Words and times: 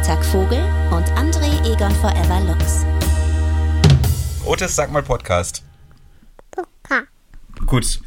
Freitag 0.00 0.24
Vogel 0.24 0.64
und 0.92 1.06
André 1.12 1.62
Egon 1.70 1.94
Forever 1.96 2.40
Lux. 2.40 2.86
Otis, 4.46 4.74
sag 4.74 4.90
mal 4.90 5.02
Podcast. 5.02 5.62
Gut. 7.66 8.00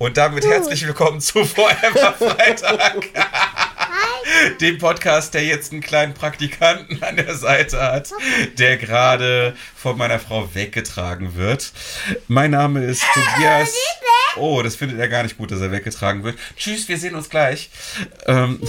Und 0.00 0.16
damit 0.16 0.44
herzlich 0.44 0.84
willkommen 0.84 1.20
zu 1.20 1.44
Forever 1.44 2.14
Freitag. 2.14 3.10
Dem 4.60 4.78
Podcast, 4.78 5.34
der 5.34 5.44
jetzt 5.44 5.72
einen 5.72 5.80
kleinen 5.80 6.14
Praktikanten 6.14 7.02
an 7.02 7.16
der 7.16 7.34
Seite 7.34 7.80
hat, 7.80 8.10
der 8.58 8.76
gerade 8.76 9.54
von 9.74 9.96
meiner 9.96 10.18
Frau 10.18 10.54
weggetragen 10.54 11.34
wird. 11.36 11.72
Mein 12.28 12.50
Name 12.52 12.84
ist 12.84 13.02
Tobias. 13.14 13.74
Oh, 14.36 14.62
das 14.62 14.76
findet 14.76 14.98
er 14.98 15.08
gar 15.08 15.22
nicht 15.22 15.38
gut, 15.38 15.50
dass 15.50 15.60
er 15.60 15.72
weggetragen 15.72 16.22
wird. 16.22 16.36
Tschüss, 16.56 16.88
wir 16.88 16.98
sehen 16.98 17.14
uns 17.14 17.30
gleich. 17.30 17.70
Ähm, 18.26 18.60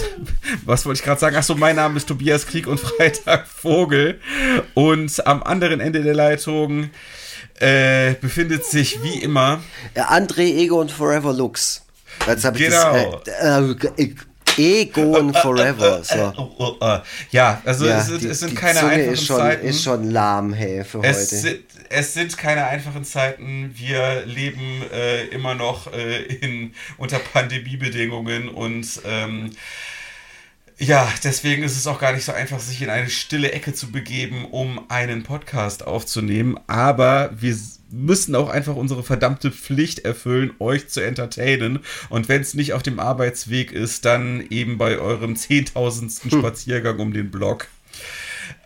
was 0.64 0.86
wollte 0.86 0.98
ich 1.00 1.04
gerade 1.04 1.20
sagen? 1.20 1.36
Achso, 1.36 1.54
mein 1.54 1.76
Name 1.76 1.96
ist 1.98 2.08
Tobias 2.08 2.46
Krieg 2.46 2.66
und 2.66 2.80
Freitag 2.80 3.46
Vogel. 3.46 4.20
Und 4.74 5.26
am 5.26 5.42
anderen 5.42 5.80
Ende 5.80 6.02
der 6.02 6.14
Leitung 6.14 6.90
äh, 7.60 8.14
befindet 8.14 8.64
sich 8.64 9.02
wie 9.02 9.18
immer. 9.22 9.60
André, 9.94 10.56
Ego 10.56 10.80
und 10.80 10.90
Forever 10.90 11.32
Lux. 11.34 11.84
Jetzt 12.26 12.44
habe 12.44 12.58
ich 12.58 12.64
Genau. 12.64 13.20
das. 13.24 13.34
Äh, 13.98 14.02
äh, 14.02 14.14
Ego 14.58 15.18
und 15.18 15.36
Forever. 15.36 16.02
So. 16.04 16.32
Oh, 16.36 16.50
oh, 16.58 16.76
oh. 16.80 16.98
Ja, 17.30 17.62
also 17.64 17.86
Ja, 17.86 17.98
es, 17.98 18.06
sind, 18.06 18.22
die- 18.22 18.26
es 18.26 18.40
sind 18.40 18.54
keine 18.56 18.78
Zunge 18.80 18.92
einfachen 18.92 19.12
ist 19.14 19.26
schon, 19.26 19.36
Zeiten. 19.38 19.66
ist 19.66 19.82
schon 19.82 20.10
lahm, 20.10 20.52
hey, 20.52 20.84
für 20.84 21.02
es, 21.02 21.16
heute. 21.16 21.36
sind, 21.36 21.60
es 21.90 22.14
sind 22.14 22.36
keine 22.36 22.66
einfachen 22.66 23.04
Zeiten. 23.04 23.72
Wir 23.74 24.24
leben 24.26 24.82
äh, 24.92 25.24
immer 25.26 25.54
noch 25.54 25.92
äh, 25.92 26.22
in, 26.22 26.74
unter 26.98 27.18
Pandemiebedingungen 27.18 28.48
und 28.48 28.86
ähm, 29.06 29.50
ja, 30.80 31.12
deswegen 31.24 31.64
ist 31.64 31.76
es 31.76 31.88
auch 31.88 31.98
gar 31.98 32.12
nicht 32.12 32.24
so 32.24 32.30
einfach, 32.32 32.60
sich 32.60 32.80
in 32.82 32.88
eine 32.90 33.10
stille 33.10 33.50
Ecke 33.50 33.74
zu 33.74 33.90
begeben, 33.90 34.44
um 34.44 34.88
einen 34.88 35.24
Podcast 35.24 35.84
aufzunehmen. 35.84 36.56
Aber 36.68 37.30
wir 37.36 37.56
müssen 37.90 38.34
auch 38.34 38.48
einfach 38.50 38.76
unsere 38.76 39.02
verdammte 39.02 39.50
Pflicht 39.50 40.00
erfüllen, 40.00 40.52
euch 40.58 40.88
zu 40.88 41.00
entertainen. 41.00 41.80
Und 42.10 42.28
wenn 42.28 42.40
es 42.42 42.54
nicht 42.54 42.72
auf 42.74 42.82
dem 42.82 42.98
Arbeitsweg 43.00 43.72
ist, 43.72 44.04
dann 44.04 44.44
eben 44.50 44.78
bei 44.78 44.98
eurem 44.98 45.36
zehntausendsten 45.36 46.30
Spaziergang 46.30 46.98
um 46.98 47.12
den 47.12 47.30
Block. 47.30 47.68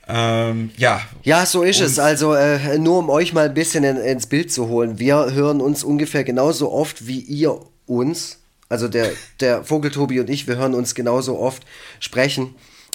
Ähm, 0.09 0.71
ja, 0.77 1.01
Ja, 1.23 1.47
so 1.47 1.63
ist 1.63 1.81
Und- 1.81 1.87
es. 1.87 1.99
Also 1.99 2.35
äh, 2.35 2.79
nur 2.79 2.99
um 2.99 3.09
euch 3.11 3.33
mal 3.33 3.47
ein 3.49 3.55
bisschen 3.55 3.85
in, 3.85 3.97
ins 3.97 4.27
Bild 4.27 4.53
zu 4.53 4.69
holen. 4.69 4.99
Wir 4.99 5.33
hören 5.33 5.61
uns 5.61 5.85
ungefähr 5.85 6.25
genauso 6.25 6.73
oft 6.73 7.07
wie 7.07 7.21
ihr 7.21 7.59
uns. 7.87 8.39
Also 8.69 8.89
der, 8.89 9.11
der 9.41 9.65
Vogeltobi 9.65 10.19
und 10.21 10.31
ich, 10.31 10.49
wir 10.49 10.57
hören 10.57 10.75
uns 10.75 10.95
genauso 10.95 11.39
oft 11.39 11.63
sprechen 12.01 12.55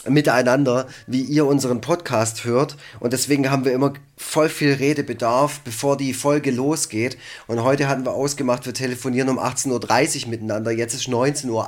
miteinander, 0.09 0.87
wie 1.05 1.21
ihr 1.21 1.45
unseren 1.45 1.81
Podcast 1.81 2.45
hört. 2.45 2.77
Und 2.99 3.13
deswegen 3.13 3.49
haben 3.51 3.65
wir 3.65 3.73
immer 3.73 3.93
voll 4.15 4.49
viel 4.49 4.73
Redebedarf, 4.73 5.61
bevor 5.61 5.97
die 5.97 6.13
Folge 6.13 6.51
losgeht. 6.51 7.17
Und 7.47 7.63
heute 7.63 7.87
hatten 7.87 8.05
wir 8.05 8.13
ausgemacht, 8.13 8.65
wir 8.65 8.73
telefonieren 8.73 9.29
um 9.29 9.39
18.30 9.39 10.23
Uhr 10.23 10.29
miteinander. 10.29 10.71
Jetzt 10.71 10.93
ist 10.93 11.07
19.08 11.07 11.49
Uhr. 11.49 11.65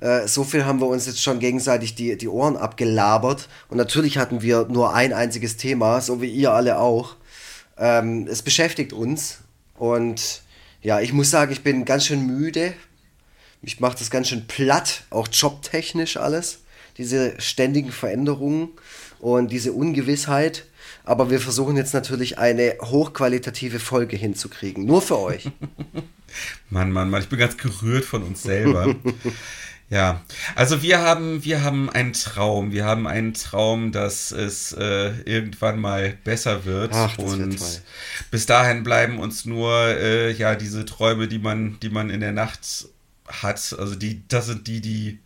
Äh, 0.00 0.28
so 0.28 0.44
viel 0.44 0.64
haben 0.64 0.80
wir 0.80 0.86
uns 0.86 1.06
jetzt 1.06 1.22
schon 1.22 1.38
gegenseitig 1.38 1.94
die, 1.94 2.16
die 2.16 2.28
Ohren 2.28 2.56
abgelabert. 2.56 3.48
Und 3.68 3.76
natürlich 3.76 4.18
hatten 4.18 4.42
wir 4.42 4.66
nur 4.68 4.94
ein 4.94 5.12
einziges 5.12 5.56
Thema, 5.56 6.00
so 6.00 6.20
wie 6.20 6.30
ihr 6.30 6.52
alle 6.52 6.78
auch. 6.78 7.16
Ähm, 7.78 8.26
es 8.28 8.42
beschäftigt 8.42 8.92
uns. 8.92 9.38
Und 9.76 10.42
ja, 10.82 11.00
ich 11.00 11.12
muss 11.12 11.30
sagen, 11.30 11.52
ich 11.52 11.62
bin 11.62 11.84
ganz 11.84 12.06
schön 12.06 12.26
müde. 12.26 12.74
Mich 13.62 13.80
macht 13.80 14.00
das 14.00 14.10
ganz 14.10 14.28
schön 14.28 14.46
platt, 14.46 15.04
auch 15.08 15.26
jobtechnisch 15.32 16.18
alles. 16.18 16.58
Diese 16.96 17.40
ständigen 17.40 17.92
Veränderungen 17.92 18.68
und 19.20 19.50
diese 19.50 19.72
Ungewissheit. 19.72 20.64
Aber 21.04 21.30
wir 21.30 21.40
versuchen 21.40 21.76
jetzt 21.76 21.92
natürlich 21.92 22.38
eine 22.38 22.76
hochqualitative 22.80 23.78
Folge 23.78 24.16
hinzukriegen. 24.16 24.86
Nur 24.86 25.02
für 25.02 25.18
euch. 25.18 25.50
Mann, 26.70 26.90
Mann, 26.90 27.10
Mann, 27.10 27.22
ich 27.22 27.28
bin 27.28 27.38
ganz 27.38 27.56
gerührt 27.56 28.04
von 28.04 28.22
uns 28.22 28.42
selber. 28.42 28.94
ja, 29.90 30.22
also 30.54 30.82
wir 30.82 31.00
haben, 31.00 31.44
wir 31.44 31.62
haben 31.62 31.90
einen 31.90 32.12
Traum. 32.12 32.72
Wir 32.72 32.84
haben 32.84 33.06
einen 33.06 33.34
Traum, 33.34 33.92
dass 33.92 34.32
es 34.32 34.72
äh, 34.72 35.12
irgendwann 35.24 35.78
mal 35.78 36.16
besser 36.24 36.64
wird. 36.64 36.92
Ach, 36.94 37.16
das 37.16 37.26
wird 37.26 37.42
und 37.42 37.58
toll. 37.58 37.68
bis 38.30 38.46
dahin 38.46 38.82
bleiben 38.82 39.18
uns 39.18 39.44
nur 39.44 39.72
äh, 39.72 40.32
ja 40.32 40.54
diese 40.54 40.84
Träume, 40.84 41.28
die 41.28 41.38
man, 41.38 41.78
die 41.80 41.90
man 41.90 42.10
in 42.10 42.20
der 42.20 42.32
Nacht 42.32 42.88
hat. 43.28 43.76
Also 43.78 43.94
die, 43.94 44.26
das 44.28 44.46
sind 44.46 44.66
die, 44.66 44.80
die 44.80 45.18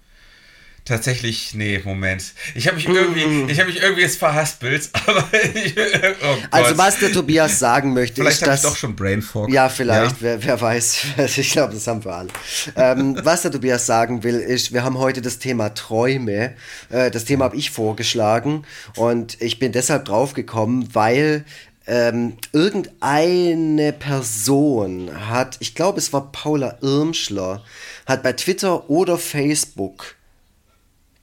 tatsächlich, 0.89 1.55
nee, 1.55 1.81
Moment. 1.85 2.33
Ich 2.55 2.67
habe 2.67 2.77
mich 2.77 2.89
irgendwie, 2.89 3.53
ich 3.53 3.61
habe 3.61 3.71
mich 3.71 3.81
irgendwie 3.81 4.03
jetzt 4.03 4.19
verhaspelt, 4.19 4.91
aber 5.07 5.29
ich, 5.55 5.75
oh. 5.77 6.37
Also 6.51 6.77
was 6.77 6.99
der 6.99 7.13
Tobias 7.13 7.59
sagen 7.59 7.93
möchte, 7.93 8.23
Vielleicht 8.23 8.43
ist, 8.43 8.47
dass... 8.47 8.63
doch 8.63 8.77
schon 8.77 8.97
Brain 8.97 9.23
Fog. 9.23 9.51
Ja, 9.51 9.69
vielleicht, 9.69 10.21
Wer, 10.21 10.43
wer 10.43 10.61
weiß. 10.61 10.99
Ich 11.39 11.53
glaube, 11.53 11.75
das 11.75 11.87
haben 11.87 12.05
wir 12.05 12.15
alle. 12.15 12.29
ähm, 12.75 13.19
was 13.23 13.43
der 13.43 13.53
Tobias 13.53 13.87
sagen 13.87 14.25
will, 14.25 14.37
ist, 14.37 14.73
wir 14.73 14.83
haben 14.83 14.99
heute 14.99 15.23
das 15.23 15.39
Thema 15.39 15.75
Träume. 15.75 16.55
Äh, 16.91 17.11
das 17.11 17.25
Thema 17.25 17.45
habe 17.45 17.57
ich 17.57 17.71
vorgeschlagen 17.71 18.65
und 18.97 19.41
ich 19.41 19.59
bin 19.59 19.73
deshalb 19.73 20.07
draufgekommen, 20.07 20.95
weil 20.95 21.45
ähm, 21.87 22.37
irgendeine 22.53 23.93
Person 23.93 25.11
hat, 25.29 25.57
ich 25.61 25.75
glaube, 25.75 25.99
es 25.99 26.13
war 26.13 26.31
Paula 26.33 26.79
Irmschler, 26.83 27.63
hat 28.07 28.23
bei 28.23 28.35
Twitter 28.35 28.91
oder 28.91 29.17
Facebook 29.17 30.18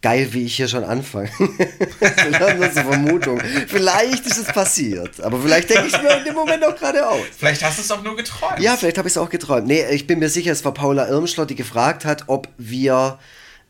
Geil, 0.06 0.28
wie 0.34 0.46
ich 0.46 0.56
hier 0.56 0.68
schon 0.68 0.84
anfange. 0.84 1.32
Wir 1.40 2.40
haben 2.40 2.62
das 2.62 2.78
eine 2.78 2.92
Vermutung. 2.92 3.42
Vielleicht 3.68 4.28
ist 4.28 4.38
es 4.38 4.46
passiert, 4.46 5.20
aber 5.20 5.40
vielleicht 5.42 5.68
denke 5.72 5.88
ich 5.88 6.00
mir 6.00 6.16
in 6.20 6.26
dem 6.26 6.36
Moment 6.36 6.64
auch 6.64 6.76
gerade 6.76 7.10
aus. 7.10 7.24
Vielleicht 7.36 7.64
hast 7.64 7.80
du 7.80 7.82
es 7.82 7.90
auch 7.90 8.04
nur 8.04 8.16
geträumt. 8.16 8.60
Ja, 8.60 8.78
vielleicht 8.78 9.00
habe 9.00 9.08
ich 9.08 9.16
es 9.16 9.18
auch 9.18 9.32
geträumt. 9.32 9.66
Nee, 9.66 9.84
ich 9.90 10.06
bin 10.06 10.20
mir 10.20 10.30
sicher, 10.30 10.52
es 10.52 10.64
war 10.64 10.76
Paula 10.76 11.08
Irmschler, 11.08 11.48
die 11.48 11.56
gefragt 11.56 12.06
hat, 12.06 12.26
ob 12.28 12.48
wir, 12.60 13.18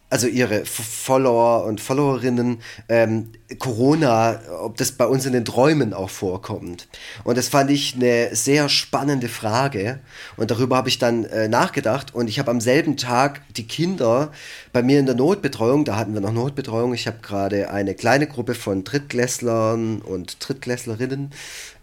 also 0.10 0.28
ihre 0.28 0.66
Follower 0.66 1.66
und 1.66 1.82
Followerinnen, 1.82 2.60
ähm, 2.90 3.32
Corona, 3.58 4.40
ob 4.62 4.78
das 4.78 4.92
bei 4.92 5.06
uns 5.06 5.26
in 5.26 5.34
den 5.34 5.46
Träumen 5.46 5.94
auch 5.94 6.10
vorkommt. 6.10 6.88
Und 7.24 7.38
das 7.38 7.48
fand 7.48 7.72
ich 7.72 7.96
eine 7.96 8.36
sehr 8.36 8.70
spannende 8.70 9.28
Frage. 9.28 10.00
Und 10.38 10.52
darüber 10.52 10.78
habe 10.78 10.90
ich 10.90 11.00
dann 11.00 11.26
äh, 11.26 11.48
nachgedacht. 11.48 12.14
Und 12.14 12.28
ich 12.28 12.38
habe 12.38 12.52
am 12.52 12.62
selben 12.62 12.98
Tag 12.98 13.42
die 13.56 13.68
Kinder 13.68 14.32
bei 14.72 14.84
mir 14.84 15.00
in 15.00 15.08
der 15.08 15.16
Notbetreuung, 15.16 15.86
da 15.86 15.96
hatten 15.96 16.14
wir 16.14 16.22
noch 16.22 16.34
Notbetreuung, 16.34 16.94
ich 16.94 17.08
habe 17.08 17.18
gerade 17.22 17.72
eine 17.72 17.96
kleine 17.96 18.28
Gruppe 18.28 18.54
von 18.54 18.84
Drittklässlern 18.84 20.02
und 20.02 20.38
Drittklässlerinnen. 20.40 21.32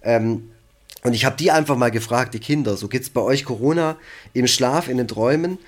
Ähm, 0.03 0.51
und 1.05 1.15
ich 1.15 1.25
habe 1.25 1.37
die 1.37 1.51
einfach 1.51 1.77
mal 1.77 1.91
gefragt, 1.91 2.33
die 2.35 2.39
Kinder, 2.39 2.77
so 2.77 2.87
geht's 2.87 3.11
bei 3.11 3.21
euch 3.21 3.45
Corona 3.45 3.97
im 4.35 4.47
Schlaf, 4.47 4.89
in 4.89 4.99
den 4.99 5.09
Träumen? 5.09 5.59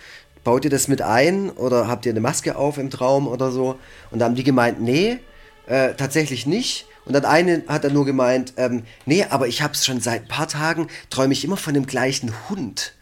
Baut 0.45 0.65
ihr 0.65 0.71
das 0.71 0.89
mit 0.89 1.01
ein 1.01 1.51
oder 1.51 1.89
habt 1.89 2.05
ihr 2.07 2.13
eine 2.13 2.21
Maske 2.21 2.57
auf 2.57 2.77
im 2.77 2.91
Traum 2.91 3.27
oder 3.27 3.51
so? 3.51 3.79
Und 4.11 4.19
da 4.19 4.27
haben 4.27 4.35
die 4.35 4.45
gemeint, 4.45 4.81
nee, 4.81 5.19
äh, 5.67 5.95
tatsächlich 5.95 6.47
nicht. 6.47 6.87
Und 7.07 7.15
dann 7.15 7.25
eine 7.25 7.63
hat 7.67 7.85
dann 7.85 7.93
nur 7.93 8.05
gemeint, 8.05 8.55
ähm, 8.57 8.85
nee, 9.07 9.25
aber 9.29 9.49
ich 9.49 9.63
habe 9.63 9.75
es 9.75 9.85
schon 9.85 10.01
seit 10.01 10.23
ein 10.23 10.29
paar 10.29 10.49
Tagen, 10.49 10.89
träume 11.11 11.33
ich 11.33 11.45
immer 11.45 11.57
von 11.57 11.75
dem 11.75 11.87
gleichen 11.87 12.33
Hund. 12.49 12.93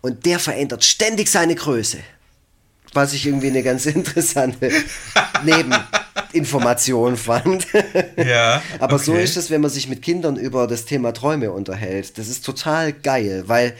Und 0.00 0.26
der 0.26 0.38
verändert 0.38 0.84
ständig 0.84 1.28
seine 1.28 1.54
Größe. 1.54 1.98
Was 2.92 3.12
ich 3.12 3.26
irgendwie 3.26 3.48
eine 3.48 3.62
ganz 3.62 3.86
interessante 3.86 4.70
Nebeninformation 5.44 7.16
fand. 7.16 7.66
Ja, 8.16 8.62
Aber 8.78 8.98
so 9.00 9.12
okay. 9.12 9.24
ist 9.24 9.36
es, 9.36 9.50
wenn 9.50 9.60
man 9.60 9.70
sich 9.70 9.88
mit 9.88 10.00
Kindern 10.00 10.36
über 10.36 10.68
das 10.68 10.84
Thema 10.84 11.12
Träume 11.12 11.50
unterhält. 11.50 12.16
Das 12.16 12.28
ist 12.28 12.44
total 12.44 12.92
geil, 12.92 13.44
weil 13.46 13.74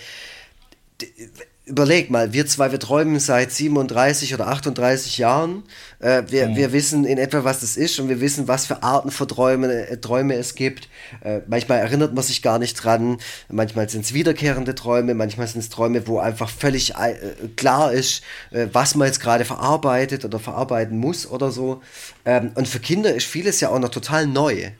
überleg 1.66 2.10
mal, 2.10 2.32
wir 2.34 2.46
zwei, 2.46 2.72
wir 2.72 2.78
träumen 2.78 3.18
seit 3.18 3.50
37 3.50 4.34
oder 4.34 4.48
38 4.48 5.16
Jahren. 5.18 5.62
Äh, 5.98 6.24
wir, 6.28 6.48
Mhm. 6.48 6.56
wir 6.56 6.72
wissen 6.72 7.04
in 7.06 7.16
etwa, 7.16 7.44
was 7.44 7.60
das 7.60 7.76
ist 7.76 7.98
und 7.98 8.08
wir 8.10 8.20
wissen, 8.20 8.48
was 8.48 8.66
für 8.66 8.82
Arten 8.82 9.10
von 9.10 9.26
Träume, 9.26 9.86
äh, 9.88 9.96
Träume 9.96 10.34
es 10.34 10.54
gibt. 10.54 10.88
Äh, 11.22 11.40
manchmal 11.46 11.78
erinnert 11.78 12.12
man 12.14 12.22
sich 12.22 12.42
gar 12.42 12.58
nicht 12.58 12.74
dran. 12.74 13.18
Manchmal 13.48 13.88
sind 13.88 14.04
es 14.04 14.12
wiederkehrende 14.12 14.74
Träume, 14.74 15.14
manchmal 15.14 15.46
sind 15.46 15.60
es 15.60 15.70
Träume, 15.70 16.06
wo 16.06 16.18
einfach 16.18 16.50
völlig 16.50 16.94
äh, 16.96 17.14
klar 17.56 17.92
ist, 17.92 18.22
äh, 18.50 18.66
was 18.72 18.94
man 18.94 19.06
jetzt 19.06 19.20
gerade 19.20 19.44
verarbeitet 19.46 20.24
oder 20.26 20.38
verarbeiten 20.38 20.98
muss 20.98 21.26
oder 21.26 21.50
so. 21.50 21.80
Ähm, 22.26 22.52
und 22.56 22.68
für 22.68 22.78
Kinder 22.80 23.14
ist 23.14 23.26
vieles 23.26 23.60
ja 23.60 23.70
auch 23.70 23.78
noch 23.78 23.90
total 23.90 24.26
neu. 24.26 24.70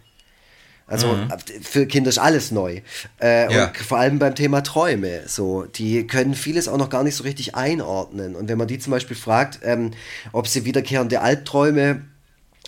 Also 0.86 1.16
für 1.62 1.86
Kinder 1.86 2.10
ist 2.10 2.18
alles 2.18 2.50
neu. 2.50 2.80
Äh, 3.20 3.52
Ja. 3.54 3.66
Und 3.68 3.76
vor 3.78 3.98
allem 3.98 4.18
beim 4.18 4.34
Thema 4.34 4.62
Träume. 4.62 5.22
So, 5.26 5.64
die 5.64 6.06
können 6.06 6.34
vieles 6.34 6.68
auch 6.68 6.76
noch 6.76 6.90
gar 6.90 7.04
nicht 7.04 7.16
so 7.16 7.24
richtig 7.24 7.54
einordnen. 7.54 8.36
Und 8.36 8.48
wenn 8.48 8.58
man 8.58 8.68
die 8.68 8.78
zum 8.78 8.90
Beispiel 8.90 9.16
fragt, 9.16 9.60
ähm, 9.62 9.92
ob 10.32 10.46
sie 10.46 10.64
wiederkehrende 10.66 11.20
Albträume 11.22 12.02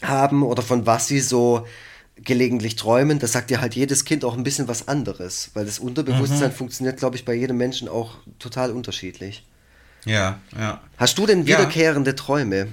haben 0.02 0.42
oder 0.42 0.62
von 0.62 0.86
was 0.86 1.08
sie 1.08 1.20
so 1.20 1.66
gelegentlich 2.16 2.76
träumen, 2.76 3.18
das 3.18 3.32
sagt 3.32 3.50
ja 3.50 3.60
halt 3.60 3.74
jedes 3.74 4.06
Kind 4.06 4.24
auch 4.24 4.34
ein 4.36 4.42
bisschen 4.44 4.66
was 4.68 4.88
anderes. 4.88 5.50
Weil 5.52 5.66
das 5.66 5.78
Unterbewusstsein 5.78 6.52
funktioniert, 6.52 6.98
glaube 6.98 7.16
ich, 7.16 7.26
bei 7.26 7.34
jedem 7.34 7.58
Menschen 7.58 7.86
auch 7.88 8.14
total 8.38 8.70
unterschiedlich. 8.70 9.44
Ja, 10.06 10.38
ja. 10.58 10.80
Hast 10.96 11.18
du 11.18 11.26
denn 11.26 11.40
Ja. 11.40 11.58
wiederkehrende 11.58 12.14
Träume? 12.14 12.68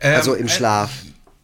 Ähm, 0.00 0.16
Also 0.16 0.34
im 0.34 0.46
äh, 0.46 0.50
Schlaf? 0.50 0.90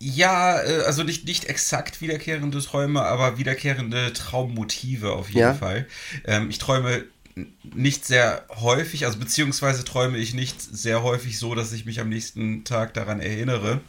Ja, 0.04 0.60
äh, 0.60 0.82
also 0.84 1.04
nicht, 1.04 1.26
nicht 1.26 1.44
exakt 1.44 2.00
wiederkehrende 2.00 2.60
Träume, 2.60 3.02
aber 3.02 3.38
wiederkehrende 3.38 4.12
Traummotive 4.12 5.12
auf 5.12 5.28
jeden 5.28 5.38
Ja. 5.38 5.54
Fall. 5.54 5.87
Ähm, 6.25 6.50
ich 6.50 6.58
träume 6.58 7.04
nicht 7.62 8.04
sehr 8.04 8.44
häufig, 8.50 9.06
also 9.06 9.19
beziehungsweise 9.19 9.84
träume 9.84 10.19
ich 10.19 10.34
nicht 10.34 10.60
sehr 10.60 11.04
häufig 11.04 11.38
so, 11.38 11.54
dass 11.54 11.72
ich 11.72 11.84
mich 11.87 12.00
am 12.00 12.08
nächsten 12.08 12.64
Tag 12.64 12.94
daran 12.94 13.20
erinnere. 13.20 13.81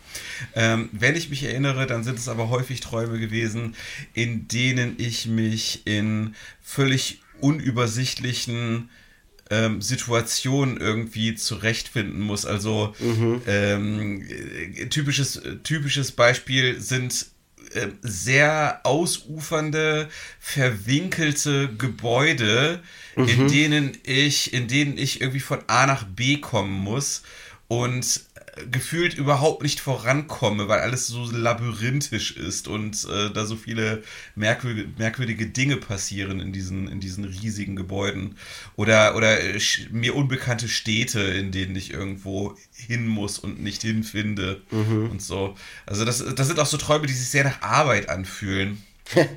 Ähm, 0.55 0.87
wenn 0.91 1.15
ich 1.15 1.29
mich 1.31 1.43
erinnere, 1.43 1.87
dann 1.87 2.03
sind 2.03 2.19
es 2.19 2.27
aber 2.29 2.49
häufig 2.49 2.79
Träume 2.79 3.19
gewesen, 3.19 3.75
in 4.13 4.47
denen 4.47 4.95
ich 4.99 5.25
mich 5.25 5.81
in 5.85 6.35
völlig 6.61 7.21
unübersichtlichen 7.41 8.89
ähm, 9.49 9.81
Situationen 9.81 10.77
irgendwie 10.77 11.35
zurechtfinden 11.35 12.21
muss. 12.21 12.45
Also 12.45 12.95
ähm, 13.47 14.21
äh, 14.21 14.85
typisches, 14.87 15.41
typisches 15.63 16.11
Beispiel 16.11 16.79
sind 16.79 17.27
ähm, 17.75 17.97
sehr 18.01 18.81
ausufernde, 18.83 20.09
verwinkelte 20.39 21.69
Gebäude, 21.75 22.81
in 23.15 23.47
denen 23.47 23.97
ich, 24.03 24.53
in 24.53 24.67
denen 24.67 24.97
ich 24.97 25.21
irgendwie 25.21 25.39
von 25.39 25.59
A 25.67 25.85
nach 25.85 26.03
B 26.03 26.37
kommen 26.37 26.73
muss. 26.73 27.23
Und 27.67 28.21
äh, 28.32 28.32
gefühlt 28.69 29.15
überhaupt 29.15 29.63
nicht 29.63 29.79
vorankomme, 29.79 30.67
weil 30.67 30.79
alles 30.79 31.07
so 31.07 31.29
labyrinthisch 31.31 32.31
ist 32.37 32.67
und 32.67 33.05
äh, 33.05 33.31
da 33.31 33.45
so 33.45 33.55
viele 33.55 34.03
merkwürdige, 34.35 34.89
merkwürdige 34.97 35.47
Dinge 35.47 35.77
passieren 35.77 36.39
in 36.39 36.53
diesen, 36.53 36.87
in 36.87 36.99
diesen 36.99 37.25
riesigen 37.25 37.75
Gebäuden. 37.75 38.37
Oder, 38.75 39.15
oder 39.15 39.39
äh, 39.39 39.59
mir 39.91 40.15
unbekannte 40.15 40.67
Städte, 40.67 41.19
in 41.19 41.51
denen 41.51 41.75
ich 41.75 41.91
irgendwo 41.91 42.55
hin 42.75 43.07
muss 43.07 43.39
und 43.39 43.61
nicht 43.61 43.81
hinfinde 43.81 44.61
und 45.09 45.21
so. 45.21 45.55
Also 45.85 46.05
das, 46.05 46.23
das 46.35 46.47
sind 46.47 46.59
auch 46.59 46.65
so 46.65 46.77
Träume, 46.77 47.07
die 47.07 47.13
sich 47.13 47.29
sehr 47.29 47.43
nach 47.43 47.61
Arbeit 47.61 48.09
anfühlen. 48.09 48.83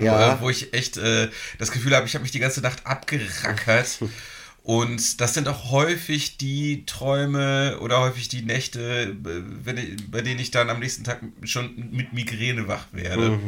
Ja. 0.00 0.34
Äh, 0.34 0.40
wo 0.40 0.50
ich 0.50 0.74
echt 0.74 0.96
äh, 0.96 1.28
das 1.58 1.70
Gefühl 1.70 1.94
habe, 1.94 2.04
ich 2.04 2.14
habe 2.14 2.24
mich 2.24 2.32
die 2.32 2.40
ganze 2.40 2.60
Nacht 2.60 2.84
abgerackert. 2.84 4.00
Und 4.64 5.20
das 5.20 5.34
sind 5.34 5.46
auch 5.46 5.70
häufig 5.70 6.38
die 6.38 6.86
Träume 6.86 7.78
oder 7.80 8.00
häufig 8.00 8.28
die 8.28 8.40
Nächte, 8.40 8.80
äh, 9.12 9.42
wenn 9.62 9.76
ich, 9.76 10.10
bei 10.10 10.22
denen 10.22 10.40
ich 10.40 10.50
dann 10.50 10.70
am 10.70 10.80
nächsten 10.80 11.04
Tag 11.04 11.20
schon 11.42 11.90
mit 11.90 12.14
Migräne 12.14 12.66
wach 12.66 12.86
werde. 12.92 13.38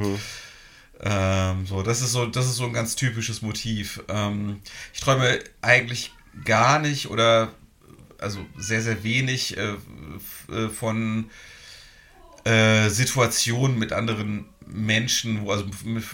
Ähm, 1.00 1.66
so, 1.66 1.82
das 1.82 2.02
ist 2.02 2.12
so, 2.12 2.26
das 2.26 2.44
ist 2.44 2.56
so 2.56 2.66
ein 2.66 2.74
ganz 2.74 2.96
typisches 2.96 3.40
Motiv. 3.40 4.02
Ähm, 4.08 4.60
ich 4.92 5.00
träume 5.00 5.38
eigentlich 5.62 6.12
gar 6.44 6.78
nicht 6.78 7.08
oder 7.08 7.50
also 8.18 8.44
sehr, 8.58 8.82
sehr 8.82 9.02
wenig 9.02 9.56
äh, 9.56 9.74
äh, 10.52 10.68
von 10.68 11.30
äh, 12.44 12.90
Situationen 12.90 13.78
mit 13.78 13.94
anderen 13.94 14.44
Menschen, 14.66 15.44
wo- 15.44 15.52
also 15.52 15.64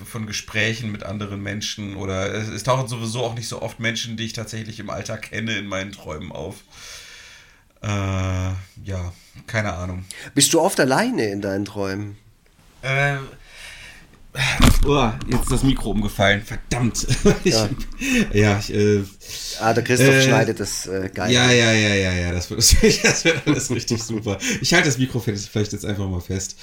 von 0.04 0.26
Gesprächen 0.26 0.93
mit 0.93 1.02
anderen 1.02 1.43
Menschen 1.43 1.96
oder 1.96 2.32
es, 2.34 2.49
es 2.49 2.62
tauchen 2.62 2.88
sowieso 2.88 3.25
auch 3.25 3.34
nicht 3.34 3.49
so 3.49 3.62
oft 3.62 3.81
Menschen, 3.81 4.16
die 4.16 4.25
ich 4.25 4.32
tatsächlich 4.32 4.78
im 4.78 4.90
Alltag 4.90 5.22
kenne, 5.22 5.56
in 5.56 5.66
meinen 5.66 5.93
Träumen 5.93 6.32
auf. 6.32 6.56
Äh, 7.82 7.88
ja, 7.88 9.12
keine 9.46 9.72
Ahnung. 9.75 10.04
Bist 10.34 10.52
du 10.52 10.60
oft 10.60 10.78
alleine 10.78 11.26
in 11.31 11.40
deinen 11.40 11.64
Träumen? 11.64 12.16
Äh, 12.82 13.16
oh, 14.87 15.11
jetzt 15.29 15.43
ist 15.43 15.52
das 15.52 15.62
Mikro 15.62 15.90
umgefallen. 15.90 16.43
Verdammt. 16.43 17.06
Ich, 17.44 17.52
Ja. 17.55 17.69
ja, 18.32 18.58
ich, 18.58 18.73
äh, 18.73 19.02
Ah, 19.61 19.73
der 19.75 19.84
Christoph 19.84 20.08
Äh, 20.14 20.23
schneidet 20.23 20.58
das 20.61 20.87
äh, 20.87 21.11
geil. 21.12 21.31
ja, 21.31 21.50
ja, 21.52 21.73
ja, 21.73 21.94
ja, 21.94 22.12
ja, 22.14 22.32
das 22.32 22.49
wird, 22.50 22.61
das 23.05 23.25
wird 23.25 23.46
alles 23.46 23.70
richtig 23.70 24.02
super. 24.02 24.38
Ich 24.61 24.73
halte 24.75 24.88
das 24.88 24.99
Mikro 24.99 25.20
vielleicht 25.20 25.49
vielleicht 25.49 25.73
jetzt 25.73 25.84
einfach 25.84 26.08
mal 26.08 26.20
fest. 26.20 26.56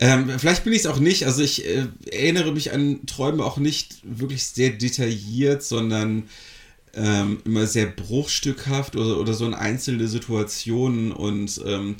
Ähm, 0.00 0.30
vielleicht 0.38 0.64
bin 0.64 0.72
ich 0.72 0.80
es 0.80 0.86
auch 0.86 0.98
nicht. 0.98 1.24
Also 1.26 1.42
ich 1.42 1.64
äh, 1.66 1.86
erinnere 2.10 2.52
mich 2.52 2.72
an 2.72 3.06
Träume 3.06 3.44
auch 3.44 3.58
nicht 3.58 3.96
wirklich 4.02 4.44
sehr 4.46 4.70
detailliert, 4.70 5.62
sondern 5.62 6.24
ähm, 6.94 7.40
immer 7.44 7.66
sehr 7.66 7.86
bruchstückhaft 7.86 8.96
oder, 8.96 9.18
oder 9.18 9.32
so 9.32 9.46
in 9.46 9.54
einzelne 9.54 10.08
Situationen 10.08 11.12
und 11.12 11.60
ähm, 11.66 11.96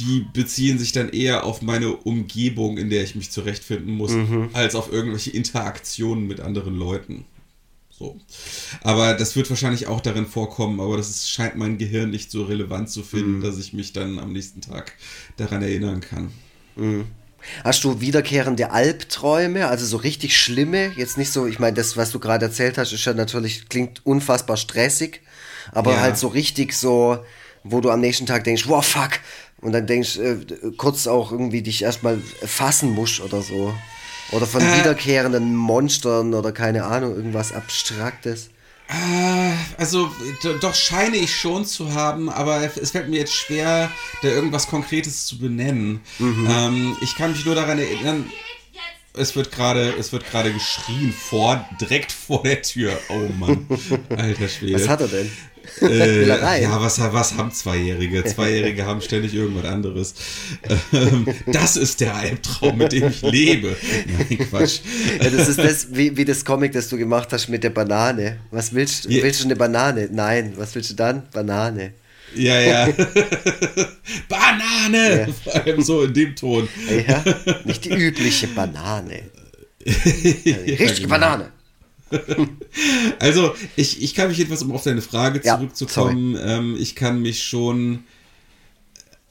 die 0.00 0.26
beziehen 0.32 0.78
sich 0.78 0.92
dann 0.92 1.08
eher 1.10 1.44
auf 1.44 1.62
meine 1.62 1.94
Umgebung, 1.96 2.78
in 2.78 2.90
der 2.90 3.02
ich 3.02 3.14
mich 3.14 3.30
zurechtfinden 3.30 3.94
muss, 3.94 4.12
als 4.52 4.74
auf 4.74 4.92
irgendwelche 4.92 5.30
Interaktionen 5.30 6.26
mit 6.26 6.40
anderen 6.40 6.76
Leuten. 6.76 7.24
So. 7.90 8.16
Aber 8.82 9.14
das 9.14 9.34
wird 9.34 9.50
wahrscheinlich 9.50 9.88
auch 9.88 10.00
darin 10.00 10.26
vorkommen, 10.26 10.80
aber 10.80 10.96
das 10.96 11.10
ist, 11.10 11.30
scheint 11.30 11.56
mein 11.56 11.78
Gehirn 11.78 12.10
nicht 12.10 12.30
so 12.30 12.44
relevant 12.44 12.88
zu 12.90 13.02
finden, 13.02 13.40
dass 13.40 13.58
ich 13.58 13.72
mich 13.72 13.92
dann 13.92 14.20
am 14.20 14.32
nächsten 14.32 14.60
Tag 14.60 14.92
daran 15.36 15.62
erinnern 15.62 16.00
kann. 16.00 16.30
Hast 17.64 17.82
du 17.84 18.00
wiederkehrende 18.00 18.70
Albträume, 18.70 19.66
also 19.68 19.84
so 19.84 19.96
richtig 19.96 20.36
schlimme? 20.36 20.92
Jetzt 20.96 21.18
nicht 21.18 21.32
so, 21.32 21.46
ich 21.46 21.58
meine, 21.58 21.74
das, 21.74 21.96
was 21.96 22.10
du 22.12 22.20
gerade 22.20 22.46
erzählt 22.46 22.78
hast, 22.78 22.92
ist 22.92 23.04
ja 23.04 23.14
natürlich, 23.14 23.68
klingt 23.68 24.04
unfassbar 24.06 24.56
stressig, 24.56 25.22
aber 25.72 25.94
Ja. 25.94 26.00
halt 26.00 26.18
so 26.18 26.28
richtig 26.28 26.74
so, 26.74 27.18
wo 27.64 27.80
du 27.80 27.90
am 27.90 28.00
nächsten 28.00 28.26
Tag 28.26 28.44
denkst, 28.44 28.68
wow, 28.68 28.84
fuck, 28.84 29.20
und 29.60 29.72
dann 29.72 29.86
denkst, 29.86 30.16
äh, 30.18 30.36
kurz 30.76 31.06
auch 31.06 31.32
irgendwie 31.32 31.62
dich 31.62 31.82
erstmal 31.82 32.18
fassen 32.44 32.92
musst 32.92 33.20
oder 33.20 33.42
so. 33.42 33.74
Oder 34.32 34.46
von 34.46 34.60
Äh. 34.60 34.78
wiederkehrenden 34.80 35.56
Monstern 35.56 36.34
oder 36.34 36.52
keine 36.52 36.84
Ahnung, 36.84 37.14
irgendwas 37.16 37.52
Abstraktes. 37.52 38.50
Äh, 38.88 39.52
also 39.80 40.10
doch 40.60 40.74
scheine 40.74 41.16
ich 41.16 41.34
schon 41.34 41.64
zu 41.66 41.92
haben, 41.94 42.28
aber 42.30 42.62
es 42.80 42.90
fällt 42.92 43.08
mir 43.08 43.18
jetzt 43.18 43.34
schwer, 43.34 43.90
da 44.22 44.28
irgendwas 44.28 44.66
Konkretes 44.66 45.26
zu 45.26 45.38
benennen. 45.38 46.00
Ähm, 46.20 46.96
ich 47.00 47.14
kann 47.16 47.32
mich 47.32 47.44
nur 47.44 47.54
daran 47.54 47.78
erinnern, 47.78 48.30
es 49.14 49.34
wird 49.34 49.50
gerade, 49.50 49.94
es 49.98 50.12
wird 50.12 50.30
gerade 50.30 50.52
geschrien 50.52 51.12
vor, 51.12 51.66
direkt 51.80 52.12
vor 52.12 52.42
der 52.44 52.62
Tür. 52.62 52.98
Oh 53.08 53.28
Mann, 53.38 53.66
alter 54.16 54.48
Schwede. 54.48 54.74
Was 54.74 54.88
hat 54.88 55.00
er 55.00 55.08
denn? 55.08 55.30
Äh, 55.80 56.26
ja, 56.26 56.80
was, 56.80 57.00
was 57.00 57.34
haben 57.34 57.52
Zweijährige? 57.52 58.24
Zweijährige 58.24 58.84
haben 58.84 59.00
ständig 59.00 59.34
irgendwas 59.34 59.64
anderes. 59.64 60.14
Ähm, 60.92 61.26
das 61.46 61.76
ist 61.76 62.00
der 62.00 62.14
Albtraum, 62.14 62.78
mit 62.78 62.92
dem 62.92 63.08
ich 63.08 63.22
lebe. 63.22 63.76
Nein, 64.06 64.38
Quatsch. 64.50 64.80
Ja, 65.22 65.30
das 65.30 65.48
ist 65.48 65.58
das, 65.58 65.88
wie, 65.92 66.16
wie 66.16 66.24
das 66.24 66.44
Comic, 66.44 66.72
das 66.72 66.88
du 66.88 66.96
gemacht 66.96 67.32
hast 67.32 67.48
mit 67.48 67.64
der 67.64 67.70
Banane. 67.70 68.38
Was 68.50 68.72
willst 68.72 69.04
du? 69.04 69.10
Ja. 69.10 69.22
Willst 69.22 69.40
du 69.40 69.44
eine 69.44 69.56
Banane? 69.56 70.08
Nein. 70.10 70.52
Was 70.56 70.74
willst 70.74 70.90
du 70.90 70.94
dann? 70.94 71.22
Banane. 71.32 71.92
Ja, 72.34 72.60
ja. 72.60 72.88
Banane! 74.28 75.26
Ja. 75.26 75.26
Vor 75.32 75.54
allem 75.54 75.82
so 75.82 76.02
in 76.02 76.12
dem 76.12 76.36
Ton. 76.36 76.68
Ja, 77.06 77.24
nicht 77.64 77.84
die 77.84 77.90
übliche 77.90 78.48
Banane. 78.48 79.22
Die 79.88 80.74
richtige 80.74 81.02
genau. 81.02 81.08
Banane. 81.08 81.52
Also, 83.18 83.54
ich, 83.76 84.02
ich 84.02 84.14
kann 84.14 84.28
mich 84.28 84.40
etwas, 84.40 84.62
um 84.62 84.72
auf 84.72 84.82
deine 84.82 85.02
Frage 85.02 85.40
Ja, 85.44 85.56
zurückzukommen, 85.56 86.38
ähm, 86.40 86.76
ich 86.78 86.94
kann 86.94 87.20
mich 87.20 87.42
schon. 87.42 88.04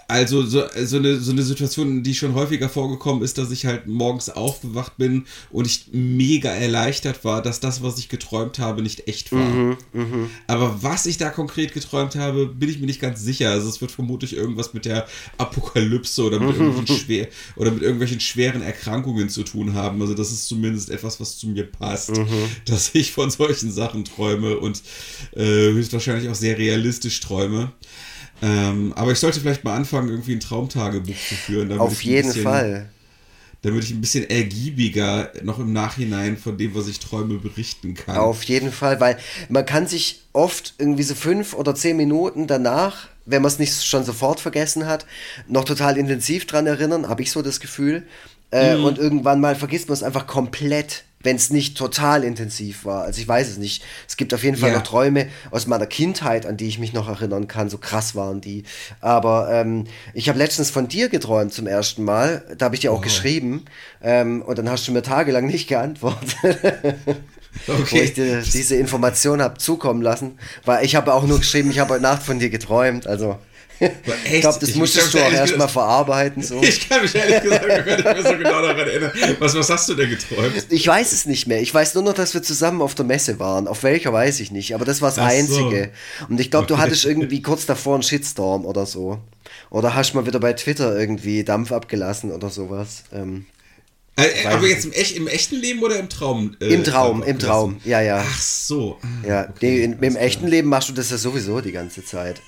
Also, 0.09 0.43
so, 0.43 0.63
so, 0.85 0.97
eine, 0.97 1.19
so 1.19 1.31
eine 1.31 1.43
Situation, 1.43 2.01
die 2.01 2.15
schon 2.15 2.33
häufiger 2.33 2.69
vorgekommen 2.69 3.23
ist, 3.23 3.37
dass 3.37 3.51
ich 3.51 3.65
halt 3.65 3.87
morgens 3.87 4.29
aufgewacht 4.29 4.97
bin 4.97 5.25
und 5.51 5.67
ich 5.67 5.87
mega 5.91 6.49
erleichtert 6.49 7.25
war, 7.25 7.41
dass 7.41 7.59
das, 7.59 7.83
was 7.83 7.97
ich 7.99 8.07
geträumt 8.07 8.59
habe, 8.59 8.81
nicht 8.81 9.07
echt 9.09 9.33
war. 9.33 9.39
Mhm, 9.49 9.77
Aber 10.47 10.81
was 10.81 11.07
ich 11.07 11.17
da 11.17 11.29
konkret 11.29 11.73
geträumt 11.73 12.15
habe, 12.15 12.45
bin 12.45 12.69
ich 12.69 12.79
mir 12.79 12.85
nicht 12.85 13.01
ganz 13.01 13.21
sicher. 13.21 13.51
Also, 13.51 13.67
es 13.67 13.81
wird 13.81 13.91
vermutlich 13.91 14.33
irgendwas 14.35 14.73
mit 14.73 14.85
der 14.85 15.07
Apokalypse 15.37 16.23
oder 16.23 16.39
mit, 16.39 16.55
irgendwelchen, 16.55 16.97
schwer, 17.05 17.27
oder 17.57 17.71
mit 17.71 17.81
irgendwelchen 17.83 18.21
schweren 18.21 18.61
Erkrankungen 18.61 19.27
zu 19.27 19.43
tun 19.43 19.73
haben. 19.73 20.01
Also, 20.01 20.13
das 20.13 20.31
ist 20.31 20.47
zumindest 20.47 20.89
etwas, 20.89 21.19
was 21.19 21.37
zu 21.37 21.47
mir 21.47 21.65
passt, 21.65 22.11
dass 22.65 22.91
ich 22.93 23.11
von 23.11 23.29
solchen 23.29 23.71
Sachen 23.71 24.05
träume 24.05 24.57
und 24.57 24.81
äh, 25.35 25.43
höchstwahrscheinlich 25.43 26.29
auch 26.29 26.35
sehr 26.35 26.57
realistisch 26.57 27.19
träume. 27.19 27.73
Ähm, 28.41 28.94
aber 28.96 29.12
ich 29.12 29.20
sollte 29.20 29.39
vielleicht 29.39 29.63
mal 29.63 29.75
anfangen, 29.75 30.10
irgendwie 30.10 30.34
ein 30.34 30.39
Traumtagebuch 30.39 31.15
zu 31.15 31.36
führen. 31.36 31.77
Auf 31.79 32.01
jeden 32.03 32.27
bisschen, 32.27 32.44
Fall. 32.44 32.89
Damit 33.63 33.84
ich 33.84 33.91
ein 33.91 34.01
bisschen 34.01 34.29
ergiebiger 34.29 35.32
noch 35.41 35.58
im 35.60 35.74
Nachhinein 35.74 36.38
von 36.38 36.58
dem, 36.58 36.75
was 36.75 36.88
ich 36.88 37.00
träume, 37.00 37.39
berichten 37.39 37.96
kann. 37.96 38.17
Auf 38.17 38.44
jeden 38.44 38.72
Fall, 38.72 39.00
weil 39.00 39.17
man 39.50 39.65
kann 39.65 39.88
sich 39.88 40.22
oft 40.34 40.75
irgendwie 40.77 41.03
so 41.03 41.15
fünf 41.15 41.56
oder 41.56 41.74
zehn 41.74 41.98
Minuten 41.98 42.46
danach, 42.46 43.08
wenn 43.25 43.41
man 43.41 43.51
es 43.51 43.58
nicht 43.58 43.84
schon 43.84 44.03
sofort 44.06 44.39
vergessen 44.39 44.86
hat, 44.86 45.06
noch 45.48 45.65
total 45.65 45.98
intensiv 45.98 46.46
dran 46.46 46.67
erinnern, 46.67 47.10
habe 47.10 47.24
ich 47.24 47.32
so 47.32 47.41
das 47.41 47.60
Gefühl. 47.60 48.03
Äh, 48.51 48.75
Und 48.75 48.98
irgendwann 49.00 49.41
mal 49.41 49.56
vergisst 49.56 49.89
man 49.89 49.94
es 49.94 50.03
einfach 50.03 50.27
komplett, 50.27 51.03
wenn 51.27 51.36
es 51.36 51.50
nicht 51.50 51.77
total 51.77 52.24
intensiv 52.24 52.86
war. 52.86 53.03
Also 53.03 53.19
ich 53.19 53.27
weiß 53.27 53.50
es 53.50 53.57
nicht. 53.57 53.84
Es 54.07 54.15
gibt 54.15 54.34
auf 54.34 54.46
jeden 54.46 54.55
Fall 54.55 54.69
Ja. 54.69 54.77
noch 54.77 54.84
Träume 54.84 55.27
aus 55.51 55.67
meiner 55.67 55.86
Kindheit, 55.86 56.46
an 56.46 56.55
die 56.55 56.69
ich 56.69 56.79
mich 56.79 56.93
noch 56.93 57.10
erinnern 57.10 57.50
kann. 57.50 57.69
So 57.69 57.77
krass 57.77 58.15
waren 58.15 58.39
die. 58.39 58.63
Aber 59.01 59.50
ähm, 59.51 59.84
ich 60.13 60.29
habe 60.29 60.39
letztens 60.39 60.69
von 60.69 60.88
dir 60.88 61.10
geträumt 61.10 61.53
zum 61.53 61.67
ersten 61.67 62.05
Mal. 62.05 62.46
Da 62.57 62.67
habe 62.67 62.75
ich 62.75 62.81
dir 62.81 62.93
auch 62.93 63.01
geschrieben. 63.01 63.65
Ähm, 64.01 64.41
und 64.41 64.57
dann 64.57 64.69
hast 64.69 64.88
du 64.88 64.93
mir 64.93 65.01
tagelang 65.01 65.48
nicht 65.48 65.67
geantwortet 65.67 66.38
wo 67.67 67.98
ich 67.98 68.13
dir 68.13 68.41
diese 68.41 68.77
Information 68.77 69.41
habe 69.41 69.57
zukommen 69.57 70.01
lassen, 70.01 70.39
weil 70.63 70.86
ich 70.86 70.96
habe 70.96 71.13
auch 71.13 71.24
nur 71.27 71.39
geschrieben, 71.39 71.72
ich 71.72 71.79
habe 71.79 71.96
heute 71.96 72.03
Nacht 72.03 72.24
von 72.24 72.39
dir 72.39 72.50
geträumt, 72.50 73.05
also 73.05 73.38
ich 73.79 74.41
glaube, 74.41 74.60
das 74.60 74.69
ich, 74.69 74.75
musstest 74.75 75.13
du 75.13 75.19
auch 75.19 75.31
erstmal 75.31 75.67
verarbeiten. 75.67 76.41
So. 76.41 76.62
Ich 76.62 76.88
kann 76.88 77.01
mich 77.01 77.13
ehrlich 77.13 77.41
gesagt 77.41 77.67
gar 77.67 77.96
nicht 77.96 78.03
mehr 78.03 78.24
so 78.24 78.38
genau 78.38 78.62
daran 78.62 78.88
erinnern. 78.88 79.12
Was, 79.39 79.55
was 79.55 79.69
hast 79.69 79.89
du 79.89 79.93
denn 79.93 80.10
geträumt? 80.10 80.65
Ich 80.69 80.88
weiß 80.88 81.12
es 81.12 81.25
nicht 81.25 81.48
mehr. 81.48 81.62
Ich 81.62 81.74
weiß 81.74 81.93
nur 81.96 82.03
noch, 82.03 82.13
dass 82.13 82.34
wir 82.34 82.43
zusammen 82.43 82.81
auf 82.81 82.96
der 82.96 83.05
Messe 83.05 83.39
waren. 83.39 83.67
Auf 83.67 83.84
welcher 83.84 84.12
weiß 84.13 84.39
ich 84.39 84.51
nicht, 84.51 84.74
aber 84.74 84.86
das 84.86 85.01
war 85.01 85.10
das 85.10 85.19
Ach 85.19 85.27
Einzige. 85.27 85.91
So. 86.19 86.27
Und 86.29 86.39
ich 86.39 86.51
glaube, 86.51 86.67
du 86.67 86.77
hattest 86.77 87.05
irgendwie 87.05 87.41
kurz 87.41 87.65
davor 87.65 87.96
einen 87.96 88.03
Shitstorm 88.03 88.65
oder 88.65 88.86
so. 88.86 89.19
Oder 89.69 89.96
hast 89.96 90.13
mal 90.13 90.25
wieder 90.25 90.39
bei 90.39 90.53
Twitter 90.53 90.98
irgendwie 90.98 91.43
Dampf 91.43 91.72
abgelassen 91.72 92.31
oder 92.31 92.50
sowas. 92.50 93.03
Ähm, 93.13 93.46
äh, 94.15 94.48
aber 94.48 94.65
jetzt 94.65 94.86
im, 94.86 94.93
echt, 94.93 95.15
im, 95.15 95.27
echten 95.27 95.55
Leben 95.55 95.84
oder 95.84 96.00
im 96.00 96.10
Traum? 96.10 96.55
Äh, 96.60 96.74
Im 96.74 96.84
Traum, 96.84 97.22
im 97.22 97.38
Traum, 97.38 97.77
ja, 97.86 98.01
ja. 98.01 98.25
Ach 98.27 98.41
so. 98.41 98.98
Ah, 99.03 99.27
ja, 99.27 99.50
okay, 99.50 99.84
in, 99.84 100.00
im 100.00 100.15
echten 100.15 100.48
Leben 100.48 100.69
machst 100.69 100.89
du 100.89 100.93
das 100.93 101.12
ja 101.12 101.17
sowieso 101.17 101.62
die 101.62 101.72
ganze 101.72 102.03
Zeit. 102.03 102.41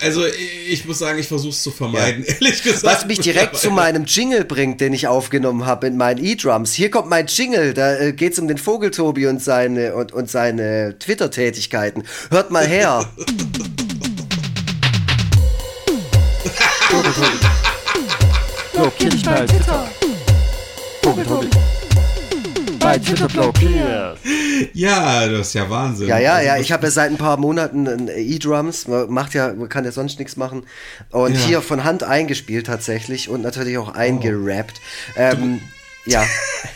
Also 0.00 0.26
ich 0.26 0.84
muss 0.84 0.98
sagen, 0.98 1.18
ich 1.18 1.28
versuche 1.28 1.50
es 1.50 1.62
zu 1.62 1.70
vermeiden, 1.70 2.24
ja. 2.26 2.34
ehrlich 2.34 2.62
gesagt. 2.62 2.84
Was 2.84 3.06
mich 3.06 3.20
direkt 3.20 3.56
zu 3.56 3.70
meinem 3.70 4.04
Jingle 4.04 4.44
bringt, 4.44 4.80
den 4.80 4.92
ich 4.92 5.06
aufgenommen 5.06 5.66
habe 5.66 5.86
in 5.86 5.96
meinen 5.96 6.22
E-Drums. 6.22 6.72
Hier 6.74 6.90
kommt 6.90 7.08
mein 7.08 7.26
Jingle, 7.26 7.74
da 7.74 7.96
äh, 7.96 8.12
geht 8.12 8.32
es 8.32 8.38
um 8.38 8.48
den 8.48 8.58
Vogeltobi 8.58 9.26
und 9.28 9.42
seine, 9.42 9.94
und, 9.94 10.12
und 10.12 10.30
seine 10.30 10.98
Twitter-Tätigkeiten. 10.98 12.02
Hört 12.30 12.50
mal 12.50 12.66
her. 12.66 13.08
Vogeltobi. 16.90 17.38
Blockier 18.72 19.10
dich 19.10 19.22
bei 19.22 19.46
Twitter. 19.46 19.88
Vogeltobi. 21.02 21.48
Bei 22.84 22.98
Twitter 22.98 23.28
blockiert. 23.28 24.18
Ja, 24.74 25.26
das 25.26 25.48
ist 25.48 25.54
ja 25.54 25.70
Wahnsinn. 25.70 26.06
Ja, 26.06 26.18
ja, 26.18 26.34
also, 26.34 26.46
ja. 26.46 26.56
Ich 26.58 26.70
habe 26.70 26.84
ja 26.84 26.90
seit 26.90 27.10
ein 27.10 27.16
paar 27.16 27.38
Monaten 27.38 28.10
E-Drums. 28.14 28.88
Man 28.88 29.10
macht 29.10 29.32
ja, 29.32 29.54
man 29.54 29.70
kann 29.70 29.86
ja 29.86 29.90
sonst 29.90 30.18
nichts 30.18 30.36
machen. 30.36 30.66
Und 31.10 31.32
ja. 31.32 31.40
hier 31.40 31.62
von 31.62 31.82
Hand 31.84 32.02
eingespielt 32.02 32.66
tatsächlich 32.66 33.30
und 33.30 33.40
natürlich 33.40 33.78
auch 33.78 33.94
eingerappt. 33.94 34.82
Oh. 35.16 35.18
Ähm, 35.18 35.60
ja. 36.04 36.26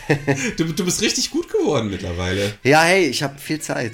du, 0.57 0.65
du 0.73 0.83
bist 0.83 0.99
richtig 1.03 1.29
gut 1.29 1.47
geworden 1.47 1.91
mittlerweile. 1.91 2.53
Ja, 2.63 2.81
hey, 2.81 3.05
ich 3.05 3.21
habe 3.21 3.37
viel 3.37 3.61
Zeit. 3.61 3.91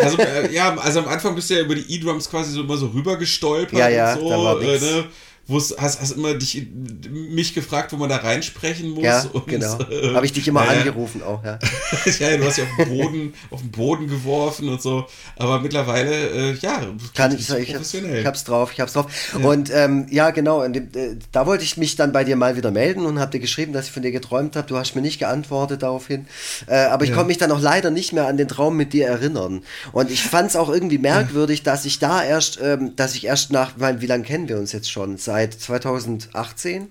Also, 0.00 0.18
äh, 0.18 0.52
ja, 0.54 0.76
also 0.76 1.00
am 1.00 1.08
Anfang 1.08 1.34
bist 1.34 1.50
du 1.50 1.54
ja 1.54 1.60
über 1.60 1.74
die 1.74 1.92
E-Drums 1.92 2.30
quasi 2.30 2.52
so 2.52 2.60
immer 2.60 2.76
so 2.76 2.86
rübergestolpert 2.86 3.76
ja, 3.76 3.88
ja, 3.88 4.14
und 4.14 4.20
so. 4.20 4.30
Da 4.30 4.38
war 4.38 4.62
äh, 4.62 4.78
ne? 4.78 5.04
Hast, 5.48 5.78
hast 5.78 6.12
immer 6.12 6.34
dich, 6.34 6.66
mich 7.10 7.54
gefragt, 7.54 7.92
wo 7.92 7.96
man 7.96 8.10
da 8.10 8.16
reinsprechen 8.16 8.90
muss. 8.90 9.04
Ja, 9.04 9.24
und, 9.32 9.46
genau. 9.46 9.78
Äh, 9.78 10.14
Habe 10.14 10.26
ich 10.26 10.32
dich 10.32 10.46
immer 10.46 10.64
äh, 10.64 10.78
angerufen 10.78 11.22
auch, 11.22 11.42
ja. 11.42 11.58
ja, 12.18 12.36
du 12.36 12.44
hast 12.44 12.58
ja 12.58 12.64
auf 12.64 12.84
den 12.84 12.98
Boden, 12.98 13.34
auf 13.50 13.60
den 13.60 13.70
Boden 13.70 14.08
geworfen 14.08 14.68
und 14.68 14.82
so. 14.82 15.06
Aber 15.36 15.60
mittlerweile, 15.60 16.50
äh, 16.50 16.54
ja, 16.60 16.82
kann 17.14 17.34
ich, 17.34 17.48
ich, 17.48 17.74
ich 17.74 18.26
hab's 18.26 18.44
drauf, 18.44 18.72
ich 18.72 18.80
hab's 18.80 18.92
drauf. 18.92 19.06
Ja. 19.32 19.48
Und 19.48 19.70
ähm, 19.72 20.06
ja, 20.10 20.30
genau, 20.30 20.66
dem, 20.68 20.88
äh, 20.94 21.16
da 21.32 21.46
wollte 21.46 21.64
ich 21.64 21.78
mich 21.78 21.96
dann 21.96 22.12
bei 22.12 22.24
dir 22.24 22.36
mal 22.36 22.56
wieder 22.56 22.70
melden 22.70 23.06
und 23.06 23.18
habe 23.18 23.30
dir 23.30 23.40
geschrieben, 23.40 23.72
dass 23.72 23.86
ich 23.86 23.92
von 23.92 24.02
dir 24.02 24.12
geträumt 24.12 24.54
habe. 24.54 24.68
Du 24.68 24.76
hast 24.76 24.94
mir 24.94 25.02
nicht 25.02 25.18
geantwortet 25.18 25.82
daraufhin. 25.82 26.26
Äh, 26.66 26.76
aber 26.76 27.04
ich 27.04 27.10
ja. 27.10 27.16
konnte 27.16 27.28
mich 27.28 27.38
dann 27.38 27.52
auch 27.52 27.60
leider 27.60 27.90
nicht 27.90 28.12
mehr 28.12 28.26
an 28.26 28.36
den 28.36 28.48
Traum 28.48 28.76
mit 28.76 28.92
dir 28.92 29.06
erinnern. 29.06 29.62
Und 29.92 30.10
ich 30.10 30.22
fand 30.22 30.50
es 30.50 30.56
auch 30.56 30.68
irgendwie 30.68 30.98
merkwürdig, 30.98 31.62
dass 31.62 31.86
ich 31.86 31.98
da 31.98 32.22
erst, 32.22 32.60
ähm, 32.62 32.94
dass 32.96 33.14
ich 33.14 33.24
erst 33.24 33.50
nach, 33.50 33.72
wie 33.78 34.06
lange 34.06 34.24
kennen 34.24 34.48
wir 34.48 34.58
uns 34.58 34.72
jetzt 34.72 34.90
schon? 34.90 35.16
Seit 35.16 35.37
seit 35.38 35.54
2018. 35.54 36.88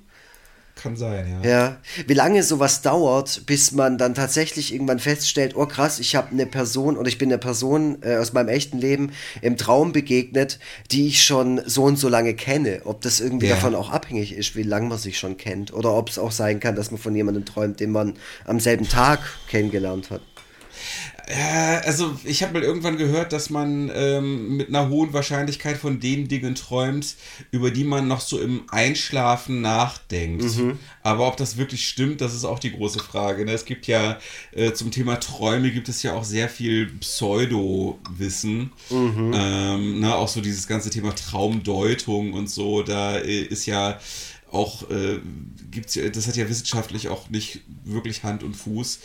Kann 0.75 0.95
sein, 0.95 1.41
ja. 1.43 1.49
Ja. 1.49 1.77
Wie 2.05 2.13
lange 2.13 2.43
sowas 2.43 2.81
dauert, 2.81 3.45
bis 3.47 3.71
man 3.71 3.97
dann 3.97 4.13
tatsächlich 4.13 4.71
irgendwann 4.71 4.99
feststellt, 4.99 5.55
oh 5.55 5.65
krass, 5.65 5.99
ich 5.99 6.15
habe 6.15 6.29
eine 6.31 6.45
Person 6.45 6.97
oder 6.97 7.09
ich 7.09 7.17
bin 7.17 7.29
eine 7.29 7.39
Person 7.39 7.97
äh, 8.03 8.15
aus 8.17 8.31
meinem 8.31 8.49
echten 8.49 8.77
Leben 8.77 9.11
im 9.41 9.57
Traum 9.57 9.91
begegnet, 9.91 10.59
die 10.91 11.07
ich 11.07 11.23
schon 11.23 11.61
so 11.65 11.83
und 11.83 11.97
so 11.97 12.07
lange 12.07 12.35
kenne. 12.35 12.83
Ob 12.85 13.01
das 13.01 13.19
irgendwie 13.19 13.47
ja. 13.47 13.55
davon 13.55 13.75
auch 13.75 13.89
abhängig 13.89 14.33
ist, 14.33 14.55
wie 14.55 14.63
lange 14.63 14.87
man 14.87 14.99
sich 14.99 15.17
schon 15.17 15.35
kennt. 15.35 15.73
Oder 15.73 15.93
ob 15.93 16.09
es 16.09 16.19
auch 16.19 16.31
sein 16.31 16.59
kann, 16.59 16.75
dass 16.75 16.91
man 16.91 17.01
von 17.01 17.15
jemandem 17.15 17.43
träumt, 17.43 17.79
den 17.79 17.91
man 17.91 18.13
am 18.45 18.59
selben 18.59 18.87
Tag 18.87 19.19
kennengelernt 19.49 20.11
hat. 20.11 20.21
Also 21.85 22.17
ich 22.23 22.41
habe 22.41 22.53
mal 22.53 22.63
irgendwann 22.63 22.97
gehört, 22.97 23.33
dass 23.33 23.49
man 23.49 23.91
ähm, 23.93 24.55
mit 24.55 24.69
einer 24.69 24.87
hohen 24.87 25.11
Wahrscheinlichkeit 25.11 25.77
von 25.77 25.99
den 25.99 26.29
Dingen 26.29 26.55
träumt, 26.55 27.15
über 27.51 27.69
die 27.69 27.83
man 27.83 28.07
noch 28.07 28.21
so 28.21 28.39
im 28.39 28.63
Einschlafen 28.69 29.61
nachdenkt. 29.61 30.43
Mhm. 30.43 30.79
Aber 31.03 31.27
ob 31.27 31.35
das 31.35 31.57
wirklich 31.57 31.87
stimmt, 31.87 32.21
das 32.21 32.33
ist 32.33 32.45
auch 32.45 32.59
die 32.59 32.71
große 32.71 32.99
Frage. 32.99 33.43
Ne? 33.43 33.51
Es 33.51 33.65
gibt 33.65 33.87
ja 33.87 34.19
äh, 34.53 34.71
zum 34.71 34.89
Thema 34.91 35.19
Träume 35.19 35.71
gibt 35.71 35.89
es 35.89 36.01
ja 36.01 36.13
auch 36.13 36.23
sehr 36.23 36.47
viel 36.47 36.87
Pseudo-Wissen. 36.99 38.71
Mhm. 38.89 39.31
Ähm, 39.35 39.99
ne? 39.99 40.15
Auch 40.15 40.29
so 40.29 40.39
dieses 40.39 40.65
ganze 40.67 40.89
Thema 40.89 41.13
Traumdeutung 41.13 42.33
und 42.33 42.49
so. 42.49 42.83
Da 42.83 43.17
äh, 43.17 43.41
ist 43.41 43.65
ja 43.65 43.99
auch, 44.51 44.89
äh, 44.89 45.19
gibt's 45.71 45.99
das 46.13 46.27
hat 46.27 46.37
ja 46.37 46.47
wissenschaftlich 46.47 47.09
auch 47.09 47.29
nicht 47.29 47.61
wirklich 47.83 48.23
Hand 48.23 48.43
und 48.43 48.55
Fuß. 48.55 48.99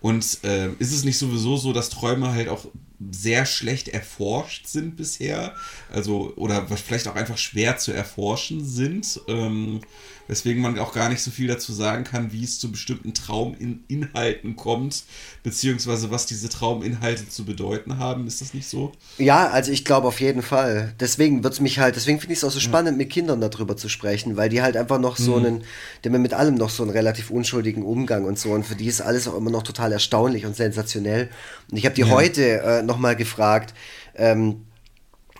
Und 0.00 0.38
äh, 0.44 0.70
ist 0.78 0.92
es 0.92 1.04
nicht 1.04 1.18
sowieso 1.18 1.56
so, 1.56 1.72
dass 1.72 1.90
Träume 1.90 2.32
halt 2.32 2.48
auch 2.48 2.66
sehr 3.10 3.46
schlecht 3.46 3.88
erforscht 3.88 4.66
sind 4.66 4.96
bisher? 4.96 5.54
Also, 5.92 6.32
oder 6.36 6.66
vielleicht 6.66 7.08
auch 7.08 7.16
einfach 7.16 7.38
schwer 7.38 7.78
zu 7.78 7.92
erforschen 7.92 8.64
sind? 8.64 9.20
Ähm, 9.28 9.80
weswegen 10.28 10.62
man 10.62 10.78
auch 10.78 10.92
gar 10.92 11.08
nicht 11.08 11.22
so 11.22 11.30
viel 11.30 11.48
dazu 11.48 11.72
sagen 11.72 12.04
kann, 12.04 12.32
wie 12.32 12.44
es 12.44 12.58
zu 12.58 12.70
bestimmten 12.70 13.14
Trauminhalten 13.14 14.54
kommt, 14.54 15.04
beziehungsweise 15.42 16.10
was 16.10 16.26
diese 16.26 16.48
Trauminhalte 16.48 17.28
zu 17.28 17.44
bedeuten 17.44 17.98
haben. 17.98 18.26
Ist 18.26 18.40
das 18.40 18.54
nicht 18.54 18.68
so? 18.68 18.92
Ja, 19.16 19.48
also 19.48 19.72
ich 19.72 19.84
glaube 19.84 20.06
auf 20.06 20.20
jeden 20.20 20.42
Fall. 20.42 20.94
Deswegen 21.00 21.42
wird 21.42 21.54
es 21.54 21.60
mich 21.60 21.78
halt, 21.78 21.96
deswegen 21.96 22.20
finde 22.20 22.34
ich 22.34 22.38
es 22.38 22.44
auch 22.44 22.50
so 22.50 22.60
spannend, 22.60 22.92
ja. 22.92 22.96
mit 22.98 23.10
Kindern 23.10 23.40
darüber 23.40 23.76
zu 23.76 23.88
sprechen, 23.88 24.36
weil 24.36 24.50
die 24.50 24.62
halt 24.62 24.76
einfach 24.76 25.00
noch 25.00 25.16
so 25.16 25.38
mhm. 25.38 25.46
einen, 25.46 25.64
die 26.04 26.10
haben 26.10 26.22
mit 26.22 26.34
allem 26.34 26.54
noch 26.54 26.70
so 26.70 26.82
einen 26.82 26.92
relativ 26.92 27.30
unschuldigen 27.30 27.82
Umgang 27.82 28.24
und 28.24 28.38
so. 28.38 28.50
Und 28.52 28.64
für 28.64 28.76
die 28.76 28.86
ist 28.86 29.00
alles 29.00 29.26
auch 29.26 29.36
immer 29.36 29.50
noch 29.50 29.62
total 29.62 29.92
erstaunlich 29.92 30.44
und 30.44 30.54
sensationell. 30.54 31.30
Und 31.70 31.78
ich 31.78 31.86
habe 31.86 31.94
die 31.94 32.02
ja. 32.02 32.08
heute 32.08 32.60
äh, 32.60 32.82
nochmal 32.82 33.16
gefragt, 33.16 33.72
ähm, 34.14 34.66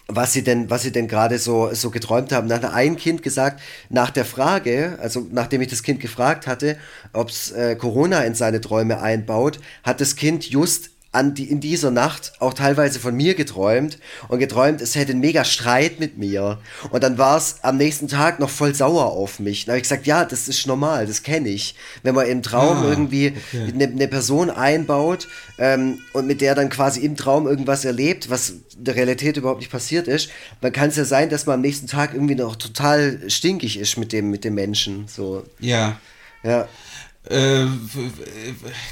was 0.09 0.33
sie 0.33 0.43
denn, 0.43 0.71
was 0.71 0.83
sie 0.83 0.91
denn 0.91 1.07
gerade 1.07 1.39
so, 1.39 1.73
so 1.75 1.91
geträumt 1.91 2.33
haben. 2.33 2.49
Dann 2.49 2.63
hat 2.63 2.73
ein 2.73 2.97
Kind 2.97 3.23
gesagt, 3.23 3.61
nach 3.91 4.11
der 4.11 4.25
Frage, 4.25 4.99
also 5.01 5.27
nachdem 5.31 5.61
ich 5.61 5.69
das 5.69 5.83
Kind 5.83 6.01
gefragt 6.01 6.47
hatte, 6.47 6.79
ob 7.13 7.29
es 7.29 7.53
äh, 7.53 7.77
Corona 7.77 8.23
in 8.23 8.35
seine 8.35 8.63
Träume 8.63 9.03
einbaut, 9.03 9.61
hat 9.85 10.01
das 10.01 10.17
Kind 10.17 10.49
just 10.49 10.91
an 11.11 11.35
die, 11.35 11.51
in 11.51 11.61
dieser 11.61 11.91
Nacht 11.91 12.33
auch 12.39 12.53
teilweise 12.53 13.01
von 13.01 13.15
mir 13.15 13.35
geträumt 13.35 13.99
und 14.29 14.41
geträumt, 14.41 14.83
es 14.83 14.95
hätte 14.95 15.13
einen 15.13 15.21
mega 15.21 15.43
Streit 15.45 15.99
mit 16.01 16.19
mir. 16.19 16.59
Und 16.91 17.03
dann 17.03 17.17
war 17.17 17.39
es 17.39 17.57
am 17.63 17.79
nächsten 17.79 18.09
Tag 18.09 18.41
noch 18.41 18.51
voll 18.51 18.75
sauer 18.75 19.07
auf 19.07 19.41
mich. 19.41 19.65
Dann 19.65 19.73
habe 19.73 19.79
ich 19.79 19.85
gesagt, 19.85 20.07
ja, 20.07 20.27
das 20.27 20.49
ist 20.49 20.67
normal, 20.67 21.07
das 21.07 21.23
kenne 21.23 21.49
ich. 21.49 21.77
Wenn 22.03 22.15
man 22.15 22.27
im 22.27 22.43
Traum 22.43 22.79
ah, 22.79 22.89
irgendwie 22.89 23.29
okay. 23.29 23.73
eine, 23.73 23.85
eine, 23.85 24.09
Person 24.09 24.51
einbaut 24.51 25.29
ähm, 25.59 26.01
und 26.13 26.27
mit 26.27 26.43
der 26.43 26.55
dann 26.55 26.69
quasi 26.69 27.01
im 27.01 27.17
Traum 27.17 27.47
irgendwas 27.47 27.87
erlebt, 27.87 28.29
was 28.29 28.51
in 28.51 28.85
der 28.85 28.95
Realität 28.95 29.39
überhaupt 29.39 29.61
nicht 29.61 29.73
passiert 29.73 30.09
ist, 30.09 30.29
dann 30.61 30.73
kann 30.73 30.91
es 30.91 30.97
ja 30.97 31.07
sein, 31.07 31.31
dass 31.31 31.47
man 31.47 31.55
am 31.55 31.61
nächsten 31.63 31.87
Tag 31.87 32.13
irgendwie 32.13 32.35
noch 32.35 32.57
total 32.57 33.31
stinkig 33.31 33.79
ist 33.79 33.97
mit 33.97 34.13
dem, 34.13 34.31
mit 34.31 34.45
dem 34.45 34.55
Menschen. 34.55 35.09
So. 35.09 35.45
Ja. 35.59 35.99
Ja. 36.43 36.69
Äh, 37.31 37.67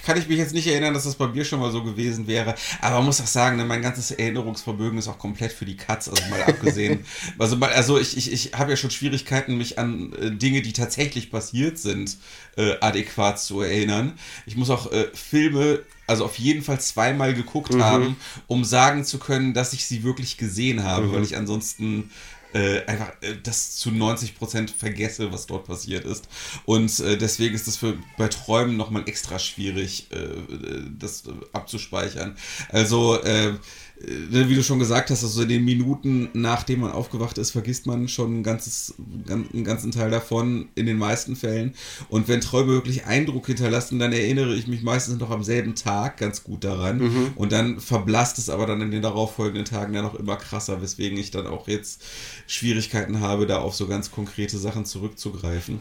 kann 0.04 0.18
ich 0.18 0.28
mich 0.28 0.38
jetzt 0.38 0.52
nicht 0.52 0.66
erinnern, 0.66 0.94
dass 0.94 1.04
das 1.04 1.14
bei 1.14 1.26
mir 1.28 1.44
schon 1.44 1.60
mal 1.60 1.72
so 1.72 1.82
gewesen 1.82 2.26
wäre. 2.26 2.54
Aber 2.80 2.96
man 2.96 3.06
muss 3.06 3.20
auch 3.20 3.26
sagen, 3.26 3.56
ne, 3.56 3.64
mein 3.64 3.82
ganzes 3.82 4.10
Erinnerungsvermögen 4.10 4.98
ist 4.98 5.08
auch 5.08 5.18
komplett 5.18 5.52
für 5.52 5.64
die 5.64 5.76
Katz, 5.76 6.08
also 6.08 6.22
mal 6.28 6.42
abgesehen. 6.42 7.04
also, 7.38 7.56
also 7.56 7.98
ich, 7.98 8.16
ich, 8.16 8.32
ich 8.32 8.52
habe 8.52 8.70
ja 8.70 8.76
schon 8.76 8.90
Schwierigkeiten, 8.90 9.56
mich 9.56 9.78
an 9.78 10.12
äh, 10.14 10.30
Dinge, 10.30 10.62
die 10.62 10.72
tatsächlich 10.72 11.30
passiert 11.30 11.78
sind, 11.78 12.18
äh, 12.56 12.74
adäquat 12.80 13.40
zu 13.40 13.62
erinnern. 13.62 14.12
Ich 14.44 14.56
muss 14.56 14.70
auch 14.70 14.92
äh, 14.92 15.08
Filme 15.14 15.80
also 16.06 16.24
auf 16.24 16.38
jeden 16.38 16.62
Fall 16.62 16.80
zweimal 16.80 17.34
geguckt 17.34 17.74
mhm. 17.74 17.82
haben, 17.82 18.16
um 18.46 18.64
sagen 18.64 19.04
zu 19.04 19.18
können, 19.18 19.54
dass 19.54 19.72
ich 19.72 19.86
sie 19.86 20.04
wirklich 20.04 20.36
gesehen 20.36 20.84
habe, 20.84 21.06
mhm. 21.06 21.12
weil 21.12 21.22
ich 21.24 21.36
ansonsten 21.36 22.10
äh, 22.56 22.86
einfach 22.86 23.12
äh, 23.20 23.34
das 23.42 23.76
zu 23.76 23.90
90 23.90 24.38
Prozent 24.38 24.70
vergesse, 24.70 25.30
was 25.32 25.46
dort 25.46 25.66
passiert 25.66 26.04
ist. 26.04 26.26
Und 26.64 27.00
äh, 27.00 27.18
deswegen 27.18 27.54
ist 27.54 27.68
es 27.68 27.76
für 27.76 27.98
bei 28.16 28.28
Träumen 28.28 28.76
nochmal 28.76 29.04
extra 29.06 29.38
schwierig, 29.38 30.08
äh, 30.10 30.16
äh 30.16 30.82
das 30.98 31.24
abzuspeichern. 31.52 32.36
Also 32.70 33.20
äh, 33.22 33.48
äh, 33.48 33.54
wie 33.98 34.54
du 34.54 34.62
schon 34.62 34.78
gesagt 34.78 35.10
hast, 35.10 35.24
also 35.24 35.42
in 35.42 35.48
den 35.48 35.64
Minuten, 35.64 36.28
nachdem 36.34 36.80
man 36.80 36.92
aufgewacht 36.92 37.38
ist, 37.38 37.52
vergisst 37.52 37.86
man 37.86 38.08
schon 38.08 38.40
ein 38.40 38.42
ganzes, 38.42 38.94
einen 39.28 39.64
ganzen 39.64 39.90
Teil 39.90 40.10
davon, 40.10 40.68
in 40.74 40.84
den 40.84 40.98
meisten 40.98 41.34
Fällen. 41.34 41.74
Und 42.10 42.28
wenn 42.28 42.42
Träume 42.42 42.72
wirklich 42.72 43.06
Eindruck 43.06 43.46
hinterlassen, 43.46 43.98
dann 43.98 44.12
erinnere 44.12 44.54
ich 44.54 44.66
mich 44.66 44.82
meistens 44.82 45.18
noch 45.18 45.30
am 45.30 45.42
selben 45.42 45.74
Tag 45.74 46.18
ganz 46.18 46.44
gut 46.44 46.62
daran. 46.64 46.98
Mhm. 46.98 47.32
Und 47.36 47.52
dann 47.52 47.80
verblasst 47.80 48.38
es 48.38 48.50
aber 48.50 48.66
dann 48.66 48.82
in 48.82 48.90
den 48.90 49.02
darauffolgenden 49.02 49.64
Tagen 49.64 49.94
ja 49.94 50.02
noch 50.02 50.14
immer 50.14 50.36
krasser, 50.36 50.82
weswegen 50.82 51.16
ich 51.16 51.30
dann 51.30 51.46
auch 51.46 51.66
jetzt 51.66 52.02
Schwierigkeiten 52.46 53.20
habe, 53.20 53.46
da 53.46 53.58
auf 53.58 53.74
so 53.74 53.86
ganz 53.86 54.10
konkrete 54.10 54.58
Sachen 54.58 54.84
zurückzugreifen. 54.84 55.80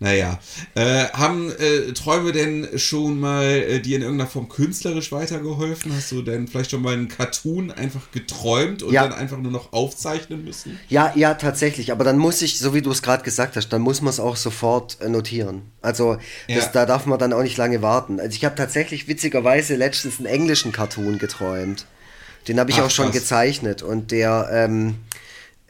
Naja, 0.00 0.38
äh, 0.76 1.06
haben 1.12 1.50
äh, 1.58 1.92
Träume 1.92 2.30
denn 2.30 2.68
schon 2.78 3.18
mal 3.18 3.44
äh, 3.46 3.80
dir 3.80 3.96
in 3.96 4.02
irgendeiner 4.02 4.30
Form 4.30 4.48
künstlerisch 4.48 5.10
weitergeholfen? 5.10 5.92
Hast 5.92 6.12
du 6.12 6.22
denn 6.22 6.46
vielleicht 6.46 6.70
schon 6.70 6.82
mal 6.82 6.92
einen 6.92 7.08
Cartoon 7.08 7.72
einfach 7.72 8.12
geträumt 8.12 8.84
und 8.84 8.92
Ja. 8.92 9.02
dann 9.08 9.12
einfach 9.18 9.38
nur 9.38 9.50
noch 9.50 9.72
aufzeichnen 9.72 10.44
müssen? 10.44 10.78
Ja, 10.88 11.12
ja, 11.16 11.34
tatsächlich. 11.34 11.90
Aber 11.90 12.04
dann 12.04 12.16
muss 12.16 12.42
ich, 12.42 12.60
so 12.60 12.74
wie 12.74 12.82
du 12.82 12.92
es 12.92 13.02
gerade 13.02 13.24
gesagt 13.24 13.56
hast, 13.56 13.70
dann 13.70 13.82
muss 13.82 14.00
man 14.00 14.10
es 14.10 14.20
auch 14.20 14.36
sofort 14.36 15.00
äh, 15.00 15.08
notieren. 15.08 15.62
Also 15.82 16.16
das, 16.46 16.66
Ja. 16.66 16.70
da 16.72 16.86
darf 16.86 17.06
man 17.06 17.18
dann 17.18 17.32
auch 17.32 17.42
nicht 17.42 17.56
lange 17.56 17.82
warten. 17.82 18.20
Also 18.20 18.36
ich 18.36 18.44
habe 18.44 18.54
tatsächlich 18.54 19.08
witzigerweise 19.08 19.74
letztens 19.74 20.18
einen 20.18 20.26
englischen 20.26 20.70
Cartoon 20.70 21.18
geträumt. 21.18 21.86
Den 22.46 22.60
habe 22.60 22.70
ich 22.70 22.76
Ach, 22.78 22.84
auch 22.86 22.90
schon 22.90 23.06
krass. 23.06 23.16
gezeichnet 23.22 23.82
und 23.82 24.12
der, 24.12 24.48
ähm, 24.52 24.94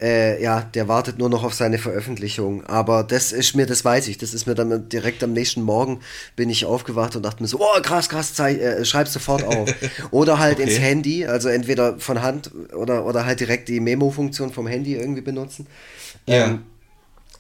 äh, 0.01 0.41
ja, 0.43 0.61
der 0.63 0.87
wartet 0.87 1.19
nur 1.19 1.29
noch 1.29 1.43
auf 1.43 1.55
seine 1.55 1.79
Veröffentlichung. 1.79 2.65
Aber 2.67 3.03
das 3.03 3.33
ist 3.33 3.55
mir, 3.57 3.67
das 3.67 3.85
weiß 3.85 4.09
ich, 4.09 4.19
das 4.19 4.33
ist 4.35 4.47
mir 4.47 4.55
dann 4.55 4.89
direkt 4.89 5.25
am 5.25 5.33
nächsten 5.33 5.63
Morgen 5.63 6.01
bin 6.37 6.51
ich 6.51 6.65
aufgewacht 6.67 7.17
und 7.17 7.25
dachte 7.25 7.43
mir 7.43 7.49
so, 7.49 7.59
oh 7.61 7.81
krass, 7.83 8.09
krass, 8.09 8.39
äh, 8.39 8.85
schreib's 8.85 9.13
sofort 9.13 9.43
auf. 9.43 9.69
Oder 10.11 10.39
halt 10.39 10.59
Okay. 10.61 10.71
ins 10.71 10.79
Handy, 10.81 11.27
also 11.27 11.49
entweder 11.49 11.99
von 11.99 12.23
Hand 12.23 12.51
oder, 12.75 13.05
oder 13.07 13.25
halt 13.27 13.41
direkt 13.41 13.69
die 13.69 13.81
Memo-Funktion 13.81 14.53
vom 14.53 14.67
Handy 14.67 14.95
irgendwie 14.95 15.23
benutzen. 15.23 15.67
Ja. 16.27 16.47
Ähm, 16.47 16.63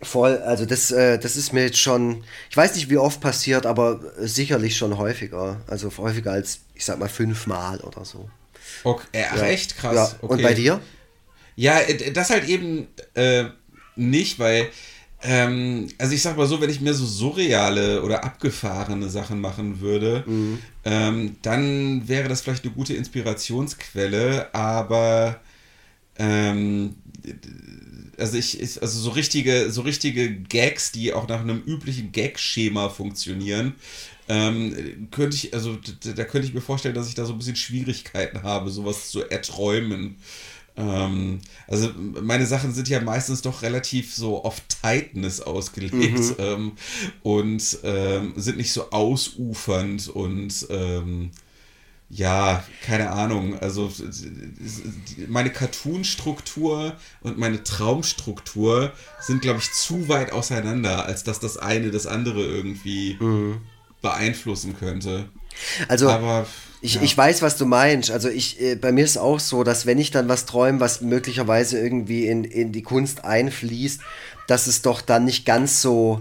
voll, 0.02 0.38
also 0.38 0.64
das, 0.66 0.90
äh, 0.90 1.18
das 1.18 1.36
ist 1.36 1.52
mir 1.52 1.64
jetzt 1.64 1.78
schon, 1.78 2.24
ich 2.50 2.56
weiß 2.56 2.74
nicht, 2.74 2.90
wie 2.90 2.98
oft 2.98 3.20
passiert, 3.20 3.66
aber 3.66 4.00
sicherlich 4.18 4.76
schon 4.76 4.98
häufiger. 4.98 5.60
Also 5.66 5.90
häufiger 5.98 6.32
als, 6.32 6.60
ich 6.74 6.84
sag 6.84 6.98
mal, 6.98 7.08
fünfmal 7.08 7.78
oder 7.80 8.04
so. 8.04 8.28
Okay, 8.84 9.06
äh, 9.12 9.20
Ja. 9.36 9.46
echt 9.46 9.76
krass. 9.76 9.94
Ja. 9.94 10.04
Okay. 10.22 10.32
Und 10.32 10.42
bei 10.42 10.54
dir? 10.54 10.80
Ja, 11.58 11.80
äh, 11.80 12.12
das 12.12 12.30
halt 12.30 12.48
eben 12.48 12.86
äh, 13.14 13.46
nicht, 13.96 14.38
weil, 14.38 14.68
ähm, 15.24 15.88
also 15.98 16.14
ich 16.14 16.22
sag 16.22 16.36
mal 16.36 16.46
so, 16.46 16.60
wenn 16.60 16.70
ich 16.70 16.80
mir 16.80 16.94
so 16.94 17.04
surreale 17.04 18.02
oder 18.04 18.22
abgefahrene 18.22 19.08
Sachen 19.08 19.40
machen 19.40 19.80
würde, 19.80 20.22
ähm, 20.84 21.36
dann 21.42 22.06
wäre 22.06 22.28
das 22.28 22.42
vielleicht 22.42 22.64
eine 22.64 22.72
gute 22.74 22.94
Inspirationsquelle, 22.94 24.54
aber 24.54 25.40
ähm, 26.16 26.94
also 28.16 28.38
ich, 28.38 28.80
also 28.80 29.00
so 29.00 29.10
richtige, 29.10 29.72
so 29.72 29.80
richtige 29.82 30.32
Gags, 30.32 30.92
die 30.92 31.12
auch 31.12 31.26
nach 31.26 31.40
einem 31.40 31.60
üblichen 31.66 32.12
Gag-Schema 32.12 32.88
funktionieren, 32.88 33.74
ähm, 34.28 35.08
könnte 35.10 35.34
ich, 35.34 35.54
also 35.54 35.76
da 36.02 36.22
könnte 36.22 36.46
ich 36.46 36.54
mir 36.54 36.60
vorstellen, 36.60 36.94
dass 36.94 37.08
ich 37.08 37.16
da 37.16 37.24
so 37.24 37.32
ein 37.32 37.38
bisschen 37.38 37.56
Schwierigkeiten 37.56 38.44
habe, 38.44 38.70
sowas 38.70 39.10
zu 39.10 39.28
erträumen. 39.28 40.18
Ähm, 40.78 41.40
also 41.66 41.90
meine 41.96 42.46
Sachen 42.46 42.72
sind 42.72 42.88
ja 42.88 43.00
meistens 43.00 43.42
doch 43.42 43.62
relativ 43.62 44.14
so 44.14 44.44
auf 44.44 44.60
Tightness 44.68 45.40
ausgelegt 45.40 46.34
ähm, 46.38 46.72
und 47.22 47.78
ähm, 47.82 48.32
sind 48.36 48.56
nicht 48.56 48.72
so 48.72 48.90
ausufernd 48.90 50.08
und 50.08 50.66
ähm, 50.70 51.30
ja, 52.10 52.64
keine 52.86 53.10
Ahnung. 53.10 53.58
Also 53.58 53.92
meine 55.28 55.50
Cartoon-Struktur 55.50 56.96
und 57.20 57.38
meine 57.38 57.62
Traumstruktur 57.62 58.92
sind, 59.20 59.42
glaube 59.42 59.58
ich, 59.58 59.70
zu 59.72 60.08
weit 60.08 60.32
auseinander, 60.32 61.04
als 61.04 61.22
dass 61.22 61.38
das 61.38 61.58
eine 61.58 61.90
das 61.90 62.06
andere 62.06 62.42
irgendwie 62.42 63.18
beeinflussen 64.00 64.74
könnte. 64.78 65.28
Also 65.88 66.08
Aber 66.08 66.46
ich, 66.80 66.94
ja. 66.94 67.02
ich 67.02 67.16
weiß, 67.16 67.42
was 67.42 67.56
du 67.56 67.66
meinst. 67.66 68.10
Also 68.10 68.28
ich, 68.28 68.60
äh, 68.60 68.76
bei 68.76 68.92
mir 68.92 69.04
ist 69.04 69.16
auch 69.16 69.40
so, 69.40 69.64
dass 69.64 69.86
wenn 69.86 69.98
ich 69.98 70.10
dann 70.10 70.28
was 70.28 70.46
träume, 70.46 70.80
was 70.80 71.00
möglicherweise 71.00 71.78
irgendwie 71.78 72.26
in, 72.26 72.44
in 72.44 72.72
die 72.72 72.82
Kunst 72.82 73.24
einfließt, 73.24 74.00
dass 74.46 74.66
es 74.66 74.82
doch 74.82 75.00
dann 75.00 75.24
nicht 75.24 75.44
ganz 75.44 75.82
so, 75.82 76.20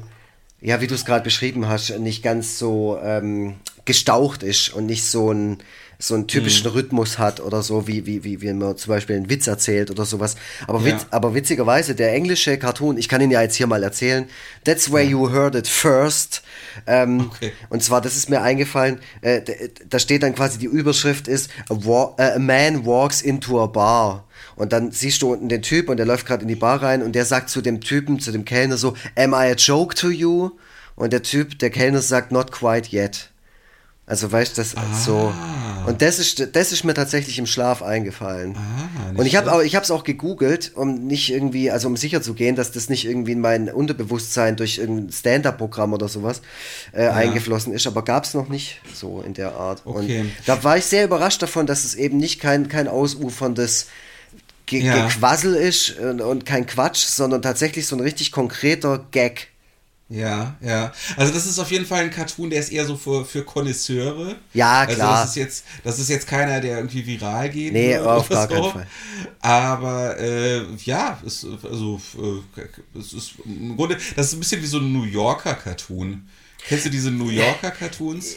ja, 0.62 0.82
wie 0.82 0.88
du 0.88 0.96
es 0.96 1.06
gerade 1.06 1.24
beschrieben 1.24 1.68
hast, 1.68 1.98
nicht 2.00 2.24
ganz 2.24 2.58
so 2.58 3.00
ähm, 3.02 3.56
gestaucht 3.86 4.44
ist 4.44 4.70
und 4.70 4.86
nicht 4.86 5.06
so 5.06 5.32
ein 5.32 5.60
so 6.00 6.14
einen 6.14 6.28
typischen 6.28 6.68
Rhythmus 6.68 7.18
hat 7.18 7.40
oder 7.40 7.64
so, 7.64 7.88
wie, 7.88 8.06
wie, 8.06 8.24
wie, 8.24 8.42
wie 8.42 8.54
man 8.54 8.78
zum 8.78 8.90
Beispiel 8.92 9.16
einen 9.16 9.30
Witz 9.30 9.48
erzählt 9.48 9.90
oder 9.90 10.06
sowas. 10.06 10.36
Aber, 10.68 10.80
Ja. 10.80 10.86
witz, 10.86 11.08
aber 11.10 11.34
witzigerweise, 11.34 11.96
der 11.96 12.14
englische 12.14 12.58
Cartoon, 12.60 12.98
ich 12.98 13.10
kann 13.10 13.20
ihn 13.22 13.32
ja 13.32 13.42
jetzt 13.42 13.56
hier 13.56 13.66
mal 13.68 13.82
erzählen, 13.82 14.28
That's 14.64 14.92
where 14.92 15.04
you 15.04 15.32
heard 15.32 15.56
it 15.56 15.68
first. 15.68 16.44
Ähm, 16.86 17.32
Okay. 17.32 17.52
und 17.70 17.82
zwar, 17.82 18.02
das 18.02 18.16
ist 18.16 18.30
mir 18.30 18.42
eingefallen, 18.42 19.00
äh, 19.22 19.42
da 19.90 19.98
steht 19.98 20.22
dann 20.22 20.36
quasi, 20.36 20.60
die 20.60 20.68
Überschrift 20.68 21.28
ist, 21.28 21.50
a, 21.70 22.14
äh, 22.20 22.36
a 22.36 22.40
man 22.40 22.86
walks 22.86 23.22
into 23.22 23.62
a 23.64 23.66
bar. 23.66 24.26
Und 24.56 24.74
dann 24.74 24.92
siehst 24.92 25.22
du 25.24 25.32
unten 25.34 25.50
den 25.50 25.62
Typ 25.64 25.90
und 25.90 25.98
der 25.98 26.06
läuft 26.06 26.26
gerade 26.28 26.44
in 26.44 26.48
die 26.48 26.56
Bar 26.56 26.82
rein 26.84 27.02
und 27.02 27.14
der 27.14 27.26
sagt 27.26 27.50
zu 27.50 27.62
dem 27.62 27.82
Typen, 27.82 28.20
zu 28.20 28.32
dem 28.32 28.46
Kellner 28.46 28.78
so, 28.78 28.94
am 29.16 29.34
I 29.34 29.52
a 29.52 29.54
joke 29.54 29.96
to 29.96 30.10
you? 30.10 30.52
Und 30.96 31.14
der 31.14 31.22
Typ, 31.24 31.58
der 31.60 31.70
Kellner 31.70 32.02
sagt, 32.02 32.32
not 32.32 32.52
quite 32.52 32.96
yet. 32.96 33.30
Also 34.08 34.32
weißt 34.32 34.58
du, 34.58 34.62
das 34.62 34.74
so. 35.06 35.34
Und 35.86 36.02
das 36.02 36.18
ist, 36.18 36.56
das 36.56 36.72
ist 36.72 36.86
mir 36.86 36.94
tatsächlich 36.94 37.38
im 37.40 37.46
Schlaf 37.46 37.82
eingefallen. 37.82 38.56
Ah, 38.58 39.20
und 39.20 39.26
ich 39.26 39.36
habe 39.36 39.52
auch, 39.52 39.62
ich 39.62 39.76
habe 39.76 39.84
es 39.84 39.92
auch 39.92 40.06
gegoogelt, 40.06 40.72
um 40.76 41.08
nicht 41.08 41.30
irgendwie, 41.30 41.72
also 41.72 41.90
um 41.90 41.98
sicher 41.98 42.22
zu 42.22 42.34
gehen, 42.34 42.56
dass 42.56 42.72
das 42.72 42.88
nicht 42.88 43.06
irgendwie 43.06 43.34
in 43.34 43.42
mein 43.42 43.70
Unterbewusstsein 43.70 44.56
durch 44.56 44.78
irgendein 44.78 45.12
Stand-up-Programm 45.12 45.92
oder 45.94 46.08
sowas 46.08 46.42
äh, 46.94 47.08
eingeflossen 47.08 47.74
ist, 47.74 47.86
aber 47.86 48.02
gab 48.04 48.24
es 48.24 48.34
noch 48.34 48.48
nicht 48.48 48.80
so 48.94 49.22
in 49.22 49.34
der 49.34 49.56
Art. 49.56 49.82
Okay. 49.84 50.22
Und 50.22 50.32
da 50.46 50.64
war 50.64 50.78
ich 50.78 50.86
sehr 50.86 51.04
überrascht 51.04 51.42
davon, 51.42 51.68
dass 51.68 51.84
es 51.84 51.94
eben 51.96 52.18
nicht 52.18 52.40
kein, 52.40 52.70
kein 52.70 52.88
ausuferndes 52.88 53.88
Ge 54.68 54.84
Ja. 54.84 55.06
Gequassel 55.08 55.56
ist 55.56 55.98
und, 56.00 56.22
und 56.22 56.46
kein 56.46 56.66
Quatsch, 56.66 57.06
sondern 57.06 57.42
tatsächlich 57.42 57.88
so 57.88 57.96
ein 57.96 58.02
richtig 58.02 58.32
konkreter 58.32 59.06
Gag. 59.12 59.50
Ja, 60.10 60.56
ja. 60.62 60.94
Also 61.18 61.34
das 61.34 61.46
ist 61.46 61.60
auf 61.60 61.70
jeden 61.70 61.86
Fall 61.86 62.04
ein 62.04 62.12
Cartoon, 62.12 62.50
der 62.50 62.62
ist 62.62 62.72
eher 62.72 62.86
so 62.86 62.96
für, 62.96 63.26
für 63.26 63.44
Konnoisseure. 63.44 64.38
Ja, 64.54 64.80
Also 64.82 64.96
klar. 64.96 65.22
das 65.22 65.30
ist 65.32 65.36
jetzt, 65.36 65.66
das 65.84 66.00
ist 66.00 66.10
jetzt 66.10 66.28
keiner, 66.28 66.62
der 66.62 66.78
irgendwie 66.78 67.06
viral 67.06 67.50
geht. 67.50 67.74
Nee, 67.74 67.98
auf 67.98 68.30
gar 68.30 68.48
keinen 68.48 68.72
Fall. 68.72 68.88
Aber 69.42 70.18
äh, 70.18 70.62
ja, 70.86 71.20
es, 71.26 71.46
also 71.70 72.00
äh, 72.18 72.98
es 73.00 73.12
ist 73.14 73.34
im 73.46 73.76
Grunde, 73.76 73.98
das 74.16 74.28
ist 74.28 74.34
ein 74.34 74.40
bisschen 74.40 74.62
wie 74.62 74.68
so 74.68 74.78
ein 74.80 74.92
New 74.94 75.04
Yorker 75.04 75.56
Cartoon. 75.56 76.28
Kennst 76.68 76.86
du 76.86 76.90
diese 76.90 77.12
New 77.12 77.30
Yorker 77.30 77.72
Cartoons? 77.72 78.36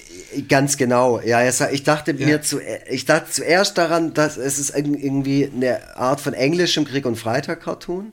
Ganz 0.49 0.77
genau. 0.77 1.21
Ja, 1.21 1.49
ich 1.49 1.83
dachte 1.85 2.13
Ja. 2.13 2.27
mir 2.27 2.43
zu, 2.43 2.61
ich 2.89 3.05
dachte 3.05 3.31
zuerst 3.31 3.77
daran, 3.79 4.13
dass 4.15 4.37
es 4.37 4.59
ist 4.59 4.75
irg- 4.77 4.99
irgendwie 4.99 5.51
eine 5.53 5.97
Art 5.97 6.21
von 6.21 6.35
englischem 6.35 6.85
Krieg 6.85 7.07
und 7.07 7.17
Freitag 7.17 7.63
Cartoon. 7.63 8.05
Mhm. 8.07 8.11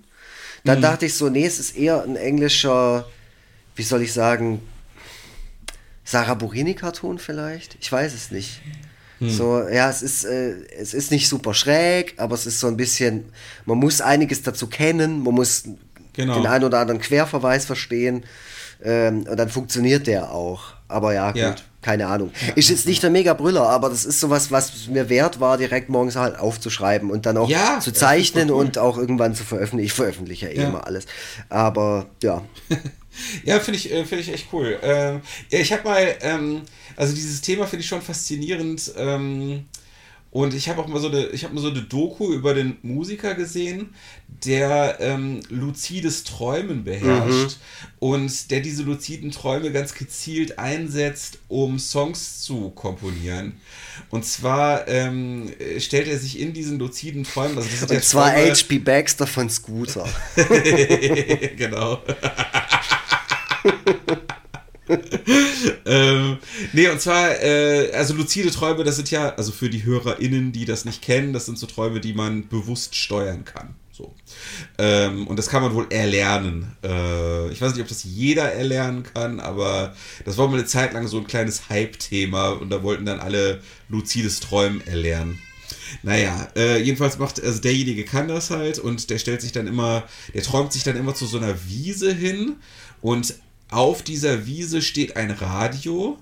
Dann 0.63 0.82
dachte 0.82 1.06
ich 1.06 1.13
so, 1.13 1.30
nee, 1.30 1.46
es 1.46 1.60
ist 1.60 1.76
eher 1.76 2.04
ein 2.04 2.15
englischer, 2.15 3.06
wie 3.78 3.84
soll 3.84 4.02
ich 4.02 4.12
sagen, 4.12 4.60
Sarah 6.04 6.34
Burini 6.36 6.74
Cartoon 6.74 7.20
vielleicht. 7.20 7.78
Ich 7.80 7.92
weiß 7.92 8.13
es 8.13 8.32
nicht. 8.32 8.62
Hm. 9.20 9.30
So, 9.30 9.68
ja, 9.68 9.90
es 9.90 10.02
ist, 10.02 10.26
äh, 10.26 10.56
es 10.78 10.94
ist 10.94 11.12
nicht 11.12 11.28
super 11.28 11.54
schräg, 11.54 12.13
aber 12.18 12.36
es 12.36 12.46
ist 12.46 12.60
so 12.60 12.68
ein 12.68 12.78
bisschen, 12.78 13.26
man 13.66 13.78
muss 13.78 14.00
einiges 14.02 14.44
dazu 14.44 14.68
kennen, 14.68 15.24
man 15.24 15.34
muss 15.34 15.63
Genau. 16.13 16.34
den 16.36 16.48
einen 16.48 16.63
oder 16.63 16.80
anderen 16.80 17.00
Querverweis 17.02 17.66
verstehen 17.66 18.24
ähm, 18.84 19.28
und 19.30 19.38
dann 19.38 19.50
funktioniert 19.50 20.08
der 20.08 20.32
auch. 20.32 20.74
Aber 20.88 21.13
ja, 21.13 21.32
gut, 21.32 21.40
Ja. 21.42 21.56
keine 21.84 22.08
Ahnung. 22.08 22.32
Ist 22.56 22.70
jetzt 22.70 22.88
nicht 22.88 23.04
der 23.04 23.10
Mega-Brüller, 23.12 23.68
aber 23.70 23.90
das 23.90 24.04
ist 24.06 24.20
sowas, 24.20 24.50
was 24.52 24.88
mir 24.88 25.10
wert 25.10 25.40
war, 25.40 25.58
direkt 25.60 25.90
morgens 25.90 26.16
halt 26.16 26.40
aufzuschreiben 26.40 27.12
und 27.12 27.26
dann 27.28 27.38
auch 27.38 27.50
Ja, 27.50 27.80
zu 27.80 27.92
zeichnen 27.92 28.50
cool. 28.50 28.66
und 28.66 28.78
auch 28.80 28.98
irgendwann 28.98 29.36
zu 29.36 29.44
veröffentlichen. 29.44 29.86
Ich 29.86 29.94
veröffentliche 29.94 30.48
ja 30.48 30.54
eh 30.54 30.62
Ja. 30.62 30.70
immer 30.70 30.88
alles. 30.88 31.06
Aber 31.50 32.08
ja, 32.24 32.44
Ja, 33.44 33.60
finde 33.60 33.80
ich, 33.80 33.92
äh, 33.92 34.06
finde 34.06 34.24
ich 34.24 34.34
echt 34.34 34.48
cool. 34.54 34.78
Ähm, 34.82 35.22
ja, 35.50 35.60
ich 35.60 35.72
habe 35.74 35.84
mal, 35.84 36.16
ähm, 36.22 36.62
also 36.96 37.14
dieses 37.14 37.42
Thema 37.42 37.66
finde 37.68 37.82
ich 37.84 37.88
schon 37.90 38.02
faszinierend. 38.02 38.92
Ähm, 38.98 39.66
und 40.30 40.54
ich 40.54 40.68
habe 40.68 40.82
auch 40.82 40.88
mal 40.88 41.00
so 41.00 41.08
eine, 41.08 41.28
ich 41.28 41.46
habe 41.46 41.56
mal 41.56 41.62
so 41.62 41.70
eine 41.70 41.82
Doku 41.82 42.34
über 42.34 42.54
den 42.54 42.78
Musiker 42.84 43.34
gesehen, 43.34 43.96
der 44.46 44.98
ähm, 45.00 45.40
luzides 45.50 46.26
Träumen 46.26 46.84
beherrscht 46.84 47.58
und 48.00 48.52
der 48.52 48.60
diese 48.60 48.84
luziden 48.84 49.32
Träume 49.32 49.72
ganz 49.72 49.96
gezielt 49.96 50.60
einsetzt, 50.60 51.40
um 51.48 51.80
Songs 51.80 52.42
zu 52.42 52.70
komponieren. 52.72 53.54
Und 54.10 54.26
zwar 54.26 54.88
ähm, 54.90 55.50
stellt 55.80 56.08
er 56.10 56.20
sich 56.20 56.38
in 56.40 56.54
diesen 56.54 56.78
luziden 56.78 57.24
Träumen, 57.24 57.58
also 57.58 57.70
das 57.70 57.80
sind 57.80 57.92
ja 57.92 57.98
und 57.98 58.04
zwar 58.04 58.30
Träume- 58.32 58.52
HP 58.52 58.80
Baxter 58.80 59.28
von 59.28 59.50
Scooter. 59.50 60.08
genau. 61.56 62.02
ähm, 65.86 66.38
nee, 66.74 66.88
und 66.88 67.02
zwar, 67.02 67.42
äh, 67.42 67.92
also 67.94 68.14
luzide 68.14 68.52
Träume, 68.52 68.84
das 68.84 68.96
sind 68.96 69.12
ja, 69.12 69.34
also 69.36 69.52
für 69.52 69.70
die 69.70 69.84
HörerInnen, 69.84 70.52
die 70.52 70.66
das 70.66 70.86
nicht 70.86 71.02
kennen, 71.02 71.34
das 71.34 71.46
sind 71.46 71.58
so 71.58 71.68
Träume, 71.68 72.00
die 72.00 72.14
man 72.14 72.48
bewusst 72.48 72.96
steuern 72.96 73.44
kann. 73.46 73.76
So. 73.92 74.14
Ähm, 74.78 75.26
und 75.26 75.40
das 75.40 75.50
kann 75.50 75.64
man 75.64 75.74
wohl 75.74 75.88
erlernen. 75.90 76.76
Äh, 76.84 77.52
ich 77.52 77.60
weiß 77.60 77.74
nicht, 77.74 77.82
ob 77.82 77.88
das 77.88 78.04
jeder 78.04 78.54
erlernen 78.54 79.02
kann, 79.02 79.40
aber 79.40 79.96
das 80.24 80.38
war 80.38 80.48
mal 80.48 80.60
eine 80.60 80.68
Zeit 80.68 80.94
lang 80.94 81.08
so 81.08 81.18
ein 81.18 81.26
kleines 81.26 81.70
Hype-Thema 81.70 82.50
und 82.50 82.70
da 82.70 82.84
wollten 82.84 83.06
dann 83.06 83.20
alle 83.20 83.60
luzides 83.90 84.40
Träumen 84.40 84.86
erlernen. 84.86 85.40
Naja, 86.04 86.48
äh, 86.56 86.80
jedenfalls 86.82 87.18
macht, 87.18 87.42
also 87.44 87.60
derjenige 87.60 88.04
kann 88.06 88.28
das 88.28 88.52
halt 88.52 88.78
und 88.78 89.10
der 89.10 89.18
stellt 89.18 89.42
sich 89.42 89.52
dann 89.52 89.68
immer, 89.68 90.04
der 90.34 90.44
träumt 90.44 90.74
sich 90.74 90.84
dann 90.84 90.96
immer 90.96 91.16
zu 91.16 91.26
so 91.26 91.38
einer 91.38 91.56
Wiese 91.68 92.14
hin 92.14 92.58
und 93.02 93.34
auf 93.70 94.02
dieser 94.02 94.46
Wiese 94.46 94.82
steht 94.82 95.16
ein 95.18 95.32
Radio 95.32 96.18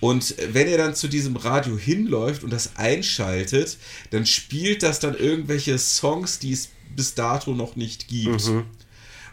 und 0.00 0.34
wenn 0.52 0.68
er 0.68 0.78
dann 0.78 0.94
zu 0.94 1.08
diesem 1.08 1.36
Radio 1.36 1.76
hinläuft 1.76 2.44
und 2.44 2.52
das 2.52 2.76
einschaltet, 2.76 3.78
dann 4.10 4.26
spielt 4.26 4.82
das 4.82 5.00
dann 5.00 5.16
irgendwelche 5.16 5.78
Songs, 5.78 6.38
die 6.38 6.52
es 6.52 6.68
bis 6.94 7.14
dato 7.14 7.52
noch 7.52 7.76
nicht 7.76 8.08
gibt. 8.08 8.46
Mhm. 8.46 8.64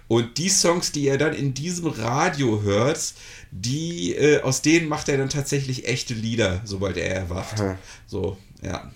Und 0.07 0.37
die 0.37 0.49
Songs, 0.49 0.91
die 0.91 1.07
er 1.07 1.17
dann 1.17 1.33
in 1.33 1.53
diesem 1.53 1.87
Radio 1.87 2.61
hört, 2.61 3.13
die, 3.51 4.13
äh, 4.13 4.41
aus 4.41 4.61
denen 4.61 4.87
macht 4.87 5.09
er 5.09 5.17
dann 5.17 5.29
tatsächlich 5.29 5.87
echte 5.87 6.13
Lieder, 6.13 6.61
sobald 6.63 6.97
er 6.97 7.15
erwacht. 7.15 7.59
Mhm. 7.59 7.75
So, 8.07 8.37
ja. 8.61 8.91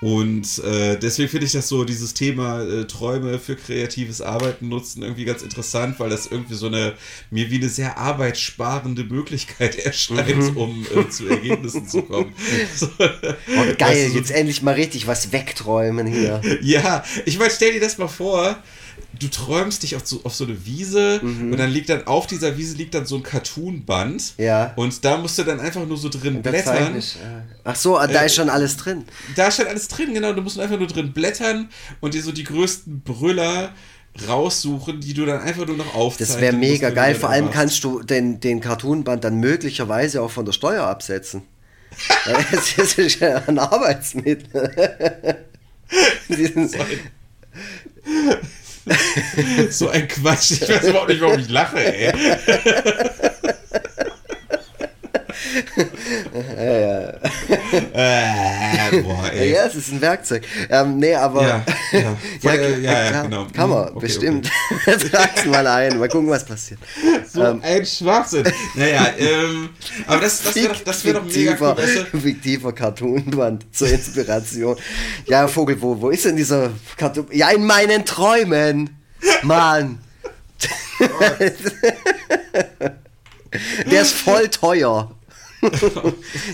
Und 0.00 0.58
äh, 0.58 0.96
deswegen 0.96 1.28
finde 1.28 1.46
ich 1.46 1.52
das 1.52 1.68
so, 1.68 1.84
dieses 1.84 2.14
Thema 2.14 2.62
äh, 2.62 2.86
Träume 2.86 3.38
für 3.38 3.56
kreatives 3.56 4.20
Arbeiten 4.22 4.68
nutzen, 4.68 5.02
irgendwie 5.02 5.24
ganz 5.24 5.42
interessant, 5.42 5.98
weil 5.98 6.08
das 6.08 6.26
irgendwie 6.26 6.54
so 6.54 6.66
eine, 6.66 6.94
mir 7.30 7.50
wie 7.50 7.56
eine 7.56 7.68
sehr 7.68 7.98
arbeitssparende 7.98 9.04
Möglichkeit 9.04 9.76
erscheint, 9.84 10.52
mhm. 10.52 10.56
um 10.56 10.86
äh, 10.94 11.08
zu 11.08 11.28
Ergebnissen 11.28 11.88
zu 11.88 12.02
kommen. 12.02 12.32
So, 12.74 12.86
oh, 12.98 13.64
geil, 13.78 14.08
so, 14.10 14.16
jetzt 14.16 14.30
endlich 14.30 14.62
mal 14.62 14.74
richtig 14.74 15.06
was 15.06 15.32
wegträumen 15.32 16.06
hier. 16.06 16.40
Ja, 16.60 17.02
ich 17.24 17.38
meine, 17.38 17.50
stell 17.50 17.72
dir 17.72 17.80
das 17.80 17.98
mal 17.98 18.08
vor, 18.08 18.62
du 19.18 19.28
träumst 19.28 19.82
dich 19.82 19.96
auf 19.96 20.02
so, 20.04 20.20
auf 20.24 20.34
so 20.34 20.44
eine 20.44 20.64
Wiese 20.66 21.20
mhm. 21.22 21.52
und 21.52 21.58
dann 21.58 21.70
liegt 21.70 21.88
dann 21.88 22.06
auf 22.06 22.26
dieser 22.26 22.56
Wiese 22.56 22.76
liegt 22.76 22.94
dann 22.94 23.06
so 23.06 23.16
ein 23.16 23.22
Cartoon-Band. 23.22 24.34
Ja. 24.38 24.72
Und 24.76 25.04
da 25.04 25.16
musst 25.18 25.38
du 25.38 25.44
dann 25.44 25.60
einfach 25.60 25.86
nur 25.86 25.96
so 25.96 26.08
drin 26.08 26.42
blättern. 26.42 27.02
Ach 27.64 27.76
so, 27.76 27.96
da 27.96 28.06
äh, 28.06 28.26
ist 28.26 28.34
schon 28.34 28.50
alles 28.50 28.76
drin. 28.76 29.04
Da 29.36 29.48
ist 29.48 29.56
schon 29.56 29.66
alles 29.66 29.88
drin, 29.88 30.14
genau. 30.14 30.32
Du 30.32 30.42
musst 30.42 30.58
einfach 30.58 30.78
nur 30.78 30.88
drin 30.88 31.12
blättern 31.12 31.68
und 32.00 32.14
dir 32.14 32.22
so 32.22 32.32
die 32.32 32.44
größten 32.44 33.02
Brüller 33.02 33.74
raussuchen, 34.26 35.00
die 35.00 35.14
du 35.14 35.26
dann 35.26 35.40
einfach 35.40 35.66
nur 35.66 35.76
noch 35.76 35.94
aufzeichnest. 35.94 36.34
Das 36.34 36.40
wäre 36.40 36.56
mega 36.56 36.90
geil. 36.90 37.14
Vor 37.14 37.30
allem 37.30 37.50
kannst 37.50 37.84
du 37.84 38.02
den, 38.02 38.40
den 38.40 38.60
Cartoon-Band 38.60 39.24
dann 39.24 39.36
möglicherweise 39.36 40.22
auch 40.22 40.30
von 40.30 40.44
der 40.44 40.52
Steuer 40.52 40.84
absetzen. 40.84 41.42
das 42.50 42.98
ist 42.98 43.20
ja 43.20 43.42
ein 43.46 43.58
Arbeitsmittel. 43.58 45.46
ein 46.28 46.70
so 49.70 49.88
ein 49.88 50.08
Quatsch. 50.08 50.52
Ich 50.52 50.68
weiß 50.68 50.88
überhaupt 50.88 51.08
nicht, 51.08 51.20
warum 51.20 51.38
ich 51.38 51.48
lache, 51.48 51.78
ey. 51.78 52.12
ja, 56.56 56.78
ja. 56.78 57.12
Äh, 57.92 59.02
boah, 59.02 59.30
ey. 59.32 59.52
ja, 59.52 59.66
es 59.66 59.74
ist 59.74 59.92
ein 59.92 60.00
Werkzeug. 60.00 60.44
Ähm, 60.70 60.98
nee, 60.98 61.14
aber. 61.14 61.42
Ja, 61.42 61.64
ja. 61.92 62.00
ja, 62.42 62.54
ja, 62.54 62.68
ja, 62.68 63.10
ja 63.10 63.22
genau. 63.22 63.46
Kann 63.52 63.70
man, 63.70 63.88
okay, 63.88 63.98
bestimmt. 64.00 64.50
Okay. 64.70 64.98
Trag's 65.10 65.44
mal 65.46 65.66
ein, 65.66 65.98
mal 65.98 66.08
gucken, 66.08 66.28
was 66.28 66.44
passiert. 66.44 66.80
So 67.30 67.44
ähm, 67.44 67.60
ein 67.62 67.84
Schwachsinn. 67.84 68.44
Naja, 68.74 69.08
ähm, 69.18 69.70
aber 70.06 70.22
das, 70.22 70.42
das 70.42 70.54
wäre 70.54 70.74
doch, 70.74 71.04
wär 71.04 71.14
doch 71.14 71.24
mega 71.24 71.56
cool. 71.60 71.76
Weißt 71.76 72.06
du? 72.12 72.18
Fiktiver 72.18 72.72
Cartoonband 72.72 73.74
zur 73.74 73.88
Inspiration. 73.88 74.76
ja, 75.26 75.48
Vogel, 75.48 75.80
wo, 75.80 76.00
wo 76.00 76.10
ist 76.10 76.24
denn 76.24 76.36
dieser 76.36 76.70
Cartoon? 76.96 77.26
Ja, 77.32 77.50
in 77.50 77.64
meinen 77.64 78.04
Träumen. 78.04 78.90
Mann. 79.42 79.98
Der 83.90 84.02
ist 84.02 84.12
voll 84.12 84.48
teuer. 84.48 85.10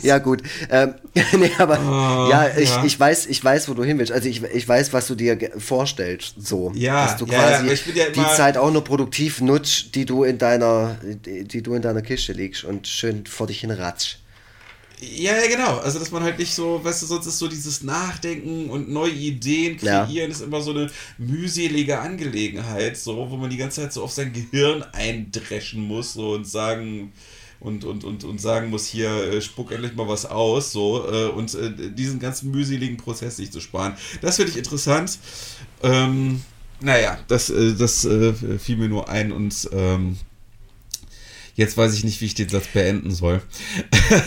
Ja, 0.02 0.18
gut. 0.18 0.42
Ähm, 0.70 0.94
nee, 1.38 1.50
aber 1.58 1.78
uh, 1.80 2.30
ja, 2.30 2.56
ich, 2.56 2.70
ja. 2.70 2.84
ich, 2.84 2.98
weiß, 2.98 3.26
ich 3.26 3.42
weiß, 3.42 3.68
wo 3.68 3.74
du 3.74 3.84
hin 3.84 3.98
willst. 3.98 4.12
Also 4.12 4.28
ich, 4.28 4.42
ich 4.42 4.66
weiß, 4.66 4.92
was 4.92 5.06
du 5.06 5.14
dir 5.14 5.38
vorstellst. 5.58 6.34
So. 6.38 6.72
Ja, 6.74 7.06
dass 7.06 7.16
du 7.16 7.26
ja, 7.26 7.60
quasi 7.60 7.92
ja, 7.94 8.08
die 8.10 8.36
Zeit 8.36 8.56
auch 8.56 8.70
nur 8.70 8.84
produktiv 8.84 9.40
nutzt, 9.40 9.94
die 9.94 10.04
du 10.04 10.24
in 10.24 10.38
deiner, 10.38 10.96
die, 11.02 11.44
die 11.44 11.62
du 11.62 11.74
in 11.74 11.82
deiner 11.82 12.02
Kiste 12.02 12.32
legst 12.32 12.64
und 12.64 12.86
schön 12.86 13.26
vor 13.26 13.46
dich 13.46 13.60
hin 13.60 13.70
ratsch. 13.70 14.16
Ja, 15.00 15.36
ja, 15.36 15.48
genau. 15.48 15.78
Also, 15.78 15.98
dass 15.98 16.10
man 16.10 16.22
halt 16.22 16.38
nicht 16.38 16.54
so, 16.54 16.82
weißt 16.82 17.02
du, 17.02 17.06
sonst 17.06 17.26
ist 17.26 17.38
so 17.38 17.48
dieses 17.48 17.82
Nachdenken 17.82 18.70
und 18.70 18.88
neue 18.90 19.12
Ideen 19.12 19.76
kreieren, 19.76 20.08
ja. 20.08 20.26
ist 20.26 20.40
immer 20.40 20.60
so 20.60 20.70
eine 20.70 20.90
mühselige 21.18 21.98
Angelegenheit, 21.98 22.96
so, 22.96 23.30
wo 23.30 23.36
man 23.36 23.50
die 23.50 23.56
ganze 23.56 23.82
Zeit 23.82 23.92
so 23.92 24.02
auf 24.02 24.12
sein 24.12 24.32
Gehirn 24.32 24.82
eindreschen 24.92 25.82
muss 25.82 26.14
so, 26.14 26.32
und 26.32 26.46
sagen, 26.46 27.12
und, 27.64 27.84
und, 27.84 28.04
und, 28.04 28.24
und 28.24 28.40
sagen 28.40 28.70
muss, 28.70 28.86
hier, 28.86 29.10
äh, 29.10 29.40
spuck 29.40 29.72
endlich 29.72 29.94
mal 29.96 30.06
was 30.06 30.26
aus, 30.26 30.70
so, 30.70 31.08
äh, 31.10 31.28
und 31.28 31.52
äh, 31.54 31.90
diesen 31.90 32.20
ganzen 32.20 32.50
mühseligen 32.50 32.98
Prozess 32.98 33.36
sich 33.36 33.50
zu 33.50 33.60
sparen. 33.60 33.94
Das 34.20 34.36
finde 34.36 34.52
ich 34.52 34.58
interessant. 34.58 35.18
Ähm, 35.82 36.42
naja, 36.80 37.18
das, 37.28 37.52
das 37.78 38.06
fiel 38.58 38.76
mir 38.76 38.88
nur 38.88 39.08
ein 39.08 39.32
und 39.32 39.70
ähm, 39.72 40.18
Jetzt 41.56 41.76
weiß 41.76 41.94
ich 41.94 42.02
nicht, 42.02 42.20
wie 42.20 42.26
ich 42.26 42.34
den 42.34 42.48
Satz 42.48 42.66
beenden 42.68 43.12
soll. 43.12 43.40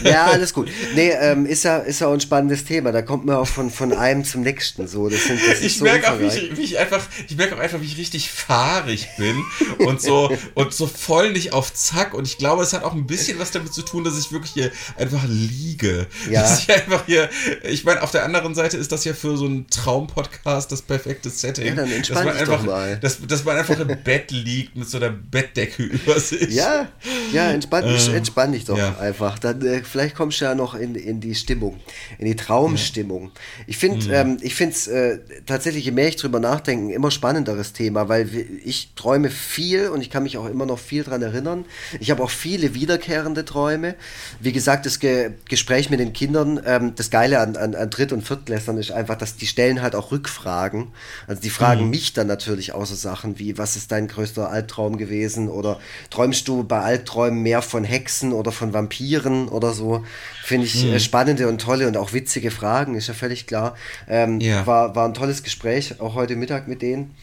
Ja, 0.03 0.25
alles 0.25 0.53
gut. 0.53 0.69
Nee, 0.95 1.11
ähm, 1.11 1.45
ist, 1.45 1.63
ja, 1.63 1.77
ist 1.77 2.01
ja 2.01 2.07
auch 2.07 2.13
ein 2.13 2.19
spannendes 2.19 2.65
Thema. 2.65 2.91
Da 2.91 3.03
kommt 3.03 3.25
man 3.25 3.35
auch 3.35 3.47
von, 3.47 3.69
von 3.69 3.93
einem 3.93 4.25
zum 4.25 4.41
nächsten. 4.41 4.87
So. 4.87 5.07
Das 5.07 5.25
sind, 5.25 5.39
das 5.47 5.61
ich 5.61 5.77
so 5.77 5.83
merke 5.83 6.11
auch, 6.11 6.19
wie 6.19 6.25
ich, 6.25 6.57
wie 6.57 6.61
ich, 6.63 6.79
einfach, 6.79 7.05
ich 7.27 7.37
merke 7.37 7.55
auch 7.55 7.59
einfach, 7.59 7.79
wie 7.79 7.85
ich 7.85 7.97
richtig 7.97 8.31
fahrig 8.31 9.07
bin 9.17 9.43
und 9.79 10.01
so, 10.01 10.35
und 10.55 10.73
so 10.73 10.87
voll 10.87 11.31
nicht 11.31 11.53
auf 11.53 11.73
Zack. 11.73 12.15
Und 12.15 12.25
ich 12.25 12.37
glaube, 12.37 12.63
es 12.63 12.73
hat 12.73 12.83
auch 12.83 12.93
ein 12.93 13.05
bisschen 13.05 13.37
was 13.37 13.51
damit 13.51 13.71
zu 13.71 13.83
tun, 13.83 14.03
dass 14.03 14.17
ich 14.17 14.31
wirklich 14.31 14.53
hier 14.53 14.71
einfach 14.97 15.23
liege. 15.27 16.07
Ja. 16.29 16.41
Dass 16.41 16.63
ich 16.63 16.73
einfach 16.73 17.05
hier, 17.05 17.29
ich 17.63 17.83
meine, 17.83 18.01
auf 18.01 18.11
der 18.11 18.25
anderen 18.25 18.55
Seite 18.55 18.77
ist 18.77 18.91
das 18.91 19.05
ja 19.05 19.13
für 19.13 19.37
so 19.37 19.45
einen 19.45 19.67
Traumpodcast 19.67 20.71
das 20.71 20.81
perfekte 20.81 21.29
Setting. 21.29 21.67
Ja, 21.67 21.75
dann 21.75 21.89
dass 21.89 22.09
man 22.09 22.29
einfach, 22.29 22.63
mal. 22.63 22.97
Dass, 22.97 23.19
dass 23.25 23.43
man 23.43 23.57
einfach 23.57 23.79
im 23.79 23.95
Bett 24.03 24.31
liegt 24.31 24.75
mit 24.75 24.89
so 24.89 24.97
einer 24.97 25.09
Bettdecke 25.09 25.83
über 25.83 26.19
sich. 26.19 26.49
Ja, 26.49 26.89
ja, 27.31 27.51
entspann, 27.51 27.83
äh, 27.85 28.15
entspann 28.15 28.51
dich 28.51 28.65
doch 28.65 28.77
ja. 28.77 28.97
einfach. 28.99 29.39
Dann, 29.39 29.61
äh, 29.65 29.83
vielleicht 29.83 30.15
kommst 30.15 30.41
du 30.41 30.45
ja 30.45 30.55
noch 30.55 30.75
in, 30.75 30.95
in 30.95 31.19
die 31.19 31.35
Stimmung, 31.35 31.79
in 32.17 32.25
die 32.25 32.35
Traumstimmung. 32.35 33.23
Ja. 33.23 33.63
Ich 33.67 33.77
finde 33.77 34.05
mhm. 34.05 34.13
ähm, 34.13 34.37
ich 34.41 34.55
finde 34.55 34.73
es 34.73 34.87
äh, 34.87 35.19
tatsächlich, 35.45 35.85
je 35.85 35.91
mehr 35.91 36.07
ich 36.07 36.15
drüber 36.15 36.39
nachdenke, 36.39 36.93
immer 36.93 37.11
spannenderes 37.11 37.73
Thema, 37.73 38.09
weil 38.09 38.29
ich 38.63 38.91
träume 38.95 39.29
viel 39.29 39.89
und 39.89 40.01
ich 40.01 40.09
kann 40.09 40.23
mich 40.23 40.37
auch 40.37 40.47
immer 40.47 40.65
noch 40.65 40.79
viel 40.79 41.03
dran 41.03 41.21
erinnern. 41.21 41.65
Ich 41.99 42.11
habe 42.11 42.23
auch 42.23 42.29
viele 42.29 42.73
wiederkehrende 42.73 43.45
Träume. 43.45 43.95
Wie 44.39 44.51
gesagt, 44.51 44.85
das 44.85 44.99
Ge 44.99 45.31
Gespräch 45.49 45.89
mit 45.89 45.99
den 45.99 46.13
Kindern, 46.13 46.61
ähm, 46.65 46.93
das 46.95 47.09
Geile 47.09 47.39
an, 47.39 47.55
an, 47.55 47.75
an 47.75 47.89
Dritt- 47.89 48.11
und 48.11 48.21
Viertklässlern 48.21 48.77
ist 48.77 48.91
einfach, 48.91 49.17
dass 49.17 49.35
die 49.35 49.47
stellen 49.47 49.81
halt 49.81 49.95
auch 49.95 50.11
Rückfragen. 50.11 50.87
Also 51.27 51.41
die 51.41 51.49
fragen 51.49 51.85
mhm. 51.85 51.89
mich 51.89 52.13
dann 52.13 52.27
natürlich 52.27 52.73
auch 52.73 52.85
so 52.85 52.95
Sachen 52.95 53.39
wie, 53.39 53.57
was 53.57 53.75
ist 53.75 53.91
dein 53.91 54.07
größter 54.07 54.49
Albtraum 54.49 54.97
gewesen 54.97 55.49
oder 55.49 55.79
träumst 56.09 56.47
du 56.47 56.63
bei 56.63 56.79
Albträumen 56.81 57.16
träumen 57.17 57.41
mehr 57.41 57.63
von 57.63 57.83
Hexen 57.83 58.31
oder 58.31 58.51
von 58.51 58.73
Vampiren 58.73 59.47
oder 59.47 59.73
so. 59.73 60.05
Finde 60.43 60.67
ich 60.67 60.85
mhm. 60.85 60.99
spannende 60.99 61.47
und 61.47 61.59
tolle 61.59 61.87
und 61.87 61.97
auch 61.97 62.13
witzige 62.13 62.51
Fragen, 62.51 62.93
ist 62.93 63.07
ja 63.07 63.15
völlig 63.15 63.47
klar. 63.47 63.75
Ähm, 64.07 64.39
ja. 64.39 64.67
war, 64.67 64.95
war 64.95 65.07
ein 65.07 65.15
tolles 65.15 65.41
Gespräch, 65.41 65.99
auch 65.99 66.13
heute 66.13 66.35
Mittag 66.35 66.67
mit 66.67 66.83
denen. 66.83 67.15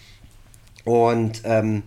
Und 0.84 1.42
ähm, 1.44 1.84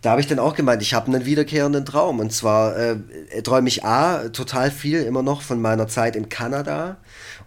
da 0.00 0.12
habe 0.12 0.22
ich 0.22 0.26
dann 0.26 0.38
auch 0.38 0.54
gemeint, 0.54 0.80
ich 0.80 0.94
habe 0.94 1.08
einen 1.08 1.26
wiederkehrenden 1.26 1.84
Traum. 1.84 2.18
Und 2.18 2.32
zwar 2.32 2.74
äh, 2.78 2.96
träume 3.42 3.68
ich 3.68 3.84
A, 3.84 4.30
total 4.30 4.70
viel 4.70 5.02
immer 5.02 5.22
noch 5.22 5.42
von 5.42 5.60
meiner 5.60 5.86
Zeit 5.86 6.16
in 6.16 6.30
Kanada 6.30 6.96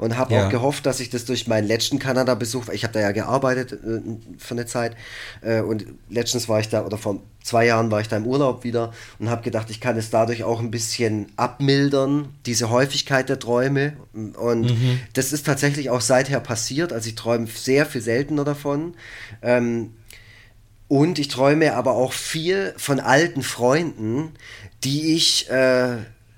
und 0.03 0.17
habe 0.17 0.33
ja. 0.33 0.45
auch 0.45 0.49
gehofft, 0.49 0.85
dass 0.85 0.99
ich 0.99 1.09
das 1.09 1.23
durch 1.23 1.47
meinen 1.47 1.65
letzten 1.65 1.97
Kanada-Besuch, 1.97 2.67
ich 2.69 2.83
habe 2.83 2.93
da 2.93 2.99
ja 2.99 3.13
gearbeitet 3.13 3.71
äh, 3.71 4.01
für 4.37 4.53
eine 4.53 4.65
Zeit 4.65 4.97
äh, 5.41 5.61
und 5.61 5.85
letztens 6.09 6.49
war 6.49 6.59
ich 6.59 6.67
da, 6.67 6.85
oder 6.85 6.97
vor 6.97 7.21
zwei 7.41 7.65
Jahren 7.65 7.89
war 7.89 8.01
ich 8.01 8.09
da 8.09 8.17
im 8.17 8.25
Urlaub 8.25 8.65
wieder 8.65 8.91
und 9.19 9.29
habe 9.29 9.43
gedacht, 9.43 9.69
ich 9.69 9.79
kann 9.79 9.95
es 9.95 10.09
dadurch 10.09 10.43
auch 10.43 10.59
ein 10.59 10.71
bisschen 10.71 11.27
abmildern, 11.37 12.33
diese 12.45 12.69
Häufigkeit 12.69 13.29
der 13.29 13.39
Träume. 13.39 13.93
Und 14.13 14.63
mhm. 14.63 14.99
das 15.13 15.31
ist 15.31 15.45
tatsächlich 15.45 15.89
auch 15.89 16.01
seither 16.01 16.41
passiert. 16.41 16.91
Also 16.91 17.07
ich 17.07 17.15
träume 17.15 17.47
sehr 17.47 17.85
viel 17.85 18.01
seltener 18.01 18.43
davon. 18.43 18.95
Ähm, 19.41 19.91
und 20.89 21.17
ich 21.17 21.29
träume 21.29 21.75
aber 21.75 21.93
auch 21.93 22.11
viel 22.11 22.73
von 22.77 22.99
alten 22.99 23.41
Freunden, 23.41 24.33
die 24.83 25.15
ich 25.15 25.49
äh, 25.49 25.97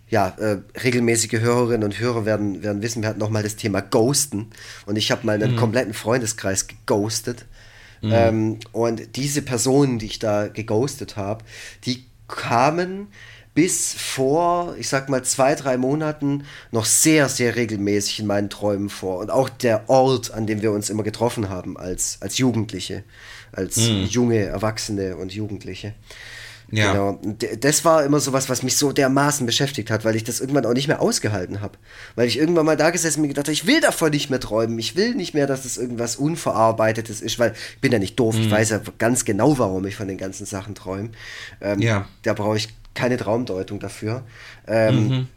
ja, 0.09 0.29
äh, 0.37 0.57
regelmäßige 0.83 1.39
Hörerinnen 1.39 1.83
und 1.83 1.99
Hörer 1.99 2.25
werden, 2.25 2.63
werden 2.63 2.81
wissen, 2.81 3.01
wir 3.01 3.09
hatten 3.09 3.19
nochmal 3.19 3.43
das 3.43 3.55
Thema 3.55 3.81
Ghosten 3.81 4.47
und 4.85 4.97
ich 4.97 5.11
habe 5.11 5.25
mal 5.25 5.41
einen 5.41 5.53
mhm. 5.53 5.57
kompletten 5.57 5.93
Freundeskreis 5.93 6.67
geghostet. 6.67 7.45
Mhm. 8.01 8.11
Ähm, 8.13 8.59
und 8.71 9.15
diese 9.15 9.41
Personen, 9.41 9.99
die 9.99 10.05
ich 10.05 10.19
da 10.19 10.47
geghostet 10.47 11.17
habe, 11.17 11.43
die 11.85 12.05
kamen 12.27 13.07
bis 13.55 13.93
vor, 13.93 14.75
ich 14.77 14.89
sag 14.89 15.07
mal, 15.07 15.23
zwei, 15.23 15.55
drei 15.55 15.77
Monaten 15.77 16.43
noch 16.71 16.85
sehr, 16.85 17.29
sehr 17.29 17.55
regelmäßig 17.55 18.19
in 18.19 18.27
meinen 18.27 18.49
Träumen 18.49 18.89
vor. 18.89 19.19
Und 19.19 19.31
auch 19.31 19.47
der 19.47 19.89
Ort, 19.89 20.31
an 20.31 20.45
dem 20.45 20.61
wir 20.61 20.71
uns 20.71 20.89
immer 20.89 21.03
getroffen 21.03 21.49
haben 21.49 21.77
als, 21.77 22.17
als 22.19 22.37
Jugendliche, 22.37 23.03
als 23.53 23.77
mhm. 23.77 24.05
junge 24.09 24.39
Erwachsene 24.39 25.15
und 25.15 25.33
Jugendliche. 25.33 25.93
Ja. 26.75 26.91
Genau. 26.91 27.19
Das 27.59 27.85
war 27.85 28.03
immer 28.03 28.19
so 28.19 28.33
was, 28.33 28.49
was 28.49 28.63
mich 28.63 28.77
so 28.77 28.91
dermaßen 28.91 29.45
beschäftigt 29.45 29.89
hat, 29.89 30.03
weil 30.05 30.15
ich 30.15 30.23
das 30.23 30.39
irgendwann 30.39 30.65
auch 30.65 30.73
nicht 30.73 30.87
mehr 30.87 31.01
ausgehalten 31.01 31.61
habe. 31.61 31.77
Weil 32.15 32.27
ich 32.27 32.37
irgendwann 32.37 32.65
mal 32.65 32.77
da 32.77 32.89
gesessen 32.89 33.19
und 33.19 33.23
mir 33.23 33.27
gedacht 33.29 33.47
habe, 33.47 33.53
ich 33.53 33.65
will 33.65 33.81
davon 33.81 34.11
nicht 34.11 34.29
mehr 34.29 34.39
träumen. 34.39 34.77
Ich 34.79 34.95
will 34.95 35.15
nicht 35.15 35.33
mehr, 35.33 35.47
dass 35.47 35.63
das 35.63 35.77
irgendwas 35.77 36.15
Unverarbeitetes 36.15 37.21
ist, 37.21 37.39
weil 37.39 37.53
ich 37.75 37.81
bin 37.81 37.91
ja 37.91 37.99
nicht 37.99 38.19
doof. 38.19 38.35
Mhm. 38.35 38.41
Ich 38.41 38.51
weiß 38.51 38.69
ja 38.71 38.81
ganz 38.97 39.25
genau, 39.25 39.57
warum 39.57 39.85
ich 39.85 39.95
von 39.95 40.07
den 40.07 40.17
ganzen 40.17 40.45
Sachen 40.45 40.75
träume. 40.75 41.09
Ähm, 41.61 41.79
ja. 41.79 42.07
Da 42.23 42.33
brauche 42.33 42.57
ich 42.57 42.69
keine 42.93 43.17
Traumdeutung 43.17 43.79
dafür. 43.79 44.23
Ähm, 44.67 45.07
mhm. 45.07 45.27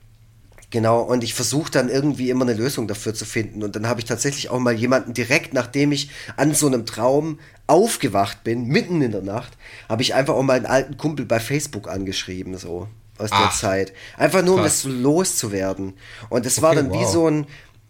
Genau, 0.70 1.00
und 1.00 1.24
ich 1.24 1.32
versuche 1.32 1.70
dann 1.70 1.88
irgendwie 1.88 2.28
immer 2.28 2.44
eine 2.44 2.52
Lösung 2.52 2.88
dafür 2.88 3.14
zu 3.14 3.24
finden. 3.24 3.62
Und 3.62 3.74
dann 3.74 3.88
habe 3.88 4.00
ich 4.00 4.06
tatsächlich 4.06 4.50
auch 4.50 4.58
mal 4.58 4.74
jemanden 4.74 5.14
direkt, 5.14 5.54
nachdem 5.54 5.92
ich 5.92 6.10
an 6.36 6.54
so 6.54 6.66
einem 6.66 6.84
Traum 6.84 7.38
aufgewacht 7.66 8.44
bin, 8.44 8.66
mitten 8.66 9.00
in 9.00 9.12
der 9.12 9.22
Nacht, 9.22 9.56
habe 9.88 10.02
ich 10.02 10.14
einfach 10.14 10.34
auch 10.34 10.42
mal 10.42 10.56
einen 10.56 10.66
alten 10.66 10.98
Kumpel 10.98 11.24
bei 11.24 11.40
Facebook 11.40 11.88
angeschrieben, 11.88 12.58
so 12.58 12.86
aus 13.16 13.30
Ach, 13.32 13.40
der 13.40 13.50
Zeit. 13.50 13.92
Einfach 14.18 14.42
nur, 14.42 14.56
krass. 14.56 14.84
um 14.84 14.92
das 14.92 15.02
loszuwerden. 15.02 15.94
Und 16.28 16.44
es 16.44 16.58
okay, 16.58 16.66
war 16.66 16.74
dann 16.74 16.90
wow. 16.90 17.00
wie 17.00 17.12
so 17.12 17.30
ein, 17.30 17.46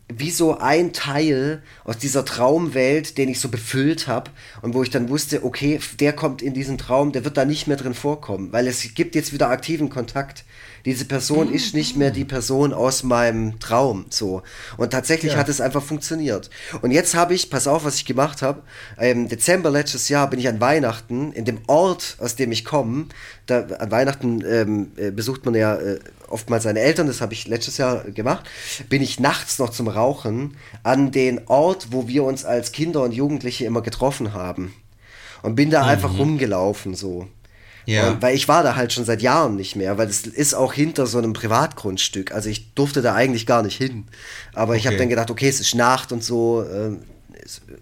wie 0.09 0.31
so 0.31 0.57
ein 0.59 0.93
Teil 0.93 1.63
aus 1.85 1.99
dieser 1.99 2.25
Traumwelt, 2.25 3.19
den 3.19 3.29
ich 3.29 3.41
so 3.41 3.49
befüllt 3.49 4.07
habe 4.07 4.31
und 4.63 4.75
wo 4.75 4.83
ich 4.83 4.91
dann 4.91 5.09
wusste, 5.09 5.45
okay, 5.45 5.81
der 5.99 6.13
kommt 6.13 6.43
in 6.43 6.55
diesen 6.55 6.79
Traum, 6.79 7.13
der 7.13 7.25
wird 7.25 7.37
da 7.37 7.45
nicht 7.45 7.67
mehr 7.67 7.77
drin 7.77 7.95
vorkommen, 7.95 8.53
weil 8.53 8.67
es 8.69 8.95
gibt 8.95 9.15
jetzt 9.15 9.33
wieder 9.33 9.51
aktiven 9.51 9.91
Kontakt 9.91 10.45
diese 10.85 11.05
Person 11.05 11.53
ist 11.53 11.75
nicht 11.75 11.97
mehr 11.97 12.11
die 12.11 12.25
Person 12.25 12.73
aus 12.73 13.03
meinem 13.03 13.59
Traum. 13.61 14.07
So. 14.11 14.43
Und 14.77 14.91
tatsächlich 14.91 15.33
ja. 15.33 15.39
hat 15.39 15.49
es 15.49 15.61
einfach 15.61 15.83
funktioniert. 15.83 16.51
Und 16.83 16.91
jetzt 16.91 17.15
habe 17.15 17.35
ich, 17.35 17.51
pass 17.51 17.67
auf, 17.67 17.85
was 17.85 17.97
ich 17.97 18.05
gemacht 18.05 18.43
habe. 18.43 18.63
Im 19.01 19.29
Dezember 19.29 19.71
letztes 19.71 20.09
Jahr 20.09 20.31
bin 20.31 20.39
ich 20.39 20.49
an 20.49 20.61
Weihnachten 20.61 21.33
in 21.33 21.45
dem 21.45 21.61
Ort, 21.67 22.17
aus 22.21 22.37
dem 22.37 22.53
ich 22.53 22.65
komme. 22.65 23.07
Da, 23.47 23.63
an 23.63 23.91
Weihnachten 23.91 24.45
ähm, 24.47 24.93
äh, 24.97 25.11
besucht 25.11 25.45
man 25.45 25.55
ja 25.55 25.77
äh, 25.77 25.99
oftmals 26.29 26.65
seine 26.65 26.81
Eltern, 26.81 27.07
das 27.07 27.21
habe 27.21 27.33
ich 27.33 27.47
letztes 27.49 27.79
Jahr 27.79 28.05
gemacht, 28.05 28.47
bin 28.89 29.03
ich 29.03 29.21
nachts 29.21 29.59
noch 29.59 29.71
zum 29.71 29.89
Rauchen 29.89 30.57
an 30.83 31.11
den 31.11 31.47
Ort, 31.49 31.89
wo 31.91 32.09
wir 32.09 32.25
uns 32.25 32.45
als 32.45 32.73
Kinder 32.73 33.03
und 33.03 33.13
Jugendliche 33.13 33.65
immer 33.65 33.83
getroffen 33.83 34.35
haben. 34.35 34.75
Und 35.43 35.55
bin 35.55 35.71
da 35.71 35.83
mhm. 35.85 35.89
einfach 35.89 36.19
rumgelaufen 36.19 36.95
so. 36.95 37.29
Ja. 37.89 38.11
Und, 38.11 38.21
weil 38.21 38.35
ich 38.35 38.49
war 38.49 38.63
da 38.63 38.77
halt 38.77 38.93
schon 38.93 39.07
seit 39.07 39.23
Jahren 39.23 39.57
nicht 39.57 39.75
mehr, 39.75 39.97
weil 39.97 40.09
es 40.09 40.27
ist 40.27 40.53
auch 40.53 40.75
hinter 40.75 41.07
so 41.07 41.17
einem 41.17 41.33
Privatgrundstück. 41.33 42.33
Also 42.33 42.51
ich 42.51 42.75
durfte 42.75 43.01
da 43.01 43.15
eigentlich 43.15 43.47
gar 43.47 43.63
nicht 43.63 43.79
hin. 43.79 44.05
Aber 44.53 44.73
okay. 44.73 44.81
ich 44.81 44.87
habe 44.87 44.99
dann 44.99 45.09
gedacht, 45.09 45.31
okay, 45.31 45.49
es 45.49 45.59
ist 45.59 45.75
Nacht 45.75 46.13
und 46.13 46.23
so. 46.23 46.63
Äh, 46.63 46.99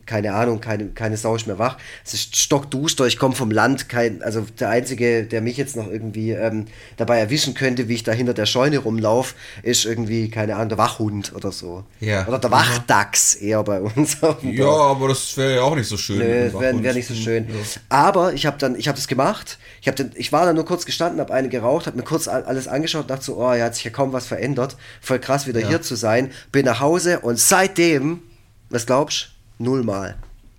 keine 0.07 0.35
Ahnung, 0.35 0.61
keine, 0.61 0.89
keine 0.89 1.17
Sau 1.17 1.35
ist 1.37 1.47
mehr 1.47 1.59
wach. 1.59 1.77
Es 2.05 2.15
ist 2.15 2.37
stockduster, 2.37 3.07
ich 3.07 3.19
komme 3.19 3.35
vom 3.35 3.51
Land, 3.51 3.89
kein, 3.89 4.23
also 4.23 4.47
der 4.59 4.71
Einzige, 4.71 5.25
der 5.25 5.41
mich 5.41 5.57
jetzt 5.57 5.77
noch 5.77 5.89
irgendwie 5.89 6.31
ähm, 6.31 6.67
dabei 6.97 7.19
erwischen 7.19 7.55
könnte, 7.55 7.89
wie 7.89 7.95
ich 7.95 8.03
da 8.03 8.13
hinter 8.13 8.35
der 8.35 8.47
Scheune 8.47 8.79
rumlaufe, 8.79 9.35
ist 9.63 9.85
irgendwie, 9.85 10.31
keine 10.31 10.57
Ahnung, 10.57 10.71
der 10.71 10.79
Wachhund 10.79 11.33
oder 11.35 11.53
so. 11.53 11.85
Ja. 12.01 12.27
Oder 12.27 12.39
der 12.39 12.51
Wachdachs 12.51 13.35
eher 13.35 13.63
bei 13.65 13.81
uns. 13.81 14.19
ja, 14.43 14.67
aber 14.67 15.09
das 15.09 15.37
wäre 15.37 15.57
ja 15.57 15.63
auch 15.63 15.75
nicht 15.75 15.89
so 15.89 15.97
schön. 15.97 16.19
Nö, 16.19 16.53
wäre 16.53 16.83
wär 16.83 16.95
nicht 16.95 17.09
so 17.09 17.15
schön. 17.15 17.47
Ja. 17.49 17.55
Aber 17.89 18.33
ich 18.33 18.47
habe 18.47 18.59
dann, 18.59 18.77
ich 18.77 18.89
habe 18.89 18.97
das 18.97 19.09
gemacht, 19.09 19.59
ich, 19.81 19.89
hab 19.89 19.97
dann, 19.97 20.13
ich 20.15 20.33
war 20.33 20.47
da 20.47 20.53
nur 20.53 20.65
kurz 20.65 20.87
gestanden, 20.87 21.21
habe 21.21 21.33
eine 21.33 21.49
geraucht, 21.49 21.87
habe 21.87 21.97
mir 21.97 22.05
kurz 22.05 22.29
alles 22.29 22.69
angeschaut, 22.69 23.11
dachte 23.11 23.25
so, 23.25 23.37
oh, 23.37 23.53
ja, 23.53 23.65
hat 23.65 23.75
sich 23.75 23.85
ja 23.85 23.91
kaum 23.91 24.13
was 24.13 24.27
verändert, 24.27 24.77
voll 25.01 25.19
krass 25.19 25.47
wieder 25.47 25.61
ja. 25.61 25.69
hier 25.69 25.83
zu 25.83 25.95
sein, 25.97 26.31
bin 26.53 26.65
nach 26.65 26.81
Hause 26.81 27.21
und 27.21 27.39
seitdem, 27.39 28.23
was 28.71 28.87
glaubst 28.87 29.31
du? 29.31 29.36
Nullmal 29.59 30.17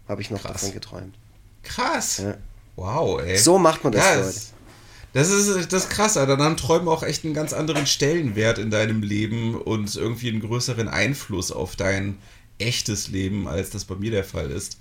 habe 0.07 0.21
ich 0.21 0.31
noch 0.31 0.41
Krass. 0.41 0.53
davon 0.53 0.73
geträumt. 0.73 1.15
Krass. 1.63 2.17
Ja. 2.19 2.37
Wow, 2.75 3.21
ey. 3.21 3.37
So 3.37 3.57
macht 3.57 3.83
man 3.83 3.93
das, 3.93 4.15
Leute. 4.15 4.39
Das 5.13 5.29
ist, 5.29 5.73
das 5.73 5.85
ist 5.85 5.89
krass, 5.89 6.15
Alter. 6.15 6.37
Dann 6.37 6.57
Träume 6.57 6.91
auch 6.91 7.03
echt 7.03 7.25
einen 7.25 7.33
ganz 7.33 7.53
anderen 7.53 7.87
Stellenwert 7.87 8.59
in 8.59 8.69
deinem 8.69 9.01
Leben 9.01 9.55
und 9.55 9.95
irgendwie 9.95 10.29
einen 10.29 10.41
größeren 10.41 10.87
Einfluss 10.87 11.51
auf 11.51 11.75
dein 11.75 12.17
echtes 12.59 13.07
Leben, 13.07 13.47
als 13.47 13.69
das 13.71 13.85
bei 13.85 13.95
mir 13.95 14.11
der 14.11 14.23
Fall 14.23 14.51
ist. 14.51 14.77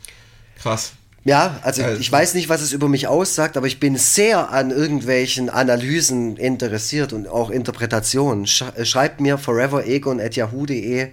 Krass. 0.59 0.93
Ja, 1.27 1.59
also 1.63 1.83
ja, 1.83 1.93
ich 1.93 2.11
weiß 2.11 2.35
nicht, 2.35 2.49
was 2.49 2.63
es 2.63 2.73
über 2.73 2.89
mich 2.89 3.09
aussagt, 3.09 3.57
aber 3.57 3.67
ich 3.67 3.81
bin 3.81 3.97
sehr 3.97 4.51
an 4.53 4.71
irgendwelchen 4.71 5.51
Analysen 5.51 6.37
interessiert 6.37 7.13
und 7.13 7.27
auch 7.27 7.51
Interpretationen. 7.51 8.47
Äh, 8.77 8.85
schreibt 8.85 9.21
mir 9.21 9.37
foreveregon.yahoo.de, 9.37 11.09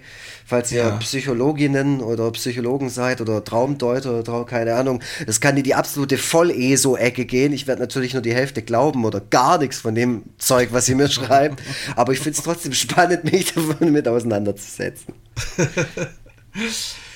falls 0.46 0.70
ihr 0.70 0.84
ja. 0.84 0.90
Psychologinnen 0.98 2.00
oder 2.00 2.30
Psychologen 2.30 2.90
seid 2.90 3.20
oder 3.20 3.42
Traumdeuter 3.42 4.20
oder 4.20 4.44
keine 4.44 4.76
Ahnung. 4.76 5.02
Das 5.26 5.40
kann 5.40 5.56
in 5.56 5.64
die 5.64 5.74
absolute 5.74 6.16
Voll-ESO-Ecke 6.16 7.24
gehen. 7.24 7.52
Ich 7.52 7.66
werde 7.66 7.80
natürlich 7.80 8.12
nur 8.12 8.22
die 8.22 8.34
Hälfte 8.34 8.62
glauben 8.62 9.04
oder 9.04 9.18
gar 9.20 9.58
nichts 9.58 9.80
von 9.80 9.96
dem 9.96 10.22
Zeug, 10.38 10.68
was 10.70 10.88
ihr 10.88 10.94
mir 10.94 11.10
schreibt. 11.10 11.60
aber 11.96 12.12
ich 12.12 12.20
finde 12.20 12.38
es 12.38 12.44
trotzdem 12.44 12.72
spannend, 12.72 13.24
mich 13.32 13.52
davon 13.52 13.90
mit 13.90 14.06
auseinanderzusetzen. 14.06 15.12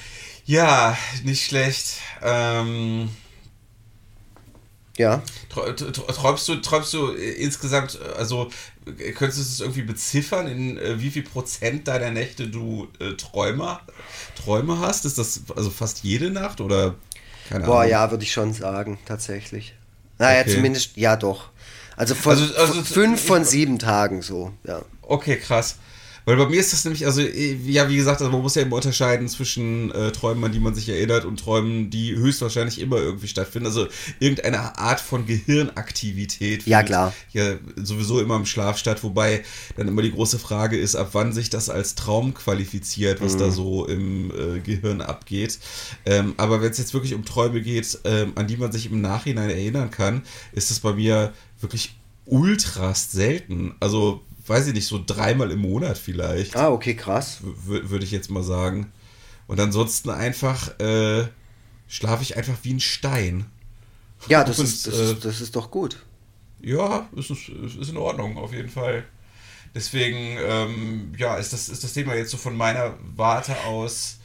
Ja, 0.48 0.96
nicht 1.24 1.44
schlecht. 1.44 1.98
Ähm, 2.22 3.10
ja. 4.96 5.22
Träumst 5.50 6.48
du, 6.48 6.56
träumst 6.56 6.94
du 6.94 7.08
insgesamt, 7.12 8.00
also 8.16 8.48
könntest 9.14 9.36
du 9.36 9.42
es 9.42 9.60
irgendwie 9.60 9.82
beziffern, 9.82 10.46
in 10.46 10.78
äh, 10.78 10.98
wie 11.02 11.10
viel 11.10 11.22
Prozent 11.22 11.86
deiner 11.86 12.10
Nächte 12.10 12.48
du 12.48 12.88
äh, 12.98 13.12
Träume, 13.12 13.78
Träume 14.42 14.80
hast? 14.80 15.04
Ist 15.04 15.18
das 15.18 15.42
also 15.54 15.68
fast 15.68 16.02
jede 16.02 16.30
Nacht 16.30 16.62
oder? 16.62 16.94
Keine 17.50 17.66
Boah, 17.66 17.80
Ahnung. 17.80 17.90
ja, 17.90 18.10
würde 18.10 18.24
ich 18.24 18.32
schon 18.32 18.54
sagen, 18.54 18.98
tatsächlich. 19.04 19.74
Naja, 20.16 20.40
okay. 20.40 20.54
zumindest, 20.54 20.96
ja 20.96 21.16
doch. 21.16 21.50
Also 21.94 22.14
von 22.14 22.32
also, 22.32 22.54
also, 22.54 22.82
fünf 22.84 23.22
von 23.22 23.44
sieben 23.44 23.78
Tagen 23.78 24.22
so, 24.22 24.54
ja. 24.64 24.80
Okay, 25.02 25.36
krass. 25.36 25.76
Weil 26.28 26.36
bei 26.36 26.46
mir 26.46 26.60
ist 26.60 26.74
das 26.74 26.84
nämlich, 26.84 27.06
also, 27.06 27.22
äh, 27.22 27.54
ja, 27.64 27.88
wie 27.88 27.96
gesagt, 27.96 28.20
also 28.20 28.30
man 28.30 28.42
muss 28.42 28.54
ja 28.54 28.60
immer 28.60 28.76
unterscheiden 28.76 29.28
zwischen 29.28 29.90
äh, 29.92 30.12
Träumen, 30.12 30.44
an 30.44 30.52
die 30.52 30.60
man 30.60 30.74
sich 30.74 30.86
erinnert 30.86 31.24
und 31.24 31.40
Träumen, 31.40 31.88
die 31.88 32.14
höchstwahrscheinlich 32.16 32.82
immer 32.82 32.98
irgendwie 32.98 33.28
stattfinden. 33.28 33.64
Also 33.64 33.86
irgendeine 34.18 34.76
Art 34.76 35.00
von 35.00 35.24
Gehirnaktivität. 35.24 36.66
Ja, 36.66 36.82
klar. 36.82 37.14
Ja, 37.32 37.54
sowieso 37.76 38.20
immer 38.20 38.36
im 38.36 38.44
Schlaf 38.44 38.76
statt, 38.76 39.02
wobei 39.04 39.42
dann 39.78 39.88
immer 39.88 40.02
die 40.02 40.12
große 40.12 40.38
Frage 40.38 40.76
ist, 40.76 40.96
ab 40.96 41.08
wann 41.12 41.32
sich 41.32 41.48
das 41.48 41.70
als 41.70 41.94
Traum 41.94 42.34
qualifiziert, 42.34 43.22
was 43.22 43.32
mhm. 43.32 43.38
da 43.38 43.50
so 43.50 43.86
im 43.86 44.30
äh, 44.30 44.60
Gehirn 44.60 45.00
abgeht. 45.00 45.58
Ähm, 46.04 46.34
aber 46.36 46.60
wenn 46.60 46.70
es 46.70 46.76
jetzt 46.76 46.92
wirklich 46.92 47.14
um 47.14 47.24
Träume 47.24 47.62
geht, 47.62 48.00
ähm, 48.04 48.32
an 48.34 48.46
die 48.46 48.58
man 48.58 48.70
sich 48.70 48.92
im 48.92 49.00
Nachhinein 49.00 49.48
erinnern 49.48 49.90
kann, 49.90 50.24
ist 50.52 50.70
es 50.70 50.80
bei 50.80 50.92
mir 50.92 51.32
wirklich 51.62 51.94
ultrast 52.26 53.12
selten. 53.12 53.74
Also 53.80 54.20
weiß 54.48 54.68
ich 54.68 54.74
nicht, 54.74 54.86
so 54.86 55.02
dreimal 55.04 55.50
im 55.50 55.60
Monat 55.60 55.98
vielleicht. 55.98 56.56
Ah, 56.56 56.70
okay, 56.70 56.94
krass. 56.94 57.38
Würde 57.42 58.04
ich 58.04 58.10
jetzt 58.10 58.30
mal 58.30 58.42
sagen. 58.42 58.92
Und 59.46 59.60
ansonsten 59.60 60.10
einfach 60.10 60.78
äh, 60.78 61.26
schlafe 61.88 62.22
ich 62.22 62.36
einfach 62.36 62.56
wie 62.62 62.74
ein 62.74 62.80
Stein. 62.80 63.46
Ja, 64.28 64.44
das, 64.44 64.58
Und, 64.58 64.66
ist, 64.66 64.86
das, 64.86 64.94
äh, 64.98 65.12
ist, 65.12 65.24
das 65.24 65.40
ist 65.40 65.56
doch 65.56 65.70
gut. 65.70 66.04
Ja, 66.60 67.08
es 67.16 67.30
ist, 67.30 67.48
ist 67.48 67.90
in 67.90 67.96
Ordnung, 67.96 68.36
auf 68.36 68.52
jeden 68.52 68.68
Fall. 68.68 69.04
Deswegen, 69.74 70.38
ähm, 70.40 71.12
ja, 71.16 71.36
ist 71.36 71.52
das, 71.52 71.68
ist 71.68 71.84
das 71.84 71.92
Thema 71.92 72.14
jetzt 72.14 72.30
so 72.30 72.36
von 72.36 72.56
meiner 72.56 72.94
Warte 73.14 73.56
aus 73.64 74.17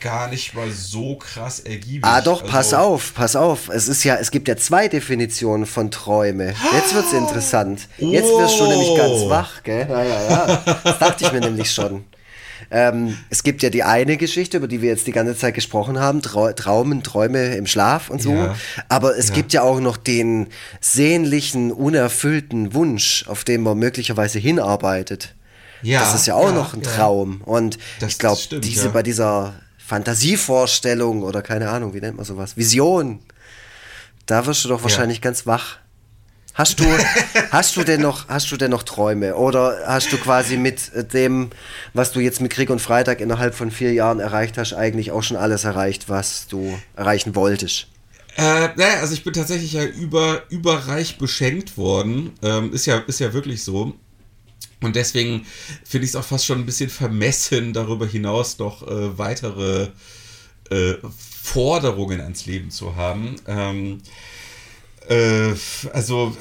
gar 0.00 0.28
nicht 0.28 0.54
mal 0.54 0.70
so 0.70 1.16
krass 1.16 1.60
ergiebig. 1.60 2.04
Ah, 2.04 2.20
doch, 2.20 2.42
also, 2.42 2.52
pass 2.52 2.74
auf, 2.74 3.14
pass 3.14 3.36
auf. 3.36 3.68
Es 3.68 3.88
ist 3.88 4.04
ja, 4.04 4.16
es 4.16 4.30
gibt 4.30 4.48
ja 4.48 4.56
zwei 4.56 4.88
Definitionen 4.88 5.66
von 5.66 5.90
Träume. 5.90 6.54
Jetzt 6.72 6.94
wird's 6.94 7.12
interessant. 7.12 7.88
Jetzt 7.98 8.28
wirst 8.28 8.60
du 8.60 8.66
nämlich 8.66 8.96
ganz 8.96 9.22
oh. 9.22 9.30
wach, 9.30 9.62
gell? 9.62 9.86
Ja, 9.88 10.02
ja, 10.02 10.30
ja. 10.30 10.76
Das 10.84 10.98
dachte 10.98 11.24
ich 11.24 11.32
mir 11.32 11.40
nämlich 11.40 11.70
schon. 11.70 12.04
Ähm, 12.70 13.16
es 13.30 13.42
gibt 13.42 13.62
ja 13.62 13.70
die 13.70 13.82
eine 13.82 14.16
Geschichte, 14.16 14.58
über 14.58 14.68
die 14.68 14.82
wir 14.82 14.90
jetzt 14.90 15.06
die 15.06 15.12
ganze 15.12 15.36
Zeit 15.36 15.54
gesprochen 15.54 15.98
haben, 15.98 16.20
Trau 16.20 16.52
Traumen, 16.52 17.02
Träume 17.02 17.54
im 17.54 17.66
Schlaf 17.66 18.10
und 18.10 18.20
so. 18.20 18.32
Ja. 18.32 18.56
Aber 18.88 19.16
es 19.16 19.28
ja. 19.28 19.34
gibt 19.34 19.52
ja 19.52 19.62
auch 19.62 19.80
noch 19.80 19.96
den 19.96 20.48
sehnlichen, 20.80 21.72
unerfüllten 21.72 22.74
Wunsch, 22.74 23.24
auf 23.26 23.44
den 23.44 23.62
man 23.62 23.78
möglicherweise 23.78 24.38
hinarbeitet. 24.38 25.34
Ja, 25.82 26.00
das 26.00 26.14
ist 26.14 26.26
ja 26.26 26.34
auch 26.34 26.48
ja, 26.48 26.52
noch 26.52 26.74
ein 26.74 26.82
Traum. 26.82 27.40
Und 27.44 27.78
das, 28.00 28.12
ich 28.12 28.18
glaube, 28.18 28.60
diese 28.60 28.90
bei 28.90 29.02
dieser 29.02 29.54
Fantasievorstellung 29.88 31.22
oder 31.22 31.40
keine 31.40 31.70
Ahnung, 31.70 31.94
wie 31.94 32.00
nennt 32.00 32.18
man 32.18 32.26
sowas? 32.26 32.58
Vision. 32.58 33.20
Da 34.26 34.44
wirst 34.44 34.62
du 34.62 34.68
doch 34.68 34.82
wahrscheinlich 34.82 35.18
ja. 35.18 35.22
ganz 35.22 35.46
wach. 35.46 35.78
Hast 36.52 36.80
du, 36.80 36.84
hast 37.50 37.74
du 37.74 37.84
denn 37.84 38.02
noch, 38.02 38.28
hast 38.28 38.52
du 38.52 38.58
denn 38.58 38.70
noch 38.70 38.82
Träume? 38.82 39.34
Oder 39.34 39.84
hast 39.86 40.12
du 40.12 40.18
quasi 40.18 40.58
mit 40.58 40.90
dem, 41.14 41.48
was 41.94 42.12
du 42.12 42.20
jetzt 42.20 42.42
mit 42.42 42.52
Krieg 42.52 42.68
und 42.68 42.82
Freitag 42.82 43.20
innerhalb 43.20 43.54
von 43.54 43.70
vier 43.70 43.94
Jahren 43.94 44.20
erreicht 44.20 44.58
hast, 44.58 44.74
eigentlich 44.74 45.10
auch 45.10 45.22
schon 45.22 45.38
alles 45.38 45.64
erreicht, 45.64 46.10
was 46.10 46.48
du 46.48 46.78
erreichen 46.94 47.34
wolltest? 47.34 47.86
Äh, 48.36 48.68
naja, 48.76 49.00
also 49.00 49.14
ich 49.14 49.24
bin 49.24 49.32
tatsächlich 49.32 49.72
ja 49.72 49.84
über, 49.84 50.42
überreich 50.50 51.16
beschenkt 51.16 51.78
worden. 51.78 52.32
Ähm, 52.42 52.74
ist 52.74 52.84
ja, 52.84 52.98
ist 52.98 53.20
ja 53.20 53.32
wirklich 53.32 53.64
so. 53.64 53.94
Und 54.80 54.96
deswegen 54.96 55.44
finde 55.84 56.04
ich 56.04 56.10
es 56.12 56.16
auch 56.16 56.24
fast 56.24 56.46
schon 56.46 56.58
ein 56.60 56.66
bisschen 56.66 56.90
vermessen, 56.90 57.72
darüber 57.72 58.06
hinaus 58.06 58.58
noch 58.58 58.86
äh, 58.86 59.18
weitere 59.18 59.88
äh, 60.70 60.94
Forderungen 61.42 62.20
ans 62.20 62.46
Leben 62.46 62.70
zu 62.70 62.96
haben. 62.96 63.36
Ähm, 63.46 64.00
Äh, 65.08 65.54
also 65.92 66.36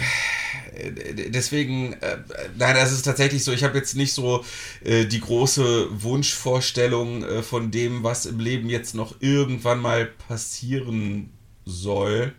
deswegen, 1.30 1.93
äh, 1.93 2.17
nein, 2.58 2.76
es 2.76 2.91
ist 2.91 3.04
tatsächlich 3.04 3.43
so, 3.43 3.52
ich 3.52 3.63
habe 3.63 3.78
jetzt 3.78 3.95
nicht 3.95 4.13
so 4.13 4.43
äh, 4.84 5.06
die 5.06 5.21
große 5.21 6.02
Wunschvorstellung 6.04 7.23
äh, 7.23 7.43
von 7.43 7.71
dem, 7.71 8.04
was 8.04 8.26
im 8.26 8.39
Leben 8.39 8.69
jetzt 8.69 8.93
noch 8.95 9.15
irgendwann 9.21 9.80
mal 9.80 10.06
passieren 10.28 11.32
soll. 11.65 12.34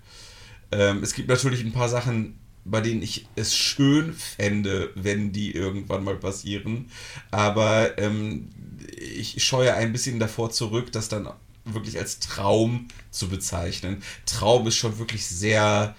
Ähm, 0.71 1.03
es 1.03 1.15
gibt 1.15 1.29
natürlich 1.29 1.63
ein 1.65 1.73
paar 1.73 1.89
Sachen, 1.89 2.38
bei 2.71 2.81
denen 2.81 3.03
ich 3.03 3.27
es 3.37 3.57
schön 3.57 4.13
fände, 4.13 4.91
wenn 4.95 5.33
die 5.33 5.53
irgendwann 5.53 6.05
mal 6.05 6.17
passieren. 6.17 6.91
Aber 7.31 7.99
ähm, 7.99 8.49
ich 8.97 9.43
scheue 9.43 9.75
ein 9.75 9.93
bisschen 9.93 10.19
davor 10.19 10.51
zurück, 10.51 10.93
das 10.93 11.09
dann 11.09 11.29
wirklich 11.65 11.99
als 11.99 12.19
Traum 12.19 12.89
zu 13.11 13.29
bezeichnen. 13.29 14.03
Traum 14.27 14.67
ist 14.67 14.77
schon 14.77 14.99
wirklich 14.99 15.27
sehr 15.27 15.95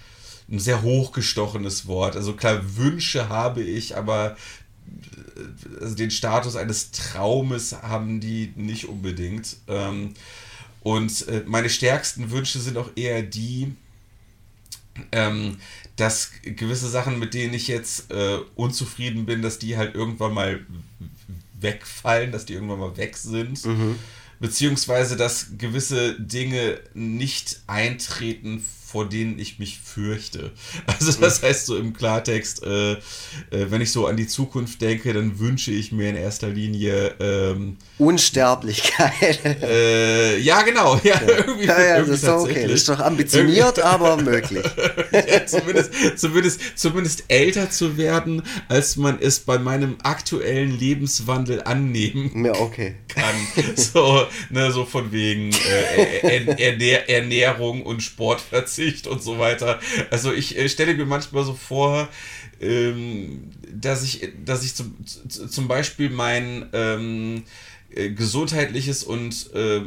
ein 0.50 0.58
sehr 0.58 0.82
hochgestochenes 0.82 1.86
Wort. 1.86 2.16
Also 2.16 2.34
klar, 2.34 2.76
Wünsche 2.76 3.28
habe 3.28 3.62
ich, 3.62 3.96
aber 3.96 4.36
äh, 5.36 5.82
also 5.82 5.94
den 5.94 6.10
Status 6.10 6.56
eines 6.56 6.90
Traumes 6.90 7.82
haben 7.82 8.20
die 8.20 8.52
nicht 8.56 8.88
unbedingt. 8.88 9.56
Ähm, 9.68 10.14
und 10.82 11.28
äh, 11.28 11.44
meine 11.46 11.70
stärksten 11.70 12.30
Wünsche 12.30 12.58
sind 12.58 12.78
auch 12.78 12.90
eher 12.96 13.22
die, 13.22 13.72
ähm, 15.12 15.58
dass 15.96 16.30
gewisse 16.42 16.88
Sachen, 16.88 17.18
mit 17.18 17.34
denen 17.34 17.54
ich 17.54 17.68
jetzt 17.68 18.10
äh, 18.10 18.38
unzufrieden 18.54 19.26
bin, 19.26 19.42
dass 19.42 19.58
die 19.58 19.76
halt 19.76 19.94
irgendwann 19.94 20.34
mal 20.34 20.60
wegfallen, 21.60 22.32
dass 22.32 22.46
die 22.46 22.54
irgendwann 22.54 22.80
mal 22.80 22.96
weg 22.96 23.16
sind. 23.16 23.64
Mhm. 23.64 23.96
Beziehungsweise, 24.38 25.16
dass 25.16 25.58
gewisse 25.58 26.18
Dinge 26.18 26.80
nicht 26.94 27.60
eintreten 27.66 28.64
vor 28.90 29.08
denen 29.08 29.38
ich 29.38 29.58
mich 29.58 29.78
fürchte. 29.78 30.50
Also 30.86 31.12
das 31.20 31.42
heißt 31.42 31.66
so 31.66 31.76
im 31.76 31.92
Klartext, 31.92 32.62
äh, 32.64 32.92
äh, 32.92 32.96
wenn 33.50 33.80
ich 33.80 33.92
so 33.92 34.06
an 34.06 34.16
die 34.16 34.26
Zukunft 34.26 34.82
denke, 34.82 35.12
dann 35.12 35.38
wünsche 35.38 35.70
ich 35.70 35.92
mir 35.92 36.10
in 36.10 36.16
erster 36.16 36.48
Linie 36.48 37.14
ähm, 37.20 37.76
Unsterblichkeit. 37.98 39.40
Äh, 39.62 40.38
ja, 40.38 40.62
genau. 40.62 40.98
Ja, 41.02 41.14
ja. 41.14 41.20
Irgendwie, 41.38 41.66
ja, 41.66 41.80
ja 41.80 41.96
irgendwie 41.96 42.10
das 42.12 42.22
ist 42.22 42.28
doch 42.28 42.42
okay. 42.42 42.62
Das 42.62 42.72
ist 42.72 42.88
doch 42.88 43.00
ambitioniert, 43.00 43.78
aber 43.78 44.16
möglich. 44.16 44.64
ja, 45.12 45.46
zumindest, 45.46 45.90
zumindest, 46.16 46.60
zumindest 46.76 47.24
älter 47.28 47.70
zu 47.70 47.96
werden, 47.96 48.42
als 48.68 48.96
man 48.96 49.18
es 49.20 49.40
bei 49.40 49.58
meinem 49.58 49.96
aktuellen 50.02 50.78
Lebenswandel 50.78 51.62
annehmen 51.62 52.44
ja, 52.44 52.52
okay. 52.54 52.96
kann. 53.08 53.34
So, 53.76 54.26
ne, 54.50 54.72
so 54.72 54.84
von 54.84 55.12
wegen 55.12 55.50
äh, 55.52 56.46
Ernähr 56.62 57.08
Ernährung 57.08 57.82
und 57.82 58.02
Sportverzicht 58.02 58.79
und 59.06 59.22
so 59.22 59.38
weiter. 59.38 59.80
Also 60.10 60.32
ich 60.32 60.56
äh, 60.56 60.68
stelle 60.68 60.94
mir 60.94 61.06
manchmal 61.06 61.44
so 61.44 61.54
vor, 61.54 62.08
ähm, 62.60 63.50
dass 63.72 64.02
ich, 64.02 64.28
dass 64.44 64.64
ich 64.64 64.74
zum, 64.74 64.96
zum 65.28 65.68
Beispiel 65.68 66.10
mein 66.10 66.68
ähm, 66.72 67.44
äh, 67.92 68.10
gesundheitliches 68.10 69.02
und 69.02 69.52
äh, 69.52 69.80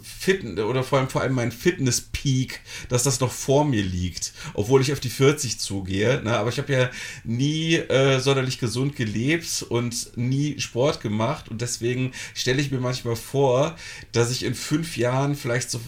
fit 0.00 0.44
oder 0.60 0.84
vor 0.84 1.00
allem 1.00 1.08
vor 1.08 1.22
allem 1.22 1.34
mein 1.34 1.50
Fitness 1.50 2.00
Peak, 2.00 2.60
dass 2.88 3.02
das 3.02 3.18
noch 3.18 3.32
vor 3.32 3.64
mir 3.64 3.82
liegt, 3.82 4.32
obwohl 4.54 4.80
ich 4.80 4.92
auf 4.92 5.00
die 5.00 5.10
40 5.10 5.58
zugehe. 5.58 6.22
Ne? 6.22 6.36
Aber 6.36 6.50
ich 6.50 6.58
habe 6.58 6.72
ja 6.72 6.90
nie 7.24 7.74
äh, 7.74 8.20
sonderlich 8.20 8.60
gesund 8.60 8.94
gelebt 8.94 9.66
und 9.68 10.16
nie 10.16 10.60
Sport 10.60 11.00
gemacht 11.00 11.48
und 11.48 11.62
deswegen 11.62 12.12
stelle 12.32 12.60
ich 12.60 12.70
mir 12.70 12.80
manchmal 12.80 13.16
vor, 13.16 13.76
dass 14.12 14.30
ich 14.30 14.44
in 14.44 14.54
fünf 14.54 14.96
Jahren 14.96 15.34
vielleicht 15.34 15.70
so 15.72 15.80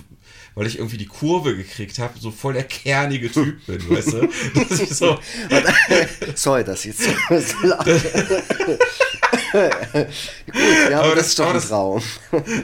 weil 0.58 0.66
ich 0.66 0.78
irgendwie 0.78 0.96
die 0.96 1.06
Kurve 1.06 1.54
gekriegt 1.54 2.00
habe, 2.00 2.18
so 2.18 2.32
voll 2.32 2.54
der 2.54 2.64
kernige 2.64 3.30
Typ 3.30 3.64
bin, 3.66 3.78
weißt 3.88 4.12
du? 4.14 4.28
Das 4.68 4.80
ist 4.80 4.96
so. 4.96 5.16
Sorry, 6.34 6.64
dass 6.64 6.84
ich 6.84 6.98
jetzt 6.98 7.04
so. 7.04 7.68
Gut, 9.52 9.64
ja, 10.90 11.00
aber, 11.00 11.14
das, 11.14 11.16
das, 11.16 11.26
ist 11.28 11.38
doch 11.38 11.46
ein 11.46 11.54
das, 11.54 11.68
Traum. 11.68 12.02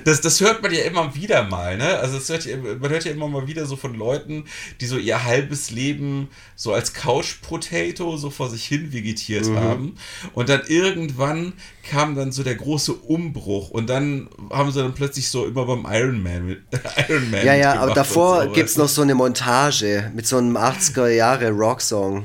Das, 0.05 0.21
das 0.21 0.41
hört 0.41 0.63
man 0.63 0.73
ja 0.73 0.83
immer 0.85 1.15
wieder 1.15 1.45
mal, 1.45 1.77
ne? 1.77 1.99
Also 1.99 2.19
hört, 2.33 2.47
man 2.81 2.91
hört 2.91 3.05
ja 3.05 3.13
immer 3.13 3.29
mal 3.29 3.47
wieder 3.47 3.67
so 3.67 3.77
von 3.77 3.95
Leuten, 3.95 4.45
die 4.81 4.87
so 4.87 4.99
ihr 4.99 5.25
halbes 5.25 5.71
Leben 5.71 6.29
so 6.57 6.73
als 6.73 6.93
Couch-Potato 6.93 8.17
so 8.17 8.31
vor 8.31 8.51
sich 8.51 8.67
hin 8.67 8.93
vegetiert 8.93 9.47
mhm. 9.47 9.59
haben. 9.59 9.97
Und 10.35 10.49
dann 10.49 10.63
irgendwann 10.67 11.55
kam 11.83 12.15
dann 12.15 12.33
so 12.33 12.43
der 12.43 12.55
große 12.55 12.93
Umbruch 12.93 13.71
und 13.71 13.89
dann 13.89 14.29
haben 14.51 14.71
sie 14.73 14.83
dann 14.83 14.95
plötzlich 14.95 15.29
so 15.29 15.47
immer 15.47 15.67
beim 15.67 15.87
Iron 15.91 16.23
Man 16.23 16.47
mit 16.47 16.63
Iron 17.09 17.31
Man 17.31 17.45
Ja, 17.45 17.55
ja, 17.55 17.81
aber 17.85 17.95
davor 17.95 18.47
gibt 18.53 18.71
es 18.71 18.77
noch 18.77 18.89
so 18.89 19.03
eine 19.03 19.15
Montage 19.15 20.11
mit 20.15 20.27
so 20.27 20.39
einem 20.39 20.57
80er 20.57 21.09
Jahre 21.09 21.51
Rocksong. 21.51 22.25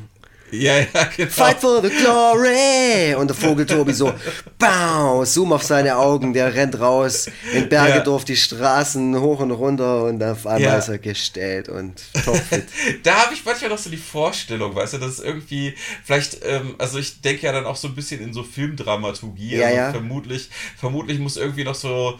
Ja, 0.52 0.80
ja, 0.80 1.04
genau. 1.16 1.30
Fight 1.30 1.60
for 1.60 1.82
the 1.82 1.90
glory! 1.90 3.14
Und 3.16 3.28
der 3.28 3.36
Vogel 3.36 3.66
Tobi 3.66 3.94
so, 3.94 4.12
bau, 4.58 5.24
zoom 5.24 5.54
auf 5.54 5.64
seine 5.64 5.96
Augen, 5.96 6.34
der 6.34 6.56
rennt 6.56 6.80
raus 6.80 7.30
in 7.54 7.70
Bergedorf 7.70 8.24
ja. 8.24 8.26
die 8.28 8.36
Straßen 8.36 9.20
hoch 9.20 9.42
und 9.42 9.52
runter 9.52 10.06
und 10.06 10.24
auf 10.24 10.48
einmal 10.48 10.62
ja. 10.62 10.78
ist 10.78 10.88
er 10.88 10.98
gestellt 10.98 11.70
und 11.70 12.02
topfit. 12.26 12.66
da 13.04 13.26
habe 13.26 13.34
ich 13.34 13.46
manchmal 13.46 13.70
noch 13.70 13.78
so 13.78 13.92
die 13.92 13.98
Vorstellung, 13.98 14.74
weißt 14.74 14.94
du, 14.94 14.98
dass 14.98 15.20
irgendwie, 15.20 15.76
vielleicht, 16.04 16.40
ähm, 16.44 16.76
also 16.80 16.98
ich 16.98 17.22
denke 17.22 17.46
ja 17.46 17.52
dann 17.52 17.66
auch 17.66 17.76
so 17.76 17.88
ein 17.88 17.96
bisschen 17.96 18.20
in 18.20 18.34
so 18.34 18.42
Filmdramaturgie. 18.42 19.58
Ja, 19.58 19.68
also 19.68 19.78
ja. 19.78 19.92
Vermutlich, 19.92 20.50
vermutlich 20.78 21.20
muss 21.20 21.38
irgendwie 21.38 21.64
noch 21.64 21.76
so 21.76 22.18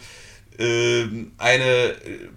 ähm, 0.58 1.32
eine 1.38 1.64
äh, 1.64 2.28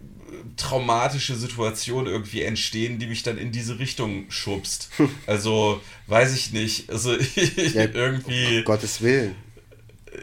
traumatische 0.58 1.36
Situation 1.36 2.06
irgendwie 2.06 2.44
entstehen, 2.44 3.00
die 3.00 3.08
mich 3.08 3.24
dann 3.24 3.38
in 3.38 3.52
diese 3.52 3.80
Richtung 3.80 4.30
schubst. 4.30 4.90
Also, 5.26 5.82
weiß 6.08 6.36
ich 6.36 6.52
nicht. 6.52 6.90
Also, 6.90 7.14
ja, 7.74 7.86
irgendwie. 7.86 8.60
Um 8.60 8.64
Gottes 8.66 9.02
Willen. 9.02 9.36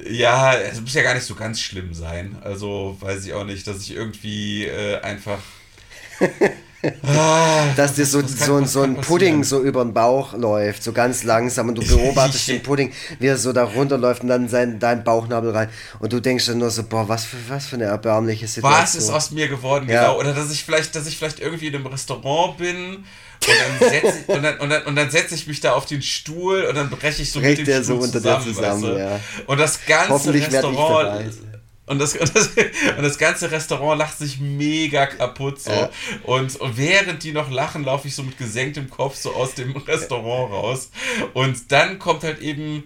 Ja, 0.09 0.55
es 0.55 0.81
muss 0.81 0.95
ja 0.95 1.03
gar 1.03 1.15
nicht 1.15 1.25
so 1.25 1.35
ganz 1.35 1.61
schlimm 1.61 1.95
sein. 1.95 2.37
Also, 2.43 2.97
weiß 3.01 3.25
ich 3.27 3.33
auch 3.33 3.45
nicht, 3.45 3.67
dass 3.67 3.83
ich 3.83 3.93
irgendwie 3.93 4.67
äh, 4.67 5.01
einfach. 5.01 5.41
Ah, 7.07 7.65
dass 7.77 7.95
dir 7.95 8.07
so, 8.07 8.23
so, 8.27 8.65
so 8.65 8.83
ein 8.83 8.97
Pudding 8.97 9.45
so 9.45 9.61
über 9.63 9.85
den 9.85 9.93
Bauch 9.93 10.33
läuft, 10.33 10.83
so 10.83 10.93
ganz 10.93 11.25
langsam 11.25 11.69
und 11.69 11.77
du 11.77 11.87
beobachtest 11.87 12.49
den 12.49 12.63
Pudding, 12.63 12.93
wie 13.19 13.27
er 13.27 13.37
so 13.37 13.53
da 13.53 13.65
runterläuft 13.65 14.23
und 14.23 14.29
dann 14.29 14.49
sein, 14.49 14.79
dein 14.79 15.05
Bauchnabel 15.05 15.51
rein 15.51 15.69
und 15.99 16.13
du 16.13 16.21
denkst 16.21 16.47
dann 16.47 16.59
nur 16.59 16.71
so, 16.71 16.83
boah, 16.85 17.09
was 17.09 17.25
für, 17.25 17.37
was 17.49 17.67
für 17.67 17.77
eine 17.77 17.85
erbärmliche 17.85 18.47
Situation. 18.47 18.83
Was 18.83 18.95
ist 18.95 19.11
aus 19.11 19.31
mir 19.31 19.49
geworden, 19.49 19.89
ja. 19.89 20.03
genau. 20.03 20.19
Oder 20.19 20.33
dass 20.33 20.51
ich 20.51 20.65
vielleicht, 20.65 20.95
dass 20.97 21.07
ich 21.07 21.19
vielleicht 21.19 21.41
irgendwie 21.41 21.67
in 21.67 21.75
einem 21.75 21.87
Restaurant 21.87 22.57
bin 22.57 23.05
und 23.47 23.55
dann 23.81 23.91
setze 23.91 24.19
ich, 24.19 24.29
und 24.29 24.43
dann, 24.43 24.59
und 24.59 24.71
dann, 24.71 24.83
und 24.85 24.97
dann 24.97 25.11
setz 25.11 25.33
ich 25.33 25.47
mich 25.47 25.61
da 25.61 25.73
auf 25.73 25.87
den 25.87 26.03
Stuhl 26.03 26.65
und 26.65 26.75
dann 26.75 26.91
breche 26.91 27.23
ich 27.23 27.33
so 27.33 27.41
Brecht 27.41 27.59
mit 27.59 27.69
dem 27.69 27.85
Stuhl 27.85 27.85
so 27.85 28.05
unter 28.05 28.21
zusammen, 28.21 28.45
zusammen 28.45 28.83
weißt 28.83 28.93
du? 28.93 28.99
ja. 28.99 29.21
Und 29.47 29.59
das 29.59 29.85
ganze 29.87 30.35
Restaurant 30.35 31.31
und 31.91 31.99
das, 31.99 32.15
und 32.17 32.35
das, 32.35 32.49
und 32.49 33.03
das, 33.03 33.19
ganze 33.19 33.51
Restaurant 33.51 33.99
lacht 33.99 34.17
sich 34.17 34.39
mega 34.39 35.07
kaputt 35.07 35.61
so. 35.61 35.73
Ja. 35.73 35.91
Und, 36.23 36.55
und, 36.57 36.77
während 36.77 37.25
die 37.25 37.33
noch 37.33 37.51
lachen, 37.51 37.85
laufe 37.85 38.07
ich 38.07 38.15
so 38.15 38.23
mit 38.23 38.39
gesenktem 38.39 38.89
Kopf 38.89 39.17
so 39.17 39.35
aus 39.35 39.55
dem 39.55 39.77
Restaurant 39.77 40.53
raus. 40.53 40.91
Und 41.35 41.73
dann 41.73 41.99
kommt 41.99 42.23
halt 42.23 42.41
eben 42.41 42.85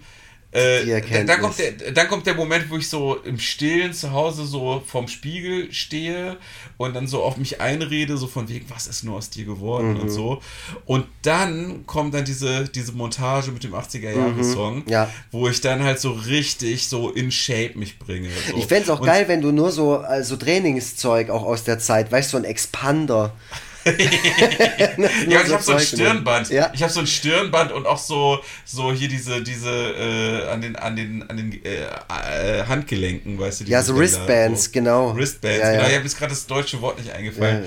äh, 0.55 1.25
dann, 1.25 1.40
kommt 1.40 1.59
der, 1.59 1.73
dann 1.93 2.07
kommt 2.07 2.27
der 2.27 2.35
Moment, 2.35 2.71
wo 2.71 2.77
ich 2.77 2.88
so 2.88 3.17
im 3.17 3.40
Stillen 3.40 3.93
zu 3.93 4.12
Hause 4.12 4.47
so 4.47 4.81
vorm 4.87 5.09
Spiegel 5.09 5.73
stehe 5.73 6.37
und 6.77 6.95
dann 6.95 7.09
so 7.09 7.25
auf 7.25 7.37
mich 7.38 7.61
einrede, 7.61 8.17
so 8.17 8.29
von 8.29 8.49
wegen, 8.49 8.64
was 8.71 8.87
ist 8.87 9.03
nur 9.03 9.17
aus 9.17 9.31
dir 9.31 9.47
geworden 9.47 9.95
mhm. 9.95 10.01
und 10.03 10.11
so. 10.11 10.40
Und 10.87 11.07
dann 11.23 11.85
kommt 11.87 12.14
dann 12.14 12.25
diese, 12.25 12.69
diese 12.69 12.93
Montage 12.93 13.51
mit 13.51 13.64
dem 13.64 13.75
80er-Jahre-Song, 13.75 14.85
mhm. 14.85 14.88
ja. 14.88 15.11
wo 15.33 15.49
ich 15.49 15.61
dann 15.61 15.83
halt 15.83 15.99
so 15.99 16.12
richtig 16.12 16.88
so 16.88 17.11
in 17.11 17.33
Shape 17.33 17.73
mich 17.75 17.99
bringe. 17.99 18.29
So. 18.51 18.57
Ich 18.57 18.67
fände 18.67 18.85
es 18.85 18.90
auch 18.90 19.01
und 19.01 19.07
geil, 19.07 19.27
wenn 19.27 19.43
du 19.43 19.51
nur 19.51 19.73
so 19.73 19.97
also 19.97 20.37
Trainingszeug 20.37 21.31
auch 21.31 21.43
aus 21.43 21.64
der 21.64 21.81
Zeit, 21.81 22.12
weißt 22.12 22.29
du, 22.29 22.37
so 22.37 22.37
ein 22.37 22.45
Expander 22.45 23.35
ja, 25.29 25.42
ich 25.44 25.53
habe 25.53 25.62
so 25.62 25.73
ein 25.73 25.81
Stirnband. 25.81 26.49
Ja. 26.51 26.70
Ich 26.73 26.83
habe 26.83 26.92
so 26.92 27.01
ein 27.01 27.07
Stirnband 27.07 27.73
und 27.73 27.87
auch 27.87 27.99
so, 27.99 28.40
so 28.64 28.92
hier 28.92 29.09
diese, 29.09 29.42
diese 29.42 29.70
äh, 29.70 30.49
an 30.49 30.62
den, 30.62 30.77
an 30.77 30.97
den, 30.97 31.29
an 31.29 31.37
den 31.37 31.64
äh, 31.64 31.85
äh, 31.85 32.64
Handgelenken, 32.66 33.38
weißt 33.38 33.61
du? 33.61 33.64
Ja, 33.64 33.83
so 33.83 33.97
Wristbands, 33.97 34.64
so. 34.64 34.70
genau. 34.73 35.14
Wristbands, 35.14 35.59
ja, 35.59 35.64
ja. 35.64 35.73
genau. 35.73 35.88
Ich 35.88 35.94
habe 35.94 36.05
jetzt 36.05 36.18
gerade 36.18 36.31
das 36.31 36.47
deutsche 36.47 36.81
Wort 36.81 36.99
nicht 36.99 37.12
eingefallen. 37.12 37.64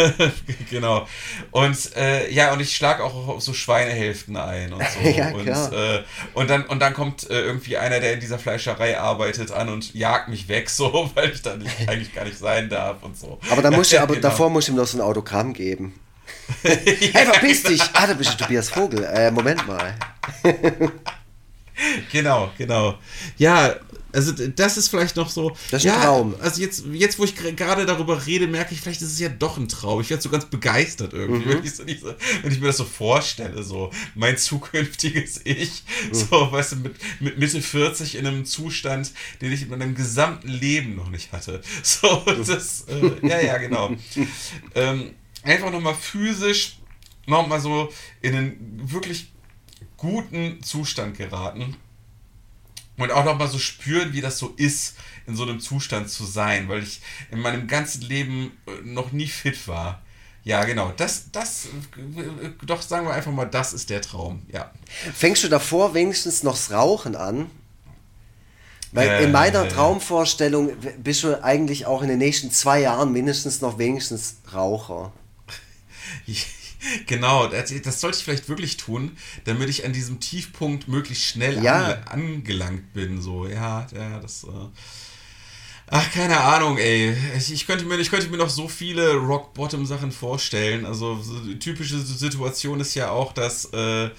genau. 0.70 1.06
Und 1.50 1.96
äh, 1.96 2.32
ja, 2.32 2.52
und 2.52 2.60
ich 2.60 2.74
schlage 2.74 3.04
auch 3.04 3.28
auf 3.28 3.42
so 3.42 3.52
Schweinehälften 3.52 4.36
ein 4.36 4.72
und 4.72 4.82
so. 4.82 5.08
ja, 5.08 5.32
klar. 5.32 5.68
Und, 5.68 5.78
äh, 5.78 6.02
und, 6.34 6.50
dann, 6.50 6.64
und 6.64 6.80
dann 6.80 6.94
kommt 6.94 7.28
äh, 7.28 7.40
irgendwie 7.40 7.76
einer, 7.76 8.00
der 8.00 8.14
in 8.14 8.20
dieser 8.20 8.38
Fleischerei 8.38 8.98
arbeitet, 8.98 9.50
an 9.50 9.68
und 9.68 9.92
jagt 9.94 10.28
mich 10.28 10.48
weg, 10.48 10.70
so, 10.70 11.10
weil 11.14 11.30
ich 11.30 11.42
da 11.42 11.56
nicht, 11.56 11.88
eigentlich 11.88 12.14
gar 12.14 12.24
nicht 12.24 12.38
sein 12.38 12.70
darf 12.70 13.02
und 13.02 13.18
so. 13.18 13.38
Aber, 13.50 13.60
da 13.60 13.70
muss 13.70 13.92
ich, 13.92 14.00
aber 14.00 14.14
genau. 14.14 14.28
davor 14.28 14.48
muss 14.48 14.64
ich 14.64 14.70
ihm 14.70 14.76
noch 14.76 14.86
so 14.86 14.98
ein 14.98 15.02
Autogramm 15.02 15.41
Autogramm 15.42 15.52
geben. 15.52 15.94
hey, 16.62 17.10
verpiss 17.26 17.64
dich! 17.64 17.82
Ah, 17.92 18.06
da 18.06 18.14
bist 18.14 18.32
du 18.32 18.36
Tobias 18.36 18.70
Vogel. 18.70 19.04
Äh, 19.04 19.30
Moment 19.30 19.66
mal. 19.66 19.94
genau, 22.12 22.52
genau. 22.56 22.98
Ja, 23.36 23.76
Also 24.12 24.32
das 24.32 24.76
ist 24.76 24.88
vielleicht 24.88 25.16
noch 25.16 25.30
so. 25.30 25.50
Das 25.70 25.82
ist 25.82 25.84
ja, 25.84 25.96
ein 25.96 26.02
Traum. 26.02 26.34
Also 26.40 26.60
jetzt, 26.60 26.84
jetzt 26.92 27.18
wo 27.18 27.24
ich 27.24 27.34
gerade 27.34 27.86
darüber 27.86 28.26
rede, 28.26 28.46
merke 28.46 28.74
ich, 28.74 28.80
vielleicht 28.80 29.00
ist 29.00 29.12
es 29.12 29.18
ja 29.18 29.30
doch 29.30 29.56
ein 29.56 29.68
Traum. 29.68 30.00
Ich 30.00 30.10
werde 30.10 30.22
so 30.22 30.28
ganz 30.28 30.44
begeistert 30.44 31.14
irgendwie, 31.14 31.46
mhm. 31.46 31.54
wenn, 31.54 31.64
ich 31.64 32.00
so, 32.00 32.14
wenn, 32.42 32.52
ich 32.52 32.60
mir 32.60 32.66
das 32.68 32.76
so 32.76 32.84
vorstelle, 32.84 33.62
so 33.62 33.90
mein 34.14 34.36
zukünftiges 34.36 35.40
Ich, 35.44 35.82
mhm. 36.10 36.14
so, 36.14 36.52
weißt 36.52 36.72
du, 36.72 36.76
mit, 36.76 36.94
mit, 37.20 37.38
Mitte 37.38 37.62
40 37.62 38.16
in 38.16 38.26
einem 38.26 38.44
Zustand, 38.44 39.12
den 39.40 39.52
ich 39.52 39.62
in 39.62 39.70
meinem 39.70 39.94
gesamten 39.94 40.48
Leben 40.48 40.94
noch 40.94 41.10
nicht 41.10 41.32
hatte. 41.32 41.60
So, 41.82 42.22
das, 42.46 42.84
äh, 42.88 43.26
ja, 43.26 43.40
ja, 43.40 43.58
genau. 43.58 43.94
ähm, 44.74 45.10
einfach 45.42 45.70
nochmal 45.70 45.94
physisch 45.94 46.76
nochmal 47.26 47.60
so 47.60 47.92
in 48.20 48.34
einen 48.34 48.92
wirklich 48.92 49.32
guten 49.96 50.62
Zustand 50.62 51.16
geraten 51.16 51.76
und 52.96 53.10
auch 53.10 53.24
nochmal 53.24 53.48
so 53.48 53.58
spüren, 53.58 54.12
wie 54.12 54.20
das 54.20 54.38
so 54.38 54.52
ist, 54.56 54.96
in 55.26 55.36
so 55.36 55.44
einem 55.44 55.60
Zustand 55.60 56.10
zu 56.10 56.24
sein, 56.24 56.68
weil 56.68 56.82
ich 56.82 57.00
in 57.30 57.40
meinem 57.40 57.66
ganzen 57.66 58.02
Leben 58.02 58.52
äh, 58.66 58.70
noch 58.84 59.12
nie 59.12 59.28
fit 59.28 59.68
war. 59.68 60.02
Ja, 60.44 60.64
genau. 60.64 60.92
Das, 60.96 61.30
das, 61.30 61.66
äh, 61.66 62.50
doch 62.64 62.82
sagen 62.82 63.06
wir 63.06 63.14
einfach 63.14 63.30
mal, 63.30 63.44
das 63.44 63.72
ist 63.72 63.90
der 63.90 64.02
Traum. 64.02 64.42
Ja. 64.52 64.72
Fängst 65.14 65.44
du 65.44 65.48
davor 65.48 65.94
wenigstens 65.94 66.42
noch 66.42 66.54
das 66.54 66.72
Rauchen 66.72 67.14
an? 67.14 67.48
Weil 68.90 69.08
äh, 69.08 69.24
in 69.24 69.32
meiner 69.32 69.68
Traumvorstellung 69.68 70.72
bist 70.98 71.22
du 71.22 71.42
eigentlich 71.42 71.86
auch 71.86 72.02
in 72.02 72.08
den 72.08 72.18
nächsten 72.18 72.50
zwei 72.50 72.80
Jahren 72.80 73.12
mindestens 73.12 73.60
noch 73.60 73.78
wenigstens 73.78 74.36
Raucher. 74.52 75.12
Genau, 77.06 77.46
das, 77.46 77.72
das, 77.82 78.00
sollte 78.00 78.18
ich 78.18 78.24
vielleicht 78.24 78.48
wirklich 78.48 78.76
tun, 78.76 79.16
damit 79.44 79.68
ich 79.68 79.84
an 79.84 79.92
diesem 79.92 80.18
Tiefpunkt 80.18 80.88
möglichst 80.88 81.24
schnell 81.24 81.62
ja. 81.62 81.74
ange, 81.74 82.10
angelangt 82.10 82.92
bin. 82.92 83.22
So, 83.22 83.46
ja, 83.46 83.86
ja, 83.94 84.18
das. 84.18 84.42
Äh 84.44 84.48
Ach, 85.94 86.10
keine 86.10 86.40
Ahnung, 86.40 86.78
ey. 86.78 87.14
Ich, 87.36 87.52
ich, 87.52 87.66
könnte 87.66 87.84
mir, 87.84 87.98
ich 87.98 88.10
könnte 88.10 88.28
mir 88.28 88.38
noch 88.38 88.48
so 88.48 88.66
viele 88.66 89.14
Rock-Bottom-Sachen 89.14 90.10
vorstellen. 90.10 90.86
Also, 90.86 91.20
so, 91.22 91.38
die 91.38 91.58
typische 91.58 92.00
Situation 92.00 92.80
ist 92.80 92.94
ja 92.94 93.10
auch, 93.10 93.32
dass. 93.32 93.66
Äh, 93.66 94.10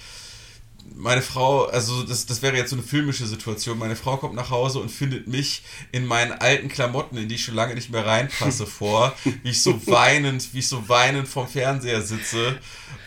meine 0.96 1.22
Frau, 1.22 1.66
also 1.66 2.04
das, 2.04 2.26
das 2.26 2.42
wäre 2.42 2.56
jetzt 2.56 2.70
so 2.70 2.76
eine 2.76 2.84
filmische 2.84 3.26
Situation. 3.26 3.78
Meine 3.78 3.96
Frau 3.96 4.18
kommt 4.18 4.36
nach 4.36 4.50
Hause 4.50 4.80
und 4.80 4.90
findet 4.90 5.28
mich 5.28 5.64
in 5.92 6.06
meinen 6.06 6.32
alten 6.32 6.70
Klamotten, 6.70 7.18
in 7.18 7.28
die 7.28 7.36
ich 7.36 7.44
schon 7.44 7.56
lange 7.56 7.76
nicht 7.76 7.92
mehr 7.92 8.06
reinpasse, 8.06 8.66
vor, 8.68 9.14
wie 9.44 9.50
ich 9.50 9.62
so 9.62 9.86
weinend, 9.88 10.54
wie 10.54 10.60
ich 10.60 10.68
so 10.68 10.88
weinend 10.88 11.28
vom 11.28 11.48
Fernseher 11.48 12.02
sitze 12.02 12.58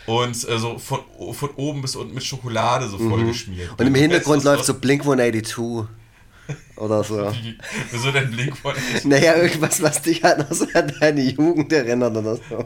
und 0.05 0.47
also 0.47 0.77
von, 0.77 0.99
von 1.33 1.49
oben 1.55 1.81
bis 1.81 1.95
unten 1.95 2.13
mit 2.13 2.23
Schokolade 2.23 2.87
so 2.87 2.97
vollgeschmiert. 2.97 3.71
Mhm. 3.71 3.75
Und 3.77 3.87
im 3.87 3.95
Hintergrund 3.95 4.43
läuft 4.43 4.65
so 4.65 4.73
Blink 4.75 5.01
182. 5.01 5.87
Oder 6.77 7.03
so. 7.03 7.33
Wieso 7.91 8.11
denn 8.11 8.31
Blink 8.31 8.55
von 8.55 8.73
Naja, 9.03 9.35
irgendwas, 9.35 9.81
was 9.81 10.01
dich 10.01 10.23
halt 10.23 10.39
noch 10.39 10.51
so 10.51 10.65
an 10.73 10.93
deine 10.99 11.21
Jugend 11.21 11.73
erinnert 11.73 12.15
oder 12.15 12.35
so. 12.35 12.65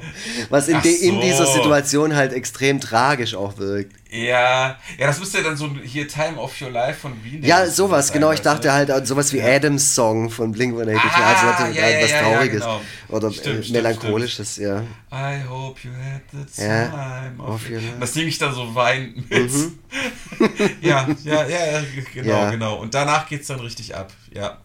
Was 0.49 0.67
in, 0.67 0.81
so. 0.81 0.89
in 0.89 1.21
dieser 1.21 1.47
Situation 1.47 2.15
halt 2.15 2.33
extrem 2.33 2.79
tragisch 2.79 3.33
auch 3.33 3.57
wirkt. 3.57 3.95
Ja, 4.11 4.77
ja, 4.97 5.07
das 5.07 5.19
müsste 5.19 5.37
ja 5.37 5.45
dann 5.45 5.55
so 5.55 5.69
hier 5.83 6.05
Time 6.05 6.37
of 6.37 6.59
Your 6.61 6.69
Life 6.69 6.99
von 6.99 7.23
Wien. 7.23 7.41
Ja, 7.43 7.65
sowas, 7.67 8.07
sein, 8.07 8.15
genau. 8.15 8.33
Ich 8.33 8.41
dachte 8.41 8.67
ne? 8.67 8.73
halt 8.73 8.91
an 8.91 9.05
sowas 9.05 9.31
wie 9.31 9.37
ja. 9.37 9.45
Adams 9.45 9.95
Song 9.95 10.29
von 10.29 10.51
Blink 10.51 10.73
182. 10.73 11.11
Ah, 11.13 11.33
also 11.33 11.45
natürlich 11.45 11.77
ja, 11.77 11.89
ja, 11.89 12.03
was 12.03 12.11
Trauriges. 12.11 12.59
Genau. 12.59 12.81
Oder 13.07 13.31
stimmt, 13.31 13.69
äh, 13.69 13.71
Melancholisches, 13.71 14.53
stimmt. 14.53 14.67
ja. 15.11 15.33
I 15.33 15.41
hope 15.47 15.79
you 15.83 15.91
had 15.91 16.23
the 16.33 16.61
time 16.61 17.41
of, 17.41 17.69
your 17.69 17.79
life. 17.79 17.95
Das 18.01 18.13
singe 18.13 18.27
ich 18.27 18.37
dann 18.37 18.53
so 18.53 18.75
weinend 18.75 19.29
mit. 19.29 19.49
Mhm. 19.49 19.79
ja, 20.81 21.07
ja, 21.23 21.47
ja, 21.47 21.81
genau, 22.13 22.51
genau. 22.51 22.75
Und 22.79 22.93
danach 22.93 23.29
geht 23.29 23.41
es 23.41 23.47
dann 23.47 23.61
richtig 23.61 23.95
ab. 23.95 24.11
Ja, 24.33 24.57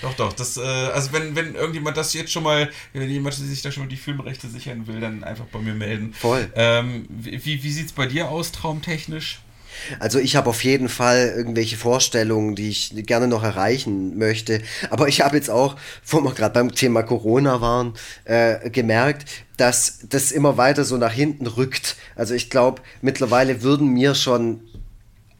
doch, 0.00 0.14
doch. 0.14 0.32
Das, 0.32 0.56
äh, 0.56 0.60
also 0.60 1.12
wenn, 1.12 1.36
wenn 1.36 1.54
irgendjemand 1.54 1.96
das 1.96 2.14
jetzt 2.14 2.32
schon 2.32 2.42
mal, 2.42 2.70
wenn 2.92 3.08
jemand 3.08 3.34
sich 3.34 3.62
da 3.62 3.70
schon 3.70 3.84
mal 3.84 3.88
die 3.88 3.96
Filmrechte 3.96 4.48
sichern 4.48 4.86
will, 4.86 5.00
dann 5.00 5.24
einfach 5.24 5.46
bei 5.46 5.58
mir 5.58 5.74
melden. 5.74 6.14
Voll. 6.14 6.50
Ähm, 6.54 7.06
wie 7.08 7.62
wie 7.62 7.70
sieht 7.70 7.86
es 7.86 7.92
bei 7.92 8.06
dir 8.06 8.28
aus, 8.28 8.52
traumtechnisch? 8.52 9.40
Also 9.98 10.18
ich 10.18 10.36
habe 10.36 10.50
auf 10.50 10.64
jeden 10.64 10.88
Fall 10.88 11.32
irgendwelche 11.36 11.76
Vorstellungen, 11.76 12.54
die 12.54 12.68
ich 12.68 12.92
gerne 13.06 13.26
noch 13.26 13.42
erreichen 13.42 14.18
möchte. 14.18 14.60
Aber 14.90 15.08
ich 15.08 15.20
habe 15.20 15.36
jetzt 15.36 15.50
auch, 15.50 15.76
wo 16.06 16.20
wir 16.20 16.32
gerade 16.32 16.54
beim 16.54 16.74
Thema 16.74 17.02
Corona 17.02 17.60
waren, 17.60 17.94
äh, 18.24 18.70
gemerkt, 18.70 19.28
dass 19.56 20.00
das 20.08 20.32
immer 20.32 20.56
weiter 20.56 20.84
so 20.84 20.96
nach 20.96 21.12
hinten 21.12 21.46
rückt. 21.46 21.96
Also 22.16 22.34
ich 22.34 22.50
glaube, 22.50 22.82
mittlerweile 23.00 23.62
würden 23.62 23.88
mir 23.88 24.14
schon 24.14 24.60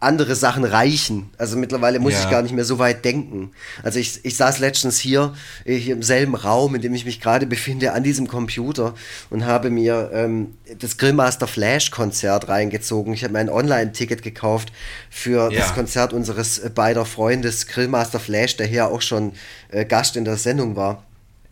andere 0.03 0.35
Sachen 0.35 0.65
reichen. 0.65 1.31
Also 1.39 1.57
mittlerweile 1.57 1.99
muss 1.99 2.15
ja. 2.15 2.21
ich 2.21 2.31
gar 2.31 2.43
nicht 2.43 2.55
mehr 2.55 2.65
so 2.65 2.79
weit 2.79 3.05
denken. 3.05 3.53
Also 3.83 3.99
ich, 3.99 4.25
ich 4.25 4.37
saß 4.37 4.59
letztens 4.59 4.99
hier, 4.99 5.35
hier 5.65 5.95
im 5.95 6.03
selben 6.03 6.35
Raum, 6.35 6.75
in 6.75 6.83
dem 6.83 6.95
ich 6.95 7.05
mich 7.05 7.21
gerade 7.21 7.47
befinde, 7.47 7.93
an 7.93 8.03
diesem 8.03 8.27
Computer 8.27 8.95
und 9.31 9.47
habe 9.47 9.71
mir 9.71 10.11
ähm, 10.13 10.55
das 10.79 10.99
Grillmaster 10.99 11.47
Flash 11.47 11.91
Konzert 11.91 12.49
reingezogen. 12.49 13.13
Ich 13.13 13.25
habe 13.25 13.33
mir 13.33 13.41
ein 13.41 13.51
Online-Ticket 13.51 14.23
gekauft 14.23 14.73
für 15.11 15.53
ja. 15.53 15.61
das 15.61 15.75
Konzert 15.75 16.13
unseres 16.13 16.59
äh, 16.59 16.71
beider 16.75 17.05
Freundes 17.05 17.67
Grillmaster 17.67 18.21
Flash, 18.21 18.57
der 18.57 18.67
hier 18.67 18.89
auch 18.89 19.03
schon 19.03 19.33
äh, 19.71 19.85
Gast 19.85 20.17
in 20.17 20.25
der 20.25 20.37
Sendung 20.37 20.77
war. 20.77 21.05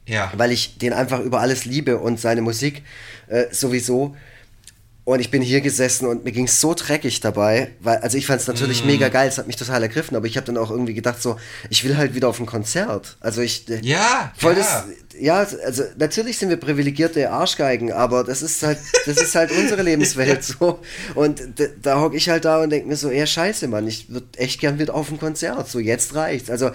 Ja. 0.07 0.33
Weil 0.37 0.51
ich 0.51 0.79
den 0.79 0.93
einfach 0.93 1.21
über 1.21 1.41
alles 1.41 1.65
liebe 1.65 1.99
und 1.99 2.19
seine 2.19 2.43
Musik 2.43 2.83
äh, 3.29 3.45
sowieso. 3.53 4.17
Und 5.11 5.19
ich 5.19 5.33
bin 5.33 5.43
hier 5.43 5.61
gesessen 5.61 6.07
und 6.07 6.23
mir 6.25 6.31
ging 6.31 6.45
es 6.45 6.61
so 6.61 6.73
dreckig 6.73 7.19
dabei, 7.19 7.73
weil, 7.81 7.97
also 7.99 8.17
ich 8.17 8.27
fand 8.27 8.41
es 8.41 8.47
natürlich 8.47 8.85
mm. 8.85 8.87
mega 8.87 9.09
geil, 9.09 9.27
es 9.27 9.39
hat 9.39 9.49
mich 9.49 9.57
total 9.57 9.83
ergriffen, 9.83 10.17
aber 10.17 10.27
ich 10.27 10.37
habe 10.37 10.47
dann 10.47 10.57
auch 10.57 10.71
irgendwie 10.71 10.95
gedacht, 10.95 11.21
so, 11.21 11.37
ich 11.69 11.83
will 11.83 11.97
halt 11.97 12.15
wieder 12.15 12.29
auf 12.29 12.39
ein 12.39 12.47
Konzert. 12.47 13.17
Also 13.19 13.41
ich. 13.41 13.69
Äh, 13.69 13.81
ja, 13.83 14.33
voll 14.37 14.53
ja. 14.53 14.59
Das, 14.59 14.85
ja, 15.19 15.39
also 15.65 15.83
natürlich 15.97 16.39
sind 16.39 16.49
wir 16.49 16.59
privilegierte 16.59 17.29
Arschgeigen, 17.29 17.91
aber 17.91 18.23
das 18.23 18.41
ist 18.41 18.63
halt, 18.63 18.79
das 19.05 19.17
ist 19.17 19.35
halt 19.35 19.51
unsere 19.51 19.83
Lebenswelt 19.83 20.45
so. 20.61 20.79
Und 21.17 21.43
da 21.83 22.01
hocke 22.01 22.17
ich 22.17 22.29
halt 22.29 22.45
da 22.45 22.63
und 22.63 22.71
denke 22.71 22.87
mir 22.87 22.97
so, 22.97 23.11
ja, 23.11 23.27
scheiße, 23.27 23.67
Mann, 23.67 23.89
ich 23.89 24.11
würde 24.11 24.27
echt 24.37 24.61
gern 24.61 24.79
wieder 24.79 24.95
auf 24.95 25.11
ein 25.11 25.19
Konzert. 25.19 25.69
So, 25.69 25.81
jetzt 25.81 26.15
reicht's. 26.15 26.51
Also 26.51 26.71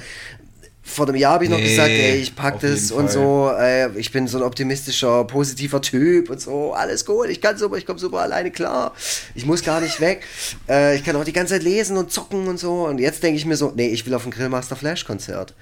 vor 0.86 1.08
einem 1.08 1.18
Jahr 1.18 1.34
habe 1.34 1.44
ich 1.44 1.50
nee, 1.50 1.58
noch 1.58 1.64
gesagt, 1.64 1.90
ey, 1.90 2.18
ich 2.18 2.36
pack 2.36 2.60
das 2.60 2.92
und 2.92 3.10
so, 3.10 3.52
äh, 3.60 3.90
ich 3.98 4.12
bin 4.12 4.28
so 4.28 4.38
ein 4.38 4.44
optimistischer, 4.44 5.24
positiver 5.26 5.82
Typ 5.82 6.30
und 6.30 6.40
so, 6.40 6.74
alles 6.74 7.06
gut, 7.06 7.28
ich 7.30 7.42
kann 7.42 7.58
super, 7.58 7.76
ich 7.76 7.88
komme 7.88 7.98
super 7.98 8.20
alleine 8.20 8.52
klar, 8.52 8.94
ich 9.34 9.46
muss 9.46 9.64
gar 9.64 9.82
nicht 9.82 10.00
weg, 10.00 10.24
äh, 10.70 10.96
ich 10.96 11.04
kann 11.04 11.16
auch 11.16 11.24
die 11.24 11.34
ganze 11.34 11.56
Zeit 11.56 11.64
lesen 11.64 11.98
und 11.98 12.12
zocken 12.12 12.48
und 12.48 12.60
so 12.60 12.86
und 12.86 13.00
jetzt 13.00 13.24
denke 13.24 13.38
ich 13.38 13.46
mir 13.46 13.58
so, 13.58 13.74
nee, 13.76 13.88
ich 13.88 14.06
will 14.06 14.14
auf 14.14 14.26
ein 14.26 14.32
Grillmaster 14.32 14.76
Flash 14.76 15.06
Konzert. 15.06 15.56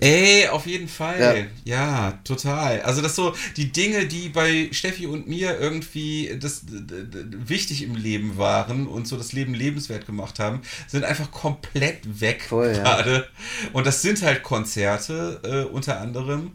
ey, 0.00 0.48
auf 0.48 0.66
jeden 0.66 0.88
Fall, 0.88 1.48
ja. 1.64 1.76
ja. 1.76 2.18
total. 2.24 2.80
Also 2.80 3.02
das 3.02 3.14
so, 3.14 3.34
die 3.56 3.72
Dinge, 3.72 4.06
die 4.06 4.30
bei 4.30 4.68
Steffi 4.72 5.06
und 5.06 5.28
mir 5.28 5.60
irgendwie 5.60 6.36
das, 6.40 6.62
wichtig 6.66 7.82
im 7.82 7.94
Leben 7.94 8.38
waren 8.38 8.86
und 8.86 9.06
so 9.06 9.16
das 9.16 9.32
Leben 9.32 9.52
lebenswert 9.54 10.06
gemacht 10.06 10.38
haben, 10.38 10.62
sind 10.88 11.04
einfach 11.04 11.30
komplett 11.30 12.20
weg 12.20 12.46
gerade. 12.48 13.12
Ja. 13.12 13.70
Und 13.72 13.86
das 13.86 14.00
sind 14.00 14.22
halt 14.22 14.42
Konzerte 14.42 14.61
Konzerte 14.62 15.40
äh, 15.42 15.72
unter 15.72 16.00
anderem. 16.00 16.52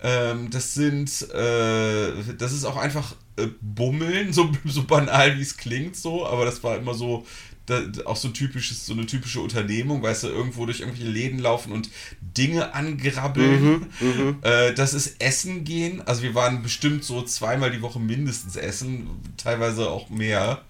Ähm, 0.00 0.48
das 0.50 0.74
sind, 0.74 1.28
äh, 1.32 2.12
das 2.38 2.52
ist 2.52 2.64
auch 2.64 2.76
einfach 2.76 3.16
äh, 3.36 3.48
Bummeln, 3.60 4.32
so, 4.32 4.52
so 4.64 4.84
banal 4.84 5.36
wie 5.36 5.42
es 5.42 5.56
klingt, 5.56 5.96
so, 5.96 6.24
aber 6.24 6.44
das 6.44 6.62
war 6.62 6.76
immer 6.76 6.94
so, 6.94 7.26
da, 7.66 7.82
auch 8.04 8.14
so, 8.14 8.28
typisches, 8.28 8.86
so 8.86 8.92
eine 8.92 9.06
typische 9.06 9.40
Unternehmung, 9.40 10.00
weißt 10.00 10.22
du, 10.22 10.28
irgendwo 10.28 10.66
durch 10.66 10.80
irgendwelche 10.80 11.10
Läden 11.10 11.40
laufen 11.40 11.72
und 11.72 11.90
Dinge 12.20 12.74
angrabbeln. 12.74 13.62
Mhm, 13.62 13.86
mhm. 14.00 14.36
äh, 14.42 14.72
das 14.72 14.94
ist 14.94 15.20
Essen 15.20 15.64
gehen. 15.64 16.00
Also 16.06 16.22
wir 16.22 16.36
waren 16.36 16.62
bestimmt 16.62 17.02
so 17.02 17.22
zweimal 17.22 17.72
die 17.72 17.82
Woche 17.82 17.98
mindestens 17.98 18.54
essen, 18.54 19.08
teilweise 19.36 19.90
auch 19.90 20.10
mehr. 20.10 20.62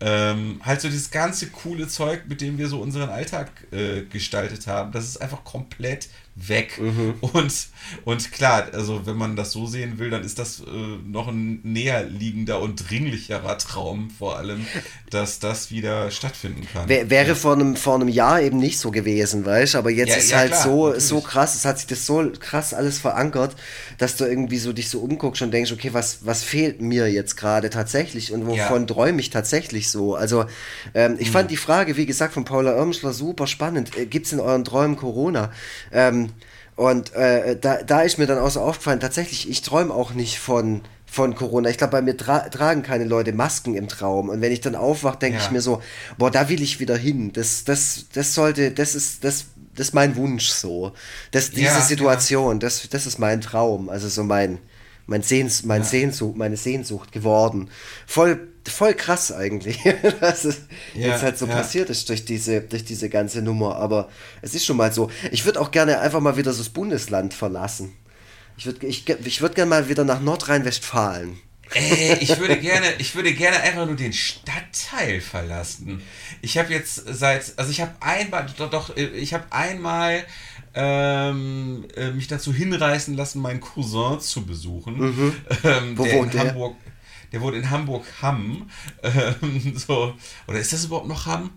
Ähm, 0.00 0.60
halt 0.64 0.80
so 0.80 0.88
dieses 0.88 1.10
ganze 1.10 1.48
coole 1.48 1.88
Zeug, 1.88 2.22
mit 2.28 2.40
dem 2.40 2.56
wir 2.56 2.68
so 2.68 2.80
unseren 2.80 3.08
Alltag 3.08 3.50
äh, 3.72 4.02
gestaltet 4.02 4.66
haben, 4.68 4.92
das 4.92 5.04
ist 5.04 5.16
einfach 5.20 5.42
komplett 5.42 6.08
weg. 6.46 6.78
Mhm. 6.80 7.14
Und, 7.20 7.68
und 8.04 8.32
klar, 8.32 8.68
also 8.72 9.06
wenn 9.06 9.16
man 9.16 9.36
das 9.36 9.52
so 9.52 9.66
sehen 9.66 9.98
will, 9.98 10.10
dann 10.10 10.22
ist 10.22 10.38
das 10.38 10.60
äh, 10.60 10.62
noch 11.06 11.28
ein 11.28 11.60
näher 11.62 12.04
liegender 12.04 12.60
und 12.60 12.88
dringlicherer 12.88 13.58
Traum 13.58 14.10
vor 14.10 14.36
allem, 14.36 14.66
dass 15.10 15.38
das 15.38 15.70
wieder 15.70 16.10
stattfinden 16.10 16.66
kann. 16.72 16.88
W 16.88 17.10
wäre 17.10 17.28
ja. 17.28 17.34
vor, 17.34 17.54
einem, 17.54 17.76
vor 17.76 17.96
einem 17.96 18.08
Jahr 18.08 18.40
eben 18.40 18.58
nicht 18.58 18.78
so 18.78 18.90
gewesen, 18.90 19.44
weißt 19.44 19.74
du? 19.74 19.78
Aber 19.78 19.90
jetzt 19.90 20.10
ja, 20.10 20.16
ist 20.16 20.30
ja, 20.30 20.38
halt 20.38 20.52
klar, 20.52 20.62
so, 20.62 20.98
so 20.98 21.20
krass, 21.20 21.54
es 21.54 21.64
hat 21.64 21.78
sich 21.78 21.86
das 21.86 22.06
so 22.06 22.30
krass 22.38 22.74
alles 22.74 22.98
verankert, 22.98 23.56
dass 23.98 24.16
du 24.16 24.24
irgendwie 24.24 24.58
so 24.58 24.72
dich 24.72 24.88
so 24.88 25.00
umguckst 25.00 25.42
und 25.42 25.50
denkst, 25.50 25.72
okay, 25.72 25.90
was, 25.92 26.26
was 26.26 26.42
fehlt 26.42 26.80
mir 26.80 27.10
jetzt 27.10 27.36
gerade 27.36 27.70
tatsächlich 27.70 28.32
und 28.32 28.46
wovon 28.46 28.86
träume 28.86 29.20
ich 29.20 29.30
tatsächlich 29.30 29.90
so? 29.90 30.14
Also 30.14 30.44
ähm, 30.94 31.16
ich 31.18 31.28
mhm. 31.28 31.32
fand 31.32 31.50
die 31.50 31.56
Frage, 31.56 31.96
wie 31.96 32.06
gesagt, 32.06 32.34
von 32.34 32.44
Paula 32.44 32.76
Irmschler 32.76 33.12
super 33.12 33.46
spannend. 33.46 33.96
Äh, 33.96 34.06
Gibt 34.06 34.26
es 34.26 34.32
in 34.32 34.40
euren 34.40 34.64
Träumen 34.64 34.96
Corona? 34.96 35.52
Ähm, 35.92 36.27
und 36.78 37.12
äh, 37.14 37.58
da, 37.60 37.82
da 37.82 38.02
ist 38.02 38.18
mir 38.18 38.28
dann 38.28 38.38
auch 38.38 38.50
so 38.50 38.60
aufgefallen, 38.60 39.00
tatsächlich, 39.00 39.50
ich 39.50 39.62
träume 39.62 39.92
auch 39.92 40.14
nicht 40.14 40.38
von, 40.38 40.82
von 41.06 41.34
Corona. 41.34 41.70
Ich 41.70 41.76
glaube, 41.76 41.90
bei 41.90 42.02
mir 42.02 42.16
tra 42.16 42.48
tragen 42.50 42.84
keine 42.84 43.02
Leute 43.02 43.32
Masken 43.32 43.74
im 43.74 43.88
Traum. 43.88 44.28
Und 44.28 44.42
wenn 44.42 44.52
ich 44.52 44.60
dann 44.60 44.76
aufwache, 44.76 45.18
denke 45.18 45.38
ja. 45.38 45.44
ich 45.44 45.50
mir 45.50 45.60
so, 45.60 45.82
boah, 46.18 46.30
da 46.30 46.48
will 46.48 46.62
ich 46.62 46.78
wieder 46.78 46.96
hin. 46.96 47.32
Das, 47.32 47.64
das, 47.64 48.04
das 48.12 48.32
sollte, 48.32 48.70
das 48.70 48.94
ist, 48.94 49.24
das, 49.24 49.46
das 49.74 49.88
ist 49.88 49.92
mein 49.92 50.14
Wunsch 50.14 50.50
so. 50.50 50.92
Das, 51.32 51.50
diese 51.50 51.62
Ja, 51.62 51.80
Situation, 51.80 52.60
das, 52.60 52.88
das 52.88 53.06
ist 53.06 53.18
mein 53.18 53.40
Traum. 53.40 53.88
Also 53.88 54.08
so 54.08 54.22
mein, 54.22 54.58
mein, 55.08 55.22
Sehns, 55.22 55.64
mein 55.64 55.82
Sehnsucht, 55.82 56.36
meine 56.36 56.56
Sehnsucht 56.56 57.10
geworden. 57.10 57.70
Voll, 58.06 58.52
voll 58.70 58.94
krass 58.94 59.32
eigentlich, 59.32 59.78
dass 60.20 60.44
es 60.44 60.62
Ja, 60.94 61.08
jetzt 61.08 61.22
halt 61.22 61.38
so 61.38 61.46
ja. 61.46 61.54
passiert 61.54 61.90
ist 61.90 62.08
durch 62.08 62.24
diese, 62.24 62.60
durch 62.62 62.84
diese 62.84 63.08
ganze 63.08 63.42
Nummer. 63.42 63.76
Aber 63.76 64.08
es 64.42 64.54
ist 64.54 64.64
schon 64.64 64.76
mal 64.76 64.92
so. 64.92 65.10
Ich 65.30 65.44
würde 65.44 65.60
auch 65.60 65.70
gerne 65.70 66.00
einfach 66.00 66.20
mal 66.20 66.36
wieder 66.36 66.52
so 66.52 66.58
das 66.58 66.68
Bundesland 66.70 67.34
verlassen. 67.34 67.94
Ich 68.56 68.66
würde 68.66 68.86
ich, 68.86 69.08
ich 69.08 69.40
würd 69.40 69.54
gerne 69.54 69.68
mal 69.70 69.88
wieder 69.88 70.04
nach 70.04 70.20
Nordrhein-Westfalen. 70.20 71.38
Ey, 71.74 72.16
ich 72.20 72.38
würde 72.38 72.56
gerne, 72.60 72.86
ich 72.98 73.14
würde 73.14 73.32
gerne 73.34 73.60
einfach 73.60 73.86
nur 73.86 73.96
den 73.96 74.12
Stadtteil 74.12 75.20
verlassen. 75.20 76.02
Ich 76.42 76.58
habe 76.58 76.72
jetzt 76.72 77.02
seit, 77.06 77.52
also 77.56 77.70
ich 77.70 77.80
habe 77.80 77.92
einmal, 78.00 78.46
doch, 78.56 78.70
doch 78.70 78.96
ich 78.96 79.34
habe 79.34 79.44
einmal 79.50 80.24
ähm, 80.74 81.86
äh, 81.96 82.10
mich 82.10 82.26
dazu 82.28 82.52
hinreißen 82.52 83.16
lassen, 83.16 83.40
meinen 83.42 83.60
Cousin 83.60 84.20
zu 84.20 84.46
besuchen. 84.46 85.34
Ähm, 85.64 85.98
Wo 85.98 86.04
der 86.04 86.14
wohnt 86.14 86.34
in 86.34 86.40
der? 86.40 86.48
Hamburg, 86.50 86.76
der 86.82 86.97
wohnt 87.40 87.56
in 87.56 87.70
Hamburg 87.70 88.04
Hamm. 88.22 88.68
Ähm, 89.02 89.72
so, 89.76 90.14
oder 90.46 90.58
ist 90.58 90.72
das 90.72 90.84
überhaupt 90.86 91.08
noch 91.08 91.26
Hamm? 91.26 91.50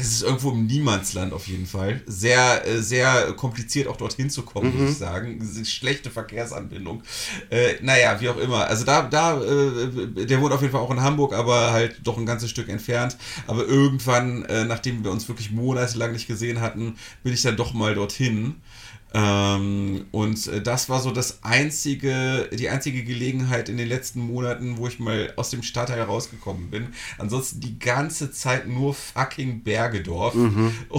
Es 0.00 0.06
ist 0.12 0.22
irgendwo 0.22 0.52
im 0.52 0.66
Niemandsland 0.66 1.32
auf 1.32 1.48
jeden 1.48 1.66
Fall. 1.66 2.00
Sehr, 2.06 2.64
äh, 2.64 2.80
sehr 2.80 3.32
kompliziert 3.32 3.88
auch 3.88 3.96
dorthin 3.96 4.30
zu 4.30 4.42
kommen, 4.42 4.72
Mhm. 4.72 4.82
muss 4.82 4.92
ich 4.92 4.98
sagen. 4.98 5.64
Schlechte 5.64 6.10
Verkehrsanbindung. 6.12 7.02
Äh, 7.50 7.74
naja, 7.82 8.20
wie 8.20 8.28
auch 8.28 8.36
immer. 8.36 8.68
Also 8.68 8.84
da, 8.84 9.02
da, 9.02 9.42
äh, 9.42 10.26
der 10.26 10.40
wohnt 10.40 10.52
auf 10.52 10.60
jeden 10.60 10.70
Fall 10.72 10.80
auch 10.80 10.92
in 10.92 11.00
Hamburg, 11.00 11.32
aber 11.32 11.72
halt 11.72 11.96
doch 12.04 12.16
ein 12.18 12.24
ganzes 12.26 12.50
Stück 12.50 12.68
entfernt. 12.68 13.16
Aber 13.48 13.64
irgendwann, 13.66 14.44
äh, 14.44 14.64
nachdem 14.64 15.02
wir 15.02 15.10
uns 15.10 15.26
wirklich 15.26 15.50
monatelang 15.50 16.12
nicht 16.12 16.28
gesehen 16.28 16.60
hatten, 16.60 16.96
bin 17.24 17.32
ich 17.34 17.42
dann 17.42 17.56
doch 17.56 17.72
mal 17.74 17.96
dorthin. 17.96 18.54
Ähm, 19.16 20.06
und 20.10 20.48
äh, 20.48 20.60
das 20.60 20.88
war 20.88 21.00
so 21.00 21.12
das 21.12 21.44
einzige, 21.44 22.50
die 22.52 22.68
einzige 22.68 23.04
Gelegenheit 23.04 23.68
in 23.68 23.76
den 23.76 23.86
letzten 23.88 24.20
Monaten, 24.20 24.76
wo 24.76 24.88
ich 24.88 24.98
mal 24.98 25.32
aus 25.36 25.50
dem 25.50 25.62
Stadtteil 25.62 26.02
rausgekommen 26.02 26.68
bin. 26.70 26.88
Ansonsten 27.16 27.60
die 27.60 27.78
ganze 27.78 28.32
Zeit 28.32 28.66
nur 28.66 28.92
fucking 28.92 29.62
Bergedorf. 29.62 30.34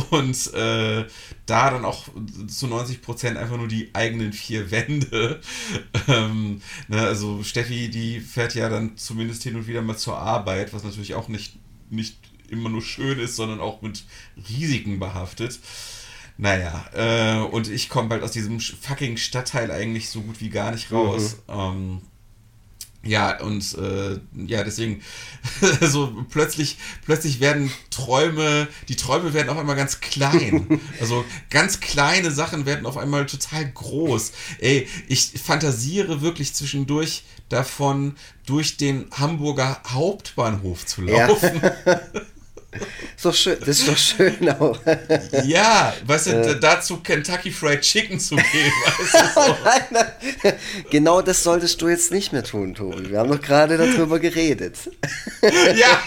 Und 0.09 0.53
äh, 0.53 1.05
da 1.45 1.69
dann 1.69 1.83
auch 1.83 2.07
zu 2.47 2.67
90 2.67 3.01
Prozent 3.01 3.37
einfach 3.37 3.57
nur 3.57 3.67
die 3.67 3.89
eigenen 3.93 4.31
vier 4.33 4.71
Wände. 4.71 5.41
Ähm, 6.07 6.61
ne, 6.87 7.01
also 7.01 7.41
Steffi, 7.41 7.89
die 7.89 8.19
fährt 8.19 8.53
ja 8.53 8.69
dann 8.69 8.95
zumindest 8.95 9.41
hin 9.41 9.55
und 9.55 9.67
wieder 9.67 9.81
mal 9.81 9.97
zur 9.97 10.17
Arbeit, 10.17 10.71
was 10.71 10.83
natürlich 10.83 11.15
auch 11.15 11.29
nicht, 11.29 11.57
nicht 11.89 12.17
immer 12.49 12.69
nur 12.69 12.81
schön 12.81 13.17
ist, 13.19 13.35
sondern 13.35 13.59
auch 13.59 13.81
mit 13.81 14.03
Risiken 14.49 14.99
behaftet. 14.99 15.59
Naja, 16.37 16.85
äh, 16.93 17.41
und 17.43 17.69
ich 17.69 17.87
komme 17.87 18.09
bald 18.09 18.23
aus 18.23 18.31
diesem 18.31 18.59
fucking 18.59 19.17
Stadtteil 19.17 19.71
eigentlich 19.71 20.09
so 20.09 20.21
gut 20.21 20.41
wie 20.41 20.49
gar 20.49 20.71
nicht 20.71 20.91
raus. 20.91 21.37
Ähm, 21.47 22.01
ja, 23.05 23.39
und 23.39 23.77
äh, 23.77 24.19
ja, 24.47 24.63
deswegen, 24.63 25.01
so 25.81 26.25
plötzlich, 26.29 26.77
plötzlich 27.05 27.39
werden 27.39 27.71
Träume, 27.91 28.67
die 28.89 28.95
Träume 28.95 29.33
werden 29.33 29.49
auf 29.49 29.57
einmal 29.57 29.75
ganz 29.75 30.01
klein. 30.01 30.81
Also 30.99 31.23
ganz 31.49 31.81
kleine 31.81 32.31
Sachen 32.31 32.65
werden 32.65 32.85
auf 32.85 32.97
einmal 32.97 33.25
total 33.27 33.69
groß. 33.69 34.31
Ey, 34.59 34.87
ich 35.07 35.33
fantasiere 35.43 36.21
wirklich 36.21 36.53
zwischendurch 36.53 37.23
davon, 37.49 38.15
durch 38.45 38.77
den 38.77 39.05
Hamburger 39.11 39.81
Hauptbahnhof 39.87 40.85
zu 40.85 41.03
Ja. 41.03 41.29
Ist 43.15 43.25
doch 43.25 43.33
schön, 43.33 43.57
das 43.59 43.79
ist 43.79 43.87
doch 43.87 43.97
schön 43.97 44.49
auch. 44.49 44.79
Ja, 45.45 45.93
weißt 46.05 46.27
du, 46.27 46.41
d- 46.41 46.59
dazu 46.59 46.97
Kentucky 46.97 47.51
Fried 47.51 47.81
Chicken 47.81 48.19
zu 48.19 48.35
gehen, 48.35 48.45
weißt 48.97 49.13
du, 49.13 50.47
so. 50.49 50.51
genau 50.91 51.21
das 51.21 51.43
solltest 51.43 51.81
du 51.81 51.87
jetzt 51.89 52.11
nicht 52.11 52.33
mehr 52.33 52.43
tun, 52.43 52.73
Tobi. 52.75 53.09
Wir 53.11 53.19
haben 53.19 53.31
doch 53.31 53.41
gerade 53.41 53.77
darüber 53.77 54.19
geredet. 54.19 54.75
Ja, 55.75 56.01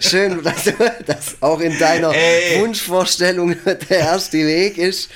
Schön, 0.00 0.42
dass, 0.42 0.64
dass 1.06 1.36
auch 1.42 1.60
in 1.60 1.78
deiner 1.78 2.12
Ey. 2.14 2.60
Wunschvorstellung 2.60 3.54
der 3.64 3.98
erste 3.98 4.38
Weg 4.38 4.78
ist, 4.78 5.10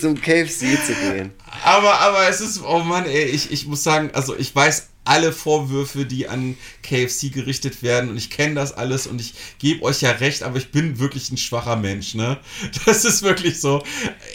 zum 0.00 0.20
KFC 0.20 0.76
zu 0.84 0.94
gehen. 0.94 1.30
aber, 1.64 1.94
aber 2.00 2.28
es 2.28 2.40
ist, 2.40 2.60
oh 2.64 2.80
Mann, 2.80 3.06
ey, 3.06 3.24
ich, 3.26 3.52
ich 3.52 3.66
muss 3.66 3.84
sagen, 3.84 4.10
also 4.14 4.36
ich 4.36 4.54
weiß 4.54 4.88
alle 5.08 5.32
Vorwürfe, 5.32 6.04
die 6.04 6.28
an 6.28 6.56
KFC 6.82 7.32
gerichtet 7.32 7.82
werden 7.82 8.10
und 8.10 8.16
ich 8.18 8.30
kenne 8.30 8.54
das 8.54 8.72
alles 8.72 9.06
und 9.06 9.20
ich 9.20 9.34
gebe 9.58 9.82
euch 9.82 10.02
ja 10.02 10.10
recht, 10.10 10.42
aber 10.42 10.58
ich 10.58 10.70
bin 10.70 10.98
wirklich 10.98 11.30
ein 11.32 11.38
schwacher 11.38 11.76
Mensch, 11.76 12.14
ne? 12.14 12.38
Das 12.86 13.04
ist 13.04 13.22
wirklich 13.22 13.60
so. 13.60 13.82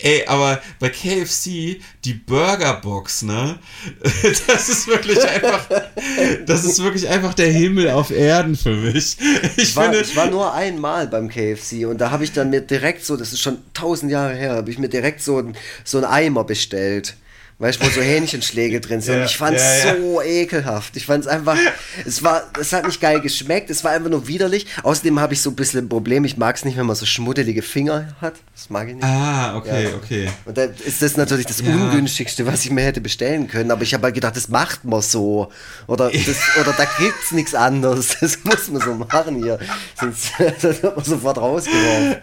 Ey, 0.01 0.26
aber 0.26 0.61
bei 0.80 0.89
KFC, 0.89 1.80
die 2.03 2.13
Burgerbox, 2.13 3.24
ne? 3.24 3.59
Das 4.47 4.69
ist 4.69 4.88
wirklich 4.88 5.24
einfach, 5.24 5.67
das 6.45 6.63
ist 6.65 6.82
wirklich 6.82 7.07
einfach 7.07 7.34
der 7.34 7.51
Himmel 7.51 7.89
auf 7.91 8.11
Erden 8.11 8.55
für 8.55 8.76
mich. 8.76 9.17
Ich 9.55 9.76
war, 9.76 9.86
finde, 9.86 10.01
ich 10.01 10.15
war 10.15 10.28
nur 10.30 10.53
einmal 10.53 11.07
beim 11.07 11.30
KFC 11.30 11.86
und 11.86 11.99
da 11.99 12.11
habe 12.11 12.24
ich 12.24 12.32
dann 12.32 12.49
mir 12.49 12.61
direkt 12.61 13.05
so, 13.05 13.15
das 13.15 13.34
ist 13.34 13.41
schon 13.41 13.59
tausend 13.74 14.11
Jahre 14.11 14.36
her, 14.36 14.53
habe 14.55 14.71
ich 14.71 14.80
mir 14.80 14.89
direkt 14.89 15.21
so, 15.21 15.51
so 15.84 15.97
einen 15.97 16.05
Eimer 16.05 16.43
bestellt. 16.43 17.15
Weißt 17.60 17.82
du, 17.82 17.86
wo 17.86 17.89
so 17.89 18.01
Hähnchenschläge 18.01 18.82
drin 18.82 18.99
sind. 18.99 19.20
Und 19.20 19.26
ich 19.26 19.38
fand 19.38 19.56
es 19.56 19.84
ja, 19.84 19.93
ja. 19.93 19.97
so 20.01 20.22
ekelhaft. 20.22 20.97
Ich 20.97 21.06
fand 21.06 21.24
es 21.24 21.28
einfach, 21.28 21.58
es 22.06 22.22
war, 22.24 22.43
es 22.60 22.74
hat 22.74 22.86
nicht 22.86 22.99
geil 22.99 23.22
geschmeckt, 23.22 23.70
es 23.70 23.84
war 23.84 23.91
einfach 23.91 24.10
nur 24.10 24.28
widerlich. 24.28 24.66
Außerdem 24.82 25.20
habe 25.20 25.34
ich 25.34 25.41
so 25.41 25.51
ein 25.51 25.56
bisschen 25.56 25.86
ein 25.86 25.89
Problem, 25.89 26.26
ich 26.26 26.36
mag 26.36 26.56
es 26.56 26.66
nicht, 26.66 26.78
wenn 26.78 26.86
man 26.86 26.95
so 26.95 27.06
schmuddelige 27.06 27.62
Finger 27.62 28.16
hat. 28.20 28.34
Das 28.56 28.70
mag 28.70 28.88
ich 28.89 28.95
nicht. 28.95 29.04
ah, 29.06 29.56
okay, 29.56 29.84
Ja. 29.86 29.95
okay. 29.95 30.30
Und 30.45 30.58
da 30.58 30.64
ist 30.64 31.01
das 31.01 31.16
natürlich 31.16 31.45
das 31.45 31.62
Ja. 31.62 31.68
ungünstigste, 31.74 32.45
was 32.45 32.66
ich 32.66 32.72
mir 32.72 32.84
hätte 32.84 33.01
bestellen 33.01 33.47
können. 33.47 33.72
Aber 33.72 33.84
ich 33.84 33.93
habe 33.93 34.04
halt 34.04 34.16
gedacht, 34.16 34.36
das 34.36 34.49
macht 34.49 34.84
man 34.84 35.01
so. 35.01 35.49
Oder, 35.88 36.10
das, 36.10 36.38
oder 36.60 36.74
da 36.76 36.86
gibt's 36.99 37.32
nichts 37.32 37.54
anderes. 37.56 38.18
Das 38.20 38.39
muss 38.43 38.68
man 38.70 38.82
so 38.82 38.93
machen 38.95 39.36
hier. 39.43 39.60
Sonst 39.99 40.38
wird 40.64 40.84
man 40.84 41.04
sofort 41.06 41.38
rausgeworfen. 41.38 42.18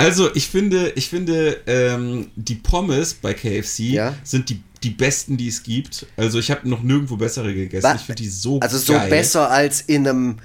Also, 0.00 0.34
ich 0.34 0.46
finde, 0.48 0.92
ich 0.96 1.08
finde, 1.08 1.58
ähm, 1.66 2.30
die 2.36 2.54
Pommes 2.56 3.14
bei 3.14 3.34
KFC 3.34 3.80
Ja. 3.92 4.14
sind 4.24 4.48
die, 4.48 4.60
die 4.82 4.90
besten, 4.90 5.36
die 5.36 5.48
es 5.48 5.62
gibt. 5.62 6.06
Also, 6.16 6.38
ich 6.38 6.50
habe 6.50 6.68
noch 6.68 6.82
nirgendwo 6.82 7.16
bessere 7.16 7.52
gegessen. 7.54 7.84
Wa- 7.84 7.94
Ich 7.94 8.02
finde 8.02 8.22
die 8.22 8.28
so 8.28 8.58
Also 8.60 8.78
so 8.78 8.94
geil. 8.94 9.10
besser 9.10 9.50
als 9.50 9.80
in 9.82 10.06
einem, 10.08 10.36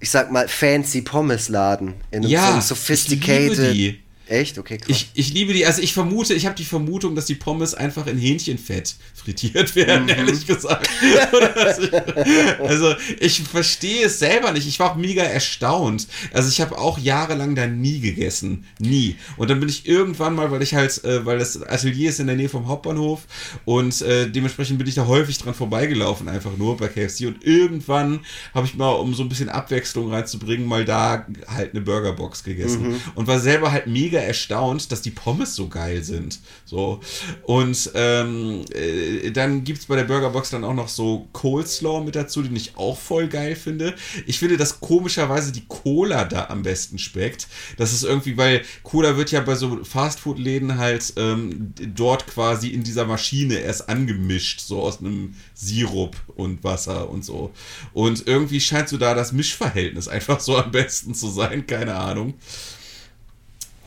ich 0.00 0.10
sag 0.10 0.32
mal, 0.32 0.48
fancy 0.48 1.02
Pommesladen. 1.02 1.94
In 2.10 2.18
einem 2.18 2.22
so 2.24 2.28
Ja, 2.30 2.58
ich 2.58 2.64
sophisticated. 2.64 3.58
liebe 3.58 3.72
die. 3.74 4.00
Echt? 4.26 4.58
Okay, 4.58 4.78
krass. 4.78 4.88
Ich, 4.88 5.10
ich 5.12 5.34
liebe 5.34 5.52
die, 5.52 5.66
also 5.66 5.82
ich 5.82 5.92
vermute, 5.92 6.32
ich 6.32 6.46
habe 6.46 6.54
die 6.56 6.64
Vermutung, 6.64 7.14
dass 7.14 7.26
die 7.26 7.34
Pommes 7.34 7.74
einfach 7.74 8.06
in 8.06 8.16
Hähnchenfett 8.16 8.94
frittiert 9.24 9.74
werden, 9.76 10.04
Mhm. 10.04 10.08
ehrlich 10.10 10.46
gesagt. 10.46 10.88
Also 12.58 12.94
ich 13.20 13.42
verstehe 13.42 14.06
es 14.06 14.18
selber 14.18 14.52
nicht. 14.52 14.66
Ich 14.66 14.78
war 14.80 14.92
auch 14.92 14.96
mega 14.96 15.22
erstaunt. 15.22 16.06
Also 16.32 16.48
ich 16.48 16.60
habe 16.60 16.78
auch 16.78 16.98
jahrelang 16.98 17.54
da 17.54 17.66
nie 17.66 18.00
gegessen. 18.00 18.64
Nie. 18.78 19.16
Und 19.36 19.50
dann 19.50 19.60
bin 19.60 19.68
ich 19.68 19.86
irgendwann 19.86 20.34
mal, 20.34 20.50
weil 20.50 20.62
ich 20.62 20.74
halt, 20.74 21.02
äh, 21.04 21.24
weil 21.24 21.38
das 21.38 21.62
Atelier 21.62 22.10
ist 22.10 22.20
in 22.20 22.26
der 22.26 22.36
Nähe 22.36 22.48
vom 22.48 22.68
Hauptbahnhof 22.68 23.22
und 23.64 24.00
äh, 24.02 24.28
dementsprechend 24.30 24.78
bin 24.78 24.86
ich 24.86 24.94
da 24.94 25.06
häufig 25.06 25.38
dran 25.38 25.54
vorbeigelaufen, 25.54 26.28
einfach 26.28 26.56
nur 26.56 26.76
bei 26.76 26.88
KFC. 26.88 27.26
Und 27.26 27.44
irgendwann 27.44 28.20
habe 28.54 28.66
ich 28.66 28.74
mal, 28.74 28.90
um 28.90 29.14
so 29.14 29.22
ein 29.22 29.28
bisschen 29.28 29.48
Abwechslung 29.48 30.12
reinzubringen, 30.12 30.66
mal 30.66 30.84
da 30.84 31.26
halt 31.48 31.72
eine 31.72 31.80
Burgerbox 31.82 32.44
gegessen. 32.44 33.00
Und 33.14 33.26
war 33.26 33.38
selber 33.40 33.72
halt 33.72 33.86
mega 33.86 34.18
erstaunt, 34.18 34.90
dass 34.92 35.02
die 35.02 35.10
Pommes 35.10 35.54
so 35.54 35.68
geil 35.68 36.02
sind. 36.04 36.40
So. 36.64 37.00
Und 37.42 37.90
ähm, 37.94 38.64
äh, 38.74 39.13
dann 39.32 39.64
gibt 39.64 39.80
es 39.80 39.86
bei 39.86 39.96
der 39.96 40.04
Burgerbox 40.04 40.50
dann 40.50 40.64
auch 40.64 40.74
noch 40.74 40.88
so 40.88 41.28
Coleslaw 41.32 42.04
mit 42.04 42.16
dazu, 42.16 42.42
den 42.42 42.54
ich 42.56 42.76
auch 42.76 42.98
voll 42.98 43.28
geil 43.28 43.56
finde. 43.56 43.94
Ich 44.26 44.38
finde, 44.38 44.56
dass 44.56 44.80
komischerweise 44.80 45.52
die 45.52 45.64
Cola 45.66 46.24
da 46.24 46.46
am 46.48 46.62
besten 46.62 46.98
schmeckt. 46.98 47.48
Das 47.76 47.92
ist 47.92 48.04
irgendwie, 48.04 48.36
weil 48.36 48.62
Cola 48.82 49.16
wird 49.16 49.30
ja 49.30 49.40
bei 49.40 49.54
so 49.54 49.82
Fastfood-Läden 49.84 50.78
halt 50.78 51.12
ähm, 51.16 51.72
dort 51.94 52.26
quasi 52.26 52.68
in 52.68 52.84
dieser 52.84 53.04
Maschine 53.04 53.58
erst 53.58 53.88
angemischt, 53.88 54.60
so 54.60 54.80
aus 54.80 55.00
einem 55.00 55.34
Sirup 55.54 56.16
und 56.36 56.64
Wasser 56.64 57.08
und 57.10 57.24
so. 57.24 57.52
Und 57.92 58.26
irgendwie 58.26 58.60
scheint 58.60 58.88
so 58.88 58.96
da 58.96 59.14
das 59.14 59.32
Mischverhältnis 59.32 60.08
einfach 60.14 60.40
so 60.40 60.56
am 60.56 60.70
besten 60.70 61.14
zu 61.14 61.28
sein, 61.30 61.66
keine 61.66 61.94
Ahnung. 61.94 62.34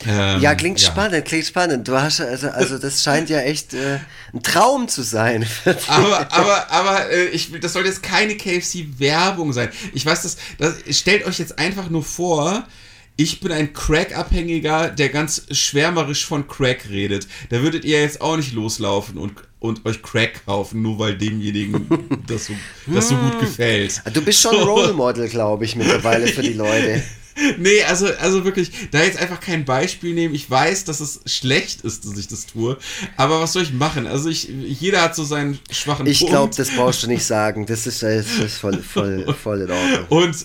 Ähm, 0.06 0.40
ja, 0.40 0.54
klingt 0.54 0.80
spannend, 0.80 1.24
klingt 1.24 1.46
spannend. 1.46 1.88
Du 1.88 2.00
hast 2.00 2.20
also, 2.20 2.48
also 2.48 2.78
das 2.78 3.02
scheint 3.02 3.28
ja 3.30 3.40
echt 3.40 3.74
äh, 3.74 3.98
ein 4.32 4.42
Traum 4.42 4.88
zu 4.88 5.02
sein. 5.02 5.46
Aber, 5.88 6.32
aber, 6.32 6.70
aber 6.70 7.10
äh, 7.10 7.26
ich, 7.28 7.50
das 7.60 7.72
soll 7.72 7.84
jetzt 7.84 8.02
keine 8.02 8.36
KFC-Werbung 8.36 9.52
sein. 9.52 9.70
Ich 9.92 10.04
weiß, 10.06 10.22
das, 10.22 10.36
das 10.58 10.96
stellt 10.96 11.26
euch 11.26 11.38
jetzt 11.38 11.58
einfach 11.58 11.90
nur 11.90 12.04
vor, 12.04 12.64
ich 13.20 13.40
bin 13.40 13.50
ein 13.50 13.72
Crack-Abhängiger, 13.72 14.90
der 14.90 15.08
ganz 15.08 15.46
schwärmerisch 15.50 16.24
von 16.24 16.46
Crack 16.46 16.88
redet. 16.88 17.26
Da 17.50 17.62
würdet 17.62 17.84
ihr 17.84 18.00
jetzt 18.00 18.20
auch 18.20 18.36
nicht 18.36 18.52
loslaufen 18.52 19.18
und, 19.18 19.32
und 19.58 19.84
euch 19.84 20.02
Crack 20.02 20.46
kaufen, 20.46 20.82
nur 20.82 21.00
weil 21.00 21.18
demjenigen 21.18 22.22
das 22.28 22.46
so, 22.46 22.52
das 22.86 23.08
so 23.08 23.16
gut 23.16 23.40
gefällt. 23.40 24.00
Du 24.12 24.22
bist 24.22 24.40
schon 24.40 24.52
So. 24.52 24.62
Role 24.62 24.92
Model, 24.92 25.28
glaube 25.28 25.64
ich, 25.64 25.74
mittlerweile 25.74 26.28
für 26.28 26.42
die 26.42 26.52
Leute. 26.54 27.02
Nee, 27.58 27.82
also, 27.84 28.06
also 28.20 28.44
wirklich, 28.44 28.70
da 28.90 29.02
jetzt 29.02 29.18
einfach 29.18 29.40
kein 29.40 29.64
Beispiel 29.64 30.14
nehmen. 30.14 30.34
Ich 30.34 30.50
weiß, 30.50 30.84
dass 30.84 31.00
es 31.00 31.20
schlecht 31.26 31.82
ist, 31.82 32.04
dass 32.04 32.18
ich 32.18 32.28
das 32.28 32.46
tue. 32.46 32.76
Aber 33.16 33.40
was 33.40 33.52
soll 33.52 33.62
ich 33.62 33.72
machen? 33.72 34.06
Also 34.06 34.28
ich, 34.28 34.48
jeder 34.48 35.02
hat 35.02 35.14
so 35.14 35.24
seinen 35.24 35.58
schwachen 35.70 36.06
Ich 36.06 36.18
glaube, 36.26 36.54
das 36.56 36.70
brauchst 36.70 37.02
du 37.02 37.06
nicht 37.06 37.24
sagen. 37.24 37.66
Das 37.66 37.86
ist, 37.86 38.02
das 38.02 38.26
ist 38.38 38.58
voll, 38.58 38.82
voll, 38.82 39.34
voll 39.42 39.62
in 39.62 39.70
Ordnung. 39.70 40.06
Und, 40.08 40.36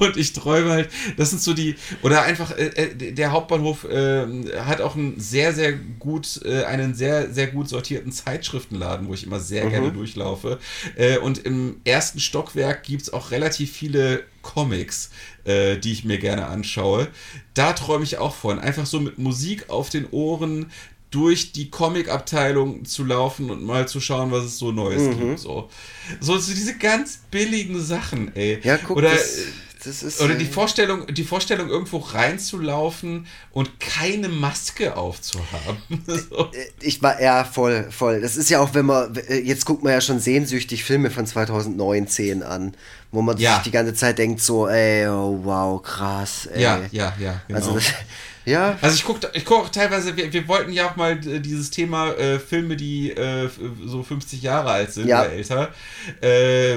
und 0.00 0.16
ich 0.16 0.32
träume 0.32 0.70
halt, 0.70 0.90
das 1.16 1.30
sind 1.30 1.42
so 1.42 1.54
die, 1.54 1.76
oder 2.02 2.22
einfach, 2.22 2.50
äh, 2.56 2.66
äh, 2.66 3.12
der 3.12 3.32
Hauptbahnhof 3.32 3.84
äh, 3.84 4.26
hat 4.64 4.80
auch 4.80 4.96
einen 4.96 5.18
sehr, 5.20 5.52
sehr 5.52 5.72
gut, 5.72 6.40
äh, 6.44 6.64
einen 6.64 6.94
sehr, 6.94 7.32
sehr 7.32 7.46
gut 7.48 7.68
sortierten 7.68 8.12
Zeitschriftenladen, 8.12 9.08
wo 9.08 9.14
ich 9.14 9.24
immer 9.24 9.40
sehr 9.40 9.64
Mhm. 9.66 9.70
gerne 9.70 9.92
durchlaufe. 9.92 10.58
Äh, 10.96 11.18
und 11.18 11.38
im 11.38 11.80
ersten 11.84 12.20
Stockwerk 12.20 12.82
gibt 12.82 13.02
es 13.02 13.12
auch 13.12 13.30
relativ 13.30 13.72
viele 13.72 14.24
Comics, 14.42 15.10
äh, 15.44 15.76
die 15.78 15.92
ich 15.92 16.04
mir 16.04 16.18
gerne 16.18 16.46
anschaue. 16.46 17.08
Da 17.54 17.72
träume 17.72 18.04
ich 18.04 18.18
auch 18.18 18.34
von, 18.34 18.58
einfach 18.58 18.86
so 18.86 19.00
mit 19.00 19.18
Musik 19.18 19.68
auf 19.70 19.90
den 19.90 20.06
Ohren 20.10 20.70
durch 21.10 21.50
die 21.52 21.70
Comic-Abteilung 21.70 22.84
zu 22.84 23.04
laufen 23.04 23.50
und 23.50 23.64
mal 23.64 23.88
zu 23.88 24.00
schauen, 24.00 24.30
was 24.30 24.44
es 24.44 24.58
so 24.58 24.70
Neues 24.70 25.02
Mhm. 25.02 25.18
gibt. 25.18 25.38
So. 25.40 25.68
so, 26.20 26.36
diese 26.38 26.76
ganz 26.78 27.18
billigen 27.30 27.82
Sachen, 27.82 28.34
ey. 28.36 28.60
Ja, 28.62 28.76
guck, 28.76 28.98
Oder, 28.98 29.10
das, 29.10 29.22
das 29.22 29.44
ist. 29.86 30.20
oder 30.20 30.34
die 30.34 30.44
äh, 30.44 30.48
Vorstellung, 30.48 31.06
die 31.12 31.24
Vorstellung, 31.24 31.68
irgendwo 31.68 31.98
reinzulaufen 31.98 33.26
und 33.52 33.78
keine 33.80 34.28
Maske 34.28 34.96
aufzuhaben. 34.96 35.78
so. 36.06 36.50
Ich 36.80 37.02
war 37.02 37.20
ja 37.20 37.44
voll, 37.44 37.86
voll. 37.90 38.20
Das 38.20 38.36
ist 38.36 38.50
ja 38.50 38.60
auch, 38.60 38.74
wenn 38.74 38.86
man, 38.86 39.14
äh, 39.16 39.38
jetzt 39.38 39.64
guckt 39.66 39.82
man 39.82 39.92
ja 39.92 40.00
schon 40.00 40.20
sehnsüchtig 40.20 40.84
Filme 40.84 41.10
von 41.10 41.26
2019 41.26 42.42
an, 42.42 42.74
wo 43.12 43.22
man 43.22 43.36
Ja. 43.38 43.54
sich 43.54 43.64
die 43.64 43.70
ganze 43.70 43.94
Zeit 43.94 44.18
denkt, 44.18 44.40
so, 44.40 44.68
ey, 44.68 45.06
oh, 45.08 45.40
wow, 45.42 45.82
krass, 45.82 46.46
ey. 46.46 46.62
Ja, 46.62 46.80
ja, 46.90 47.12
ja, 47.18 47.40
genau. 47.48 47.58
Also, 47.60 47.74
das, 47.74 47.84
ja, 48.44 48.78
Also 48.80 48.94
ich 48.96 49.04
gucke 49.04 49.30
ich 49.34 49.44
guck 49.44 49.64
auch 49.64 49.68
teilweise, 49.68 50.16
wir, 50.16 50.32
wir 50.32 50.48
wollten 50.48 50.72
ja 50.72 50.88
auch 50.90 50.96
mal 50.96 51.12
äh, 51.26 51.40
dieses 51.40 51.70
Thema 51.70 52.12
äh, 52.12 52.38
Filme, 52.38 52.76
die 52.76 53.10
äh, 53.10 53.48
so 53.86 54.02
50 54.02 54.42
Jahre 54.42 54.70
alt 54.70 54.92
sind 54.92 55.08
Ja. 55.08 55.22
oder 55.22 55.32
älter. 55.32 55.68
Äh, 56.20 56.74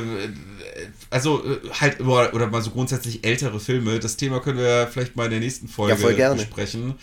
also 1.10 1.44
äh, 1.46 1.70
halt, 1.80 2.02
oder, 2.02 2.48
mal 2.48 2.62
so 2.62 2.72
grundsätzlich 2.72 3.24
ältere 3.26 3.60
Filme. 3.60 4.00
Das 4.00 4.18
Thema 4.18 4.40
können 4.40 4.58
wir 4.58 4.88
vielleicht 4.92 5.16
mal 5.16 5.26
in 5.26 5.32
der 5.32 5.40
nächsten 5.40 5.68
Folge 5.68 6.18
Ja, 6.18 6.34
besprechen. 6.34 6.96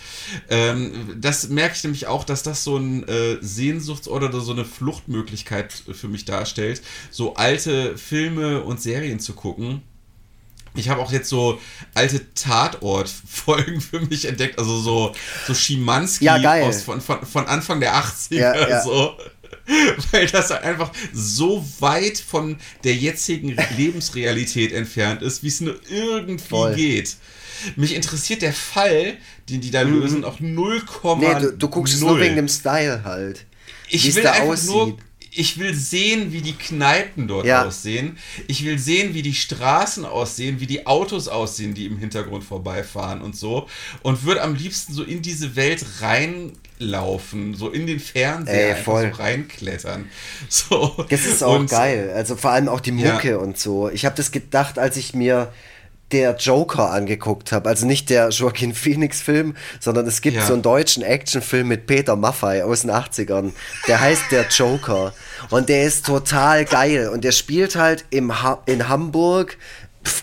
Ähm, 0.49 1.16
das 1.21 1.49
merke 1.49 1.75
ich 1.77 1.85
nämlich 1.85 2.07
auch, 2.07 2.25
dass 2.25 2.43
das 2.43 2.64
so 2.64 2.77
ein 2.77 3.07
äh, 3.09 3.39
Sehnsuchtsort 3.41 4.23
oder 4.23 4.41
so 4.41 4.53
eine 4.53 4.64
Fluchtmöglichkeit 4.64 5.73
für 5.73 6.09
mich 6.09 6.25
darstellt, 6.25 6.83
so 7.11 7.35
alte 7.35 7.97
Filme 7.97 8.62
und 8.62 8.81
Serien 8.81 9.21
zu 9.21 9.35
gucken. 9.35 9.83
Ich 10.75 10.89
habe 10.89 11.01
auch 11.01 11.11
jetzt 11.11 11.29
so 11.29 11.61
alte 11.95 12.33
Tatort-Folgen 12.35 13.81
für 13.81 14.01
mich 14.01 14.27
entdeckt, 14.27 14.59
also 14.59 14.79
so, 14.79 15.12
so 15.47 15.55
Schimanski 15.55 16.27
Ja, 16.27 16.37
aus, 16.62 16.83
von, 16.83 17.01
von, 17.01 17.27
von 17.27 17.47
Anfang 17.47 17.81
der 17.81 17.95
80er. 17.95 18.35
Ja, 18.35 18.68
ja. 18.68 18.83
So. 18.83 19.16
Weil 20.12 20.26
das 20.26 20.51
einfach 20.51 20.90
so 21.12 21.64
weit 21.80 22.18
von 22.18 22.57
der 22.84 22.94
jetzigen 22.94 23.57
Lebensrealität 23.76 24.72
entfernt 24.72 25.22
ist, 25.22 25.42
wie 25.42 25.48
es 25.48 25.61
nur 25.61 25.78
irgendwie 25.90 26.48
Voll. 26.48 26.74
geht. 26.74 27.16
Mich 27.76 27.94
interessiert 27.94 28.42
der 28.42 28.53
Fall, 28.55 29.16
den 29.48 29.61
die 29.61 29.70
da 29.70 29.82
lösen, 29.82 30.24
auch 30.24 30.40
0, 30.40 30.82
Mhm. 31.03 31.20
nee, 31.20 31.34
du, 31.40 31.53
du 31.53 31.68
guckst 31.68 31.94
es 31.94 32.01
nur 32.01 32.18
wegen 32.18 32.36
dem 32.36 32.48
Style 32.48 33.03
halt. 33.05 33.44
ich 33.88 34.14
will 34.14 34.22
da 34.22 34.32
einfach 34.32 34.48
aussieht. 34.48 34.70
nur, 34.70 34.96
ich 35.33 35.59
will 35.59 35.74
sehen, 35.74 36.33
wie 36.33 36.41
die 36.41 36.55
Kneipen 36.55 37.28
dort 37.28 37.47
Ja. 37.47 37.64
aussehen. 37.64 38.18
Ich 38.49 38.64
will 38.64 38.78
sehen, 38.78 39.14
wie 39.14 39.22
die 39.22 39.35
Straßen 39.35 40.05
aussehen, 40.05 40.61
wie 40.61 40.66
die 40.66 40.87
Autos 40.87 41.28
aussehen, 41.28 41.74
die 41.74 41.87
im 41.87 41.99
Hintergrund 41.99 42.43
vorbeifahren 42.45 43.20
und 43.22 43.37
so. 43.37 43.68
Und 44.03 44.24
würde 44.24 44.43
am 44.43 44.55
liebsten 44.55 44.93
so 44.93 45.03
in 45.05 45.22
diese 45.22 45.55
Welt 45.57 45.85
reinlaufen, 46.01 47.55
so 47.55 47.70
in 47.70 47.87
den 47.87 48.01
Fernseher 48.01 48.76
Ey, 48.76 48.83
voll. 48.83 49.11
so 49.14 49.22
reinklettern. 49.22 50.09
So. 50.49 51.05
Das 51.09 51.26
ist 51.26 51.43
auch 51.43 51.59
Und- 51.59 51.70
geil. 51.70 52.11
Also 52.14 52.37
vor 52.37 52.51
allem 52.51 52.68
auch 52.68 52.81
die 52.81 52.93
Mucke 52.93 53.31
Ja. 53.31 53.37
und 53.39 53.59
so. 53.59 53.89
Ich 53.89 54.05
habe 54.05 54.16
das 54.16 54.33
gedacht, 54.33 54.78
als 54.78 54.97
ich 54.97 55.14
mir 55.14 55.53
der 56.12 56.36
Joker 56.36 56.90
angeguckt 56.90 57.52
habe. 57.52 57.68
Also 57.68 57.86
nicht 57.86 58.11
der 58.11 58.28
Joaquin 58.30 58.74
Phoenix-Film, 58.74 59.54
sondern 59.78 60.06
es 60.06 60.20
gibt 60.22 60.36
Ja. 60.36 60.46
so 60.46 60.52
einen 60.54 60.62
deutschen 60.62 61.02
Actionfilm 61.02 61.68
mit 61.68 61.86
Peter 61.86 62.16
Maffay 62.16 62.62
aus 62.62 62.82
den 62.82 62.90
80ern. 62.90 63.52
Der 63.88 64.00
heißt 64.00 64.24
Der 64.30 64.46
Joker. 64.48 65.12
Und 65.50 65.68
der 65.68 65.84
ist 65.84 66.06
total 66.06 66.64
geil. 66.64 67.08
Und 67.08 67.24
der 67.24 67.32
spielt 67.32 67.76
halt 67.76 68.04
im 68.11 68.42
ha 68.42 68.62
in 68.66 68.88
Hamburg. 68.88 69.56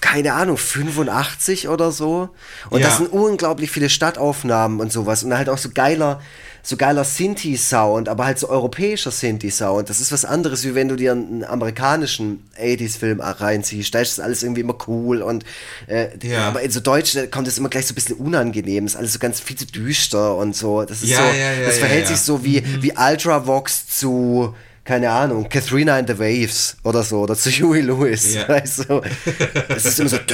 Keine 0.02 0.34
Ahnung, 0.34 0.58
85 0.58 1.68
oder 1.70 1.92
so. 1.92 2.30
Und 2.70 2.80
Ja. 2.82 2.88
das 2.88 2.98
sind 2.98 3.12
unglaublich 3.12 3.70
viele 3.72 3.90
Stadtaufnahmen 3.90 4.80
und 4.80 4.92
sowas. 4.92 5.24
Und 5.24 5.38
halt 5.38 5.50
auch 5.50 5.58
so 5.60 5.70
geiler, 5.74 6.20
so 6.68 6.76
geiler 6.76 7.06
Sinti-Sound, 7.06 8.10
aber 8.10 8.26
halt 8.26 8.40
so 8.40 8.50
europäischer 8.50 9.10
Sinti-Sound. 9.10 9.90
Das 9.90 10.02
ist 10.02 10.12
was 10.12 10.26
anderes, 10.26 10.66
wie 10.66 10.76
wenn 10.76 10.90
du 10.90 10.98
dir 10.98 11.14
einen 11.14 11.46
amerikanischen 11.46 12.44
80s-Film 12.62 13.22
reinziehst. 13.22 13.96
Da 13.96 14.02
ist 14.02 14.18
das 14.18 14.24
alles 14.26 14.44
irgendwie 14.44 14.62
immer 14.62 14.76
cool 14.88 15.22
und 15.22 15.46
äh, 15.88 16.10
Ja. 16.28 16.50
aber 16.50 16.62
in 16.62 16.70
so 16.72 16.82
Deutsch 16.82 17.18
kommt 17.32 17.48
es 17.48 17.58
immer 17.58 17.70
gleich 17.70 17.88
so 17.88 17.94
ein 17.94 17.96
bisschen 17.96 18.18
unangenehm. 18.18 18.86
Ist 18.86 18.98
alles 18.98 19.14
so 19.14 19.20
ganz 19.20 19.40
viel 19.40 19.56
zu 19.56 19.66
düster 19.66 20.36
und 20.36 20.58
so. 20.58 20.84
Das 20.84 21.04
ist 21.04 21.10
Ja, 21.10 21.20
so, 21.20 21.24
ja, 21.38 21.66
das 21.66 21.78
verhält 21.78 22.08
sich 22.08 22.20
so 22.20 22.44
wie, 22.44 22.62
wie 22.82 22.92
Ultravox 22.98 23.88
zu 23.88 24.54
keine 24.88 25.12
Ahnung, 25.12 25.50
Katharina 25.50 26.00
in 26.00 26.08
the 26.08 26.18
Waves 26.18 26.78
oder 26.82 27.04
so, 27.04 27.20
oder 27.20 27.36
zu 27.36 27.52
Huey 27.52 27.82
Lewis. 27.82 28.36
Ja. 28.36 28.48
Weißt 28.48 28.90
du? 28.90 29.02
Es 29.68 29.84
ist 29.84 30.00
immer 30.00 30.10
so. 30.10 30.18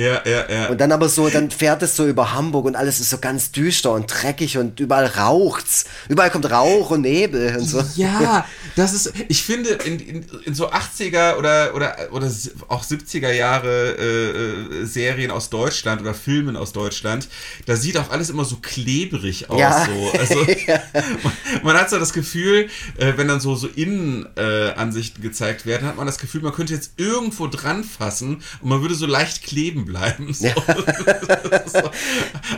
Ja, 0.00 0.22
ja, 0.24 0.50
ja. 0.50 0.68
Und 0.68 0.80
dann 0.80 0.92
aber 0.92 1.08
so, 1.08 1.28
dann 1.28 1.50
fährt 1.50 1.82
es 1.82 1.96
so 1.96 2.06
über 2.06 2.32
Hamburg 2.34 2.66
und 2.66 2.76
alles 2.76 3.00
ist 3.00 3.10
so 3.10 3.18
ganz 3.18 3.50
düster 3.50 3.92
und 3.92 4.06
dreckig 4.06 4.58
und 4.58 4.78
überall 4.78 5.06
raucht's. 5.06 5.86
Überall 6.08 6.30
kommt 6.30 6.50
Rauch 6.50 6.90
und 6.90 7.02
Nebel 7.02 7.56
und 7.56 7.64
so. 7.64 7.82
Ja, 7.96 8.46
das 8.76 8.92
ist, 8.92 9.12
ich 9.28 9.42
finde, 9.42 9.70
in, 9.70 9.98
in, 9.98 10.26
in 10.44 10.54
so 10.54 10.70
80er 10.70 11.36
oder, 11.36 11.74
oder, 11.74 11.96
oder 12.12 12.30
auch 12.68 12.84
70er 12.84 13.32
Jahre 13.32 13.96
äh, 13.98 14.82
äh, 14.82 14.84
Serien 14.84 15.30
aus 15.30 15.48
Deutschland 15.48 16.02
oder 16.02 16.12
Filmen 16.14 16.56
aus 16.56 16.72
Deutschland, 16.72 17.28
da 17.66 17.76
sieht 17.76 17.96
auch 17.96 18.10
alles 18.10 18.28
immer 18.28 18.44
so 18.44 18.56
klebrig 18.56 19.48
aus. 19.48 19.58
Ja. 19.58 19.86
So. 19.86 20.18
Also, 20.18 20.34
man, 21.22 21.32
man 21.62 21.76
hat 21.76 21.88
so 21.88 21.98
das 21.98 22.12
Gefühl, 22.12 22.49
äh, 22.56 22.68
wenn 23.16 23.28
dann 23.28 23.40
so, 23.40 23.54
so 23.56 23.66
Innenansichten 23.68 25.22
äh, 25.22 25.26
gezeigt 25.28 25.66
werden, 25.66 25.86
hat 25.86 25.96
man 25.96 26.06
das 26.06 26.18
Gefühl, 26.18 26.42
man 26.42 26.52
könnte 26.52 26.74
jetzt 26.74 26.92
irgendwo 26.96 27.46
dran 27.46 27.84
fassen 27.84 28.42
und 28.60 28.68
man 28.68 28.82
würde 28.82 28.94
so 28.94 29.06
leicht 29.06 29.42
kleben 29.42 29.84
bleiben. 29.84 30.34
So. 30.40 30.48
so. 31.66 31.90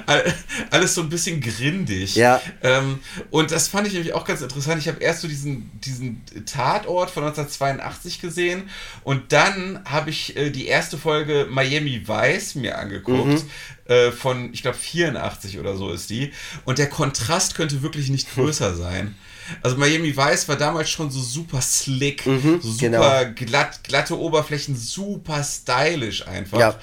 All- 0.07 0.35
Alles 0.71 0.95
so 0.95 1.01
ein 1.03 1.09
bisschen 1.09 1.41
grindig. 1.41 2.15
Ja. 2.15 2.41
Ähm, 2.63 3.01
und 3.31 3.51
das 3.51 3.69
fand 3.69 3.87
ich 3.87 3.93
nämlich 3.95 4.13
auch 4.13 4.25
ganz 4.25 4.41
interessant. 4.41 4.81
Ich 4.81 4.89
habe 4.89 5.01
erst 5.03 5.23
so 5.23 5.29
diesen, 5.29 5.71
diesen 5.81 6.23
Tatort 6.47 7.11
von 7.11 7.25
1982 7.25 8.21
gesehen 8.21 8.69
und 9.05 9.33
dann 9.33 9.81
habe 9.85 10.11
ich 10.11 10.37
äh, 10.37 10.51
die 10.51 10.67
erste 10.67 10.97
Folge 10.99 11.47
Miami 11.51 12.07
Vice 12.07 12.55
mir 12.57 12.79
angeguckt. 12.79 13.45
Äh, 13.87 14.13
von, 14.13 14.53
ich 14.55 14.63
glaube, 14.63 14.77
84 14.79 15.59
oder 15.59 15.77
so 15.77 15.91
ist 15.91 16.09
die. 16.09 16.33
Und 16.65 16.79
der 16.79 16.89
Kontrast 16.89 17.57
könnte 17.57 17.83
wirklich 17.83 18.11
nicht 18.11 18.31
größer 18.35 18.75
sein. 18.77 19.17
Also 19.63 19.77
Miami 19.77 20.17
Vice 20.17 20.49
war 20.49 20.57
damals 20.57 20.91
schon 20.91 21.11
so 21.11 21.21
super 21.21 21.61
slick, 21.61 22.23
so 22.25 22.59
super 22.61 23.25
genau. 23.25 23.33
glatt, 23.35 23.83
glatte 23.85 24.19
Oberflächen, 24.19 24.77
super 24.77 25.43
stylisch 25.45 26.27
einfach. 26.27 26.59
Ja. 26.59 26.79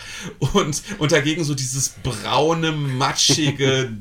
Und, 0.53 0.81
und 0.99 1.11
dagegen 1.11 1.43
so 1.43 1.55
dieses 1.55 1.89
braune, 2.03 2.71
matschige 2.71 3.91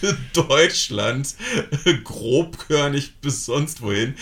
Deutschland, 0.32 1.34
grobkörnig 2.04 3.14
bis 3.20 3.46
sonst 3.46 3.82
wohin. 3.82 4.14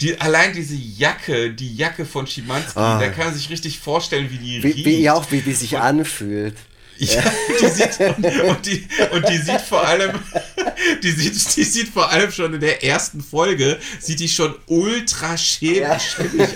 Die, 0.00 0.20
allein 0.20 0.52
diese 0.52 0.74
Jacke, 0.74 1.52
die 1.52 1.74
Jacke 1.74 2.04
von 2.04 2.26
Schimanski, 2.26 2.78
Ah. 2.78 2.98
da 3.00 3.08
kann 3.08 3.26
man 3.26 3.34
sich 3.34 3.50
richtig 3.50 3.78
vorstellen, 3.78 4.30
wie 4.30 4.38
die 4.38 4.62
Wie, 4.62 4.68
riecht. 4.72 4.86
wie 4.86 5.10
auch, 5.10 5.30
wie 5.30 5.40
die 5.40 5.52
sich 5.54 5.78
anfühlt. 5.78 6.56
Ja, 7.00 7.22
die 7.60 7.66
sieht, 7.68 7.98
und, 8.00 8.24
und, 8.50 8.66
die, 8.66 8.86
und 9.12 9.28
die 9.28 9.38
sieht 9.38 9.60
vor 9.62 9.86
allem, 9.86 10.10
die 11.02 11.10
sieht, 11.10 11.56
die 11.56 11.64
sieht 11.64 11.88
vor 11.88 12.10
allem 12.10 12.30
schon 12.30 12.52
in 12.54 12.60
der 12.60 12.84
ersten 12.84 13.22
Folge, 13.22 13.78
sieht 14.00 14.20
die 14.20 14.28
schon 14.28 14.54
ultra 14.66 15.36
schäbig 15.36 15.80
Ja. 15.80 15.98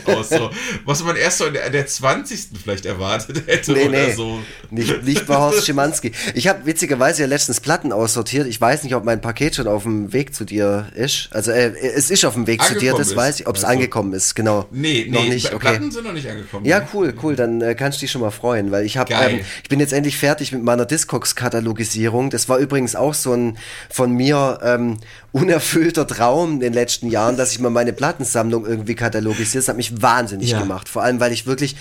aus. 0.05 0.29
So. 0.29 0.51
Was 0.85 1.03
man 1.03 1.17
erst 1.17 1.39
so 1.39 1.47
in 1.47 1.55
der, 1.55 1.71
der 1.71 1.87
20. 1.87 2.49
vielleicht 2.63 2.85
erwartet 2.87 3.43
hätte 3.47 3.73
Nee, 3.73 3.89
oder 3.89 4.07
nee. 4.07 4.13
so. 4.13 4.41
Nicht, 4.71 5.03
nicht 5.05 5.27
bei 5.27 5.37
Horst 5.37 5.65
Schimanski. 5.67 6.13
Ich 6.35 6.47
habe 6.49 6.67
witzigerweise 6.67 7.23
ja 7.23 7.29
letztens 7.29 7.61
Platten 7.61 7.93
aussortiert. 7.93 8.47
Ich 8.47 8.61
weiß 8.61 8.83
nicht, 8.85 8.95
ob 8.95 9.05
mein 9.05 9.21
Paket 9.21 9.55
schon 9.57 9.67
auf 9.67 9.85
dem 9.85 10.13
Weg 10.13 10.35
zu 10.35 10.45
dir 10.45 10.89
ist. 10.95 11.29
Also 11.31 11.53
äh, 11.53 11.73
es 11.79 12.11
ist 12.11 12.25
auf 12.25 12.35
dem 12.35 12.47
Weg 12.47 12.63
zu 12.63 12.75
dir, 12.75 12.93
Angekommen 12.93 12.99
das 12.99 13.09
ist, 13.09 13.17
weiß 13.17 13.41
ich. 13.41 13.47
Ob 13.47 13.57
es 13.57 13.63
du? 13.63 13.69
angekommen 13.69 14.13
ist, 14.13 14.35
genau. 14.35 14.67
Nee, 14.71 15.07
nee, 15.09 15.17
noch 15.17 15.25
nicht. 15.25 15.47
Okay. 15.47 15.59
Platten 15.59 15.91
sind 15.91 16.05
noch 16.05 16.13
nicht 16.13 16.29
angekommen. 16.29 16.67
Ja, 16.67 16.87
cool, 16.93 17.15
cool. 17.23 17.35
Dann 17.37 17.61
äh, 17.63 17.75
kannst 17.75 17.99
du 17.99 18.01
dich 18.01 18.11
schon 18.11 18.21
mal 18.21 18.31
freuen, 18.31 18.71
weil 18.71 18.85
ich 18.85 18.97
habe, 18.97 19.13
ähm, 19.15 19.41
ich 19.63 19.69
bin 19.69 19.81
jetzt 19.81 19.93
endlich 19.93 20.17
fertig 20.19 20.34
mit 20.53 20.63
meiner 20.63 20.87
Discogs-Katalogisierung. 20.87 22.31
Das 22.31 22.49
war 22.49 22.59
übrigens 22.59 22.97
auch 22.97 23.15
so 23.15 23.33
ein 23.33 23.59
von 23.91 24.13
mir 24.13 24.59
ähm, 24.63 24.99
unerfüllter 25.33 26.07
Traum 26.07 26.55
in 26.55 26.61
den 26.61 26.73
letzten 26.73 27.09
Jahren, 27.11 27.37
dass 27.37 27.53
ich 27.53 27.59
mal 27.61 27.71
meine 27.71 27.93
Plattensammlung 27.93 28.67
irgendwie 28.67 28.95
katalogisiere. 28.95 29.61
Das 29.63 29.69
hat 29.69 29.77
mich 29.77 30.01
wahnsinnig 30.03 30.51
Ja. 30.51 30.61
gemacht. 30.61 30.89
Vor 30.89 31.03
allem, 31.03 31.21
weil 31.21 31.33
ich 31.33 31.47
wirklich, 31.47 31.77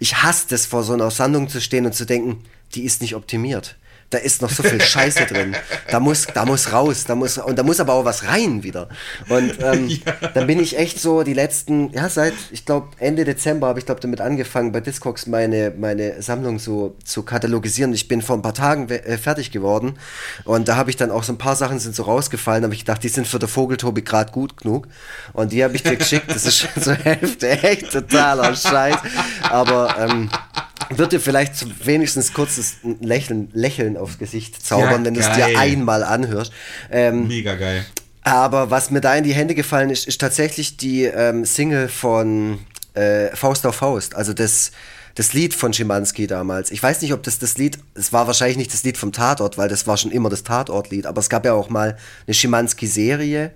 ich 0.00 0.22
hasse 0.22 0.54
es, 0.54 0.66
vor 0.66 0.82
so 0.82 0.92
einer 0.92 1.10
Sammlung 1.10 1.48
zu 1.48 1.60
stehen 1.60 1.86
und 1.86 1.94
zu 1.94 2.04
denken, 2.06 2.42
die 2.74 2.84
ist 2.84 3.00
nicht 3.02 3.14
optimiert 3.14 3.76
da 4.10 4.18
ist 4.18 4.42
noch 4.42 4.50
so 4.50 4.62
viel 4.62 4.80
Scheiße 4.80 5.26
drin. 5.26 5.56
Da 5.90 6.00
muss, 6.00 6.26
da 6.32 6.44
muss 6.44 6.72
raus, 6.72 7.04
da 7.06 7.14
muss, 7.14 7.38
und 7.38 7.58
da 7.58 7.62
muss 7.62 7.80
aber 7.80 7.94
auch 7.94 8.04
was 8.04 8.26
rein 8.26 8.62
wieder. 8.62 8.88
Und 9.28 9.54
ähm, 9.60 9.88
ja. 9.88 10.12
dann 10.34 10.46
bin 10.46 10.60
ich 10.60 10.78
echt 10.78 11.00
so 11.00 11.22
die 11.22 11.34
letzten, 11.34 11.92
ja, 11.92 12.08
seit, 12.08 12.34
ich 12.50 12.64
glaube, 12.64 12.88
Ende 12.98 13.24
Dezember 13.24 13.66
habe 13.68 13.78
ich, 13.78 13.86
glaube 13.86 14.00
damit 14.00 14.20
angefangen, 14.20 14.72
bei 14.72 14.80
Discogs 14.80 15.26
meine, 15.26 15.72
meine 15.76 16.22
Sammlung 16.22 16.58
so 16.58 16.96
zu 17.04 17.22
katalogisieren. 17.22 17.92
Ich 17.92 18.08
bin 18.08 18.22
vor 18.22 18.36
ein 18.36 18.42
paar 18.42 18.54
Tagen 18.54 18.88
äh, 18.88 19.18
fertig 19.18 19.50
geworden 19.50 19.98
und 20.44 20.68
da 20.68 20.76
habe 20.76 20.90
ich 20.90 20.96
dann 20.96 21.10
auch 21.10 21.22
so 21.22 21.32
ein 21.32 21.38
paar 21.38 21.56
Sachen 21.56 21.78
sind 21.78 21.94
so 21.94 22.04
rausgefallen, 22.04 22.64
habe 22.64 22.74
ich 22.74 22.80
gedacht, 22.80 23.02
die 23.02 23.08
sind 23.08 23.26
für 23.26 23.38
der 23.38 23.48
Vogeltobi 23.48 24.02
gerade 24.02 24.32
gut 24.32 24.56
genug. 24.58 24.88
Und 25.32 25.52
die 25.52 25.64
habe 25.64 25.74
ich 25.74 25.82
dir 25.82 25.96
geschickt, 25.96 26.26
das 26.28 26.46
ist 26.46 26.58
schon 26.58 26.82
zur 26.82 26.94
Hälfte 27.04 27.50
echt 27.50 27.92
totaler 27.92 28.54
Scheiß. 28.54 28.96
Aber 29.50 29.96
ähm, 29.98 30.30
wird 30.98 31.12
dir 31.12 31.20
vielleicht 31.20 31.56
zum 31.56 31.72
wenigstens 31.84 32.32
kurzes 32.32 32.76
Lächeln, 33.00 33.48
Lächeln 33.52 33.96
aufs 33.96 34.18
Gesicht 34.18 34.64
zaubern, 34.64 35.00
ja, 35.00 35.04
wenn 35.04 35.14
du 35.14 35.20
es 35.20 35.32
dir 35.32 35.58
einmal 35.58 36.02
anhörst. 36.02 36.52
Ähm, 36.90 37.28
Mega 37.28 37.54
geil. 37.54 37.84
Aber 38.22 38.70
was 38.70 38.90
mir 38.90 39.00
da 39.00 39.14
in 39.14 39.24
die 39.24 39.34
Hände 39.34 39.54
gefallen 39.54 39.90
ist, 39.90 40.06
ist 40.08 40.20
tatsächlich 40.20 40.78
die 40.78 41.04
ähm, 41.04 41.44
Single 41.44 41.88
von 41.88 42.58
äh, 42.94 43.34
Faust 43.36 43.66
auf 43.66 43.76
Faust. 43.76 44.14
Also 44.14 44.32
das, 44.32 44.72
das 45.14 45.34
Lied 45.34 45.52
von 45.52 45.74
Schimanski 45.74 46.26
damals. 46.26 46.70
Ich 46.70 46.82
weiß 46.82 47.02
nicht, 47.02 47.12
ob 47.12 47.22
das 47.22 47.38
das 47.38 47.58
Lied, 47.58 47.78
es 47.94 48.12
war 48.12 48.26
wahrscheinlich 48.26 48.56
nicht 48.56 48.72
das 48.72 48.82
Lied 48.82 48.96
vom 48.96 49.12
Tatort, 49.12 49.58
weil 49.58 49.68
das 49.68 49.86
war 49.86 49.98
schon 49.98 50.10
immer 50.10 50.30
das 50.30 50.42
Tatortlied, 50.42 51.06
aber 51.06 51.20
es 51.20 51.28
gab 51.28 51.44
ja 51.44 51.52
auch 51.52 51.68
mal 51.68 51.98
eine 52.26 52.34
Schimanski-Serie 52.34 53.52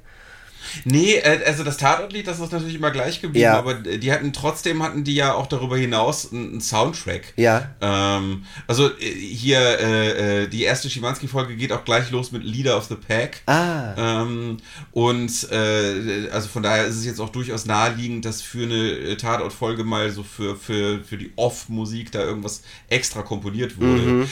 Nee, 0.84 1.14
äh, 1.14 1.40
also 1.46 1.64
das 1.64 1.76
Tatortlied, 1.76 2.26
das 2.26 2.40
ist 2.40 2.52
natürlich 2.52 2.74
immer 2.74 2.90
gleich 2.90 3.20
geblieben, 3.20 3.44
ja. 3.44 3.58
aber 3.58 3.74
die 3.74 4.12
hatten 4.12 4.32
trotzdem 4.32 4.82
hatten 4.82 5.04
die 5.04 5.14
ja 5.14 5.34
auch 5.34 5.46
darüber 5.46 5.76
hinaus 5.76 6.32
einen 6.32 6.60
Soundtrack. 6.60 7.34
Ja. 7.36 7.70
Ähm, 7.80 8.44
also 8.66 8.88
äh, 8.88 9.10
hier 9.10 9.58
äh, 9.60 10.42
äh, 10.42 10.48
die 10.48 10.62
erste 10.62 10.90
Schimanski-Folge 10.90 11.56
geht 11.56 11.72
auch 11.72 11.84
gleich 11.84 12.10
los 12.10 12.32
mit 12.32 12.44
Leader 12.44 12.76
of 12.76 12.84
the 12.84 12.96
Pack. 12.96 13.42
Ah. 13.46 14.22
Ähm, 14.22 14.58
und 14.92 15.50
äh, 15.50 16.28
also 16.30 16.48
von 16.48 16.62
daher 16.62 16.86
ist 16.86 16.96
es 16.96 17.04
jetzt 17.04 17.20
auch 17.20 17.30
durchaus 17.30 17.66
naheliegend, 17.66 18.24
dass 18.24 18.42
für 18.42 18.64
eine 18.64 19.16
Tatortfolge 19.16 19.84
mal 19.84 20.10
so 20.10 20.22
für, 20.22 20.56
für, 20.56 21.02
für 21.04 21.16
die 21.16 21.32
Off-Musik 21.36 22.12
da 22.12 22.20
irgendwas 22.20 22.62
extra 22.88 23.22
komponiert 23.22 23.80
wurde. 23.80 24.02
Mhm. 24.02 24.28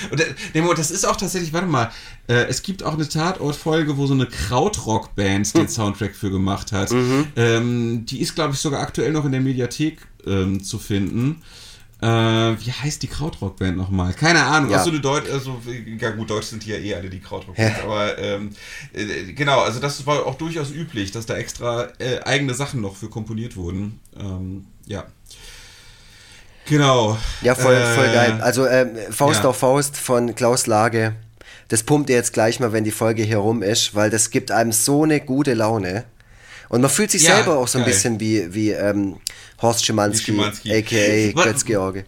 Und 0.68 0.78
das 0.78 0.90
ist 0.90 1.04
auch 1.06 1.16
tatsächlich, 1.16 1.52
warte 1.52 1.66
mal, 1.66 1.90
äh, 2.28 2.46
es 2.48 2.62
gibt 2.62 2.82
auch 2.82 2.94
eine 2.94 3.08
Tatortfolge, 3.08 3.96
wo 3.96 4.06
so 4.06 4.14
eine 4.14 4.26
Krautrock-Band 4.26 5.54
den 5.54 5.62
hm. 5.62 5.68
Soundtrack 5.68 6.14
für 6.14 6.30
gemacht 6.30 6.72
hat. 6.72 6.90
Mhm. 6.90 7.26
Ähm, 7.36 8.06
die 8.06 8.20
ist, 8.20 8.34
glaube 8.34 8.54
ich, 8.54 8.60
sogar 8.60 8.80
aktuell 8.80 9.12
noch 9.12 9.24
in 9.24 9.32
der 9.32 9.40
Mediathek 9.40 9.98
ähm, 10.26 10.62
zu 10.62 10.78
finden. 10.78 11.42
Äh, 12.00 12.06
wie 12.06 12.72
heißt 12.72 13.02
die 13.02 13.06
Krautrock-Band 13.06 13.76
nochmal? 13.76 14.12
Keine 14.12 14.42
Ahnung. 14.42 14.70
Ja. 14.70 14.78
Achso, 14.78 14.90
eine 14.90 15.00
Deut 15.00 15.30
also, 15.30 15.62
ja 15.98 16.10
gut, 16.10 16.28
Deutsch 16.28 16.46
sind 16.46 16.62
hier 16.62 16.78
eh 16.78 16.94
alle 16.94 17.08
die 17.08 17.20
Krautrock-Bands. 17.20 17.78
Ja. 17.78 17.84
Aber 17.84 18.18
ähm, 18.18 18.50
äh, 18.92 19.32
genau, 19.32 19.60
also 19.60 19.80
das 19.80 20.06
war 20.06 20.26
auch 20.26 20.34
durchaus 20.34 20.70
üblich, 20.70 21.10
dass 21.12 21.24
da 21.26 21.36
extra 21.36 21.88
äh, 21.98 22.20
eigene 22.24 22.54
Sachen 22.54 22.82
noch 22.82 22.96
für 22.96 23.08
komponiert 23.08 23.56
wurden. 23.56 24.00
Ähm, 24.18 24.66
ja. 24.84 25.04
Genau. 26.66 27.16
Ja, 27.42 27.54
voll, 27.54 27.76
voll 27.94 28.12
geil. 28.12 28.36
Äh, 28.40 28.42
also 28.42 28.66
ähm, 28.66 28.90
Faust 29.10 29.44
ja. 29.44 29.50
auf 29.50 29.56
Faust 29.58 29.96
von 29.96 30.34
Klaus 30.34 30.66
Lage 30.66 31.14
das 31.68 31.82
pumpt 31.82 32.10
ihr 32.10 32.16
jetzt 32.16 32.32
gleich 32.32 32.60
mal, 32.60 32.72
wenn 32.72 32.84
die 32.84 32.90
Folge 32.90 33.22
hier 33.22 33.38
rum 33.38 33.62
ist, 33.62 33.94
weil 33.94 34.10
das 34.10 34.30
gibt 34.30 34.50
einem 34.50 34.72
so 34.72 35.04
eine 35.04 35.20
gute 35.20 35.54
Laune. 35.54 36.04
Und 36.68 36.80
man 36.80 36.90
fühlt 36.90 37.10
sich 37.10 37.22
ja, 37.22 37.36
selber 37.36 37.58
auch 37.58 37.68
so 37.68 37.78
ein 37.78 37.84
geil. 37.84 37.92
bisschen 37.92 38.20
wie, 38.20 38.52
wie 38.52 38.70
ähm, 38.70 39.18
Horst 39.62 39.84
Schimanski, 39.84 40.32
Schimanski. 40.32 40.74
a.k.a. 40.74 41.32
Götz-George. 41.32 42.04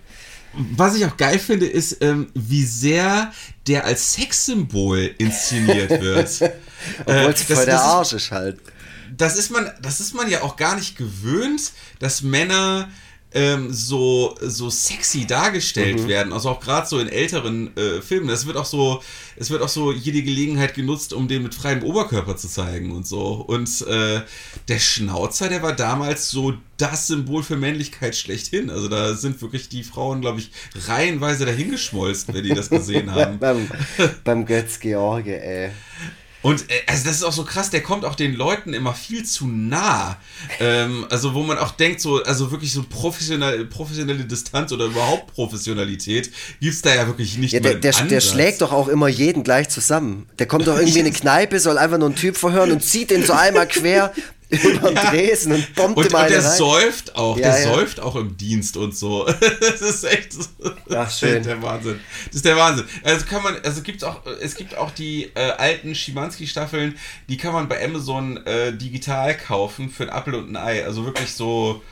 Was 0.77 0.97
ich 0.97 1.05
auch 1.05 1.17
geil 1.17 1.39
finde, 1.39 1.67
ist, 1.67 1.99
ähm, 2.01 2.31
wie 2.35 2.65
sehr 2.65 3.33
der 3.67 3.85
als 3.85 4.15
Sexsymbol 4.15 5.15
inszeniert 5.19 5.91
wird. 6.01 6.53
Obwohl 7.05 7.33
es 7.33 7.51
äh, 7.51 7.55
voll 7.55 7.67
der 7.67 7.81
Arsch 7.81 8.13
ist 8.15 8.31
halt. 8.31 8.59
Das 9.17 9.37
ist, 9.37 9.51
man, 9.51 9.71
das 9.83 10.01
ist 10.01 10.15
man 10.15 10.31
ja 10.31 10.43
auch 10.43 10.57
gar 10.57 10.77
nicht 10.77 10.97
gewöhnt, 10.97 11.73
dass 11.99 12.23
Männer 12.23 12.89
ähm, 13.35 13.73
so, 13.73 14.35
so 14.41 14.71
sexy 14.71 15.27
dargestellt 15.27 16.01
mhm. 16.01 16.09
werden, 16.09 16.33
also 16.33 16.49
auch 16.49 16.61
gerade 16.61 16.87
so 16.87 16.99
in 16.99 17.09
älteren 17.09 17.77
äh, 17.77 18.01
Filmen. 18.01 18.29
Das 18.29 18.47
wird 18.47 18.57
auch 18.57 18.65
so, 18.65 19.03
es 19.37 19.51
wird 19.51 19.63
auch 19.63 19.69
so 19.69 19.93
jede 19.93 20.23
Gelegenheit 20.23 20.75
genutzt, 20.75 21.13
um 21.13 21.29
den 21.29 21.43
mit 21.43 21.55
freiem 21.55 21.83
Oberkörper 21.83 22.37
zu 22.37 22.49
zeigen 22.49 22.91
und 22.91 23.07
so. 23.07 23.33
Und 23.35 23.87
äh, 23.87 24.23
der 24.69 24.79
Schnauzer, 24.79 25.49
der 25.49 25.63
war 25.63 25.75
damals 25.75 26.31
so 26.31 26.55
das 26.79 27.09
Symbol 27.09 27.43
für 27.43 27.57
Männlichkeit 27.57 28.17
schlechthin. 28.17 28.71
Also 28.71 28.89
da 28.89 29.15
sind 29.15 29.43
wirklich 29.43 29.69
die 29.69 29.85
Frauen, 29.85 30.23
glaube 30.23 30.39
ich, 30.39 30.51
reihenweise 30.87 31.45
dahingeschmolzen, 31.45 32.33
wenn 32.33 32.45
die 32.45 32.55
das 32.55 32.71
gesehen 32.71 33.11
haben. 33.15 33.39
beim, 33.39 33.69
beim 34.25 34.47
Götz 34.47 34.81
George, 34.81 35.39
ey. 35.39 35.71
Und 36.41 36.71
äh, 36.71 36.75
also 36.87 37.05
das 37.05 37.17
ist 37.17 37.23
auch 37.25 37.33
so 37.33 37.45
krass, 37.45 37.71
der 37.71 37.83
kommt 37.83 38.05
auch 38.05 38.15
den 38.15 38.35
Leuten 38.35 38.73
immer 38.73 38.95
viel 38.95 39.25
zu 39.25 39.47
nah. 39.47 40.17
Ähm, 40.61 41.07
also 41.11 41.35
wo 41.35 41.43
man 41.43 41.59
auch 41.59 41.73
denkt, 41.73 42.01
so, 42.01 42.23
also 42.23 42.51
wirklich 42.51 42.73
so 42.73 42.85
professionelle, 42.89 43.65
professionelle 43.65 44.25
Distanz 44.25 44.71
oder 44.73 44.87
überhaupt 44.87 45.35
Professionalität 45.35 46.31
gibt 46.61 46.75
es 46.75 46.83
da 46.83 46.95
ja 46.95 47.07
wirklich 47.07 47.39
nicht 47.39 47.53
ja, 47.53 47.61
der, 47.61 47.75
der, 47.75 47.93
der, 47.93 48.21
schlägt 48.21 48.61
doch 48.61 48.73
auch 48.73 48.89
immer 48.89 49.09
jeden 49.09 49.43
gleich 49.43 49.69
zusammen. 49.69 50.29
Der 50.39 50.47
kommt 50.47 50.67
doch 50.67 50.77
irgendwie 50.79 51.01
in 51.01 51.07
eine 51.07 51.15
Kneipe, 51.19 51.59
soll 51.59 51.77
einfach 51.77 51.99
nur 51.99 52.09
einen 52.09 52.17
Typ 52.17 52.37
verhören 52.37 52.71
und 52.71 52.85
zieht 52.85 53.11
den 53.11 53.25
so 53.25 53.33
einmal 53.33 53.67
quer, 53.67 54.13
über 54.51 54.93
ja. 54.93 55.11
Dresden 55.11 55.53
und 55.53 55.75
bombt 55.75 55.99
und, 55.99 56.07
und 56.07 56.13
der 56.13 56.45
rein. 56.45 56.57
säuft 56.57 57.17
auch, 57.17 57.37
ja, 57.37 57.51
der 57.51 57.63
ja. 57.63 57.75
säuft 57.75 58.01
auch 58.01 58.17
im 58.17 58.37
Dienst 58.37 58.77
und 58.77 58.97
so. 58.97 59.27
das 59.61 59.81
ist 59.81 60.05
echt 60.05 60.37
Ach, 60.91 61.11
schön. 61.11 61.43
der 61.43 61.61
Wahnsinn. 61.63 62.01
Das 62.27 62.37
ist 62.37 62.45
der 62.45 62.57
Wahnsinn. 62.57 62.87
Also 63.03 63.27
kann 63.27 63.43
man, 63.43 63.57
also 63.63 63.83
gibt's 63.83 64.05
auch, 64.05 64.25
es 64.41 64.55
gibt 64.55 64.77
auch 64.77 64.91
die 64.91 65.31
äh, 65.35 65.51
alten 65.51 65.95
Schimanski-Staffeln, 65.95 66.99
die 67.29 67.37
kann 67.37 67.53
man 67.53 67.69
bei 67.69 67.85
Amazon 67.85 68.39
äh, 68.47 68.73
digital 68.73 69.37
kaufen 69.37 69.91
für 69.91 70.05
ein 70.05 70.11
Apfel 70.11 70.35
und 70.35 70.51
ein 70.51 70.57
Ei. 70.57 70.85
Also 70.85 71.05
wirklich 71.05 71.35
so 71.35 71.83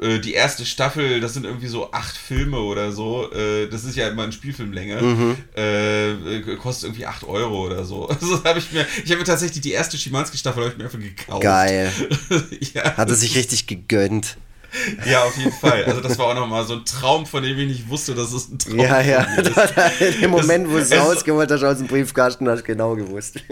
äh, 0.00 0.18
die 0.18 0.34
erste 0.34 0.64
Staffel, 0.64 1.20
das 1.20 1.34
sind 1.34 1.44
irgendwie 1.44 1.68
so 1.68 1.92
acht 1.92 2.16
Filme 2.16 2.58
oder 2.58 2.92
so. 2.92 3.30
Äh, 3.32 3.68
das 3.68 3.84
ist 3.84 3.96
ja 3.96 4.08
immer 4.08 4.24
eine 4.24 4.32
Spielfilmlänge. 4.32 5.02
Mhm. 5.02 5.36
Äh, 5.54 6.56
kostet 6.56 6.84
irgendwie 6.84 7.06
acht 7.06 7.24
Euro 7.24 7.66
oder 7.66 7.84
so. 7.84 8.08
Also 8.22 8.44
habe 8.44 8.60
ich 8.60 8.70
mir, 8.70 8.86
ich 9.04 9.10
habe 9.10 9.18
mir 9.18 9.24
tatsächlich 9.24 9.62
die 9.62 9.72
erste 9.72 9.98
Schimanski-Staffel 9.98 10.68
ich 10.68 10.78
mir 10.78 10.84
einfach 10.84 10.98
gekauft. 10.98 11.42
Geil. 11.42 11.90
ja, 12.74 12.96
Hat 12.96 13.08
er 13.08 13.16
sich 13.16 13.36
richtig 13.36 13.66
gegönnt. 13.66 14.36
Ja, 15.06 15.24
auf 15.24 15.36
jeden 15.36 15.52
Fall. 15.52 15.84
Also 15.84 16.00
das 16.00 16.18
war 16.18 16.26
auch 16.26 16.34
nochmal 16.34 16.64
so 16.64 16.74
ein 16.74 16.84
Traum, 16.84 17.26
von 17.26 17.42
dem 17.42 17.58
ich 17.58 17.68
nicht 17.68 17.88
wusste, 17.88 18.14
dass 18.14 18.32
es 18.32 18.48
ein 18.48 18.58
Traum 18.58 18.78
Ja, 18.78 19.00
ja. 19.00 19.26
Im 20.20 20.30
Moment, 20.30 20.70
wo 20.70 20.78
es 20.78 20.92
rausgeholt 20.92 21.50
hast 21.50 21.62
aus 21.62 21.78
dem 21.78 21.86
Briefkasten, 21.86 22.48
hast 22.48 22.60
du 22.60 22.64
genau 22.64 22.94
gewusst. 22.94 23.36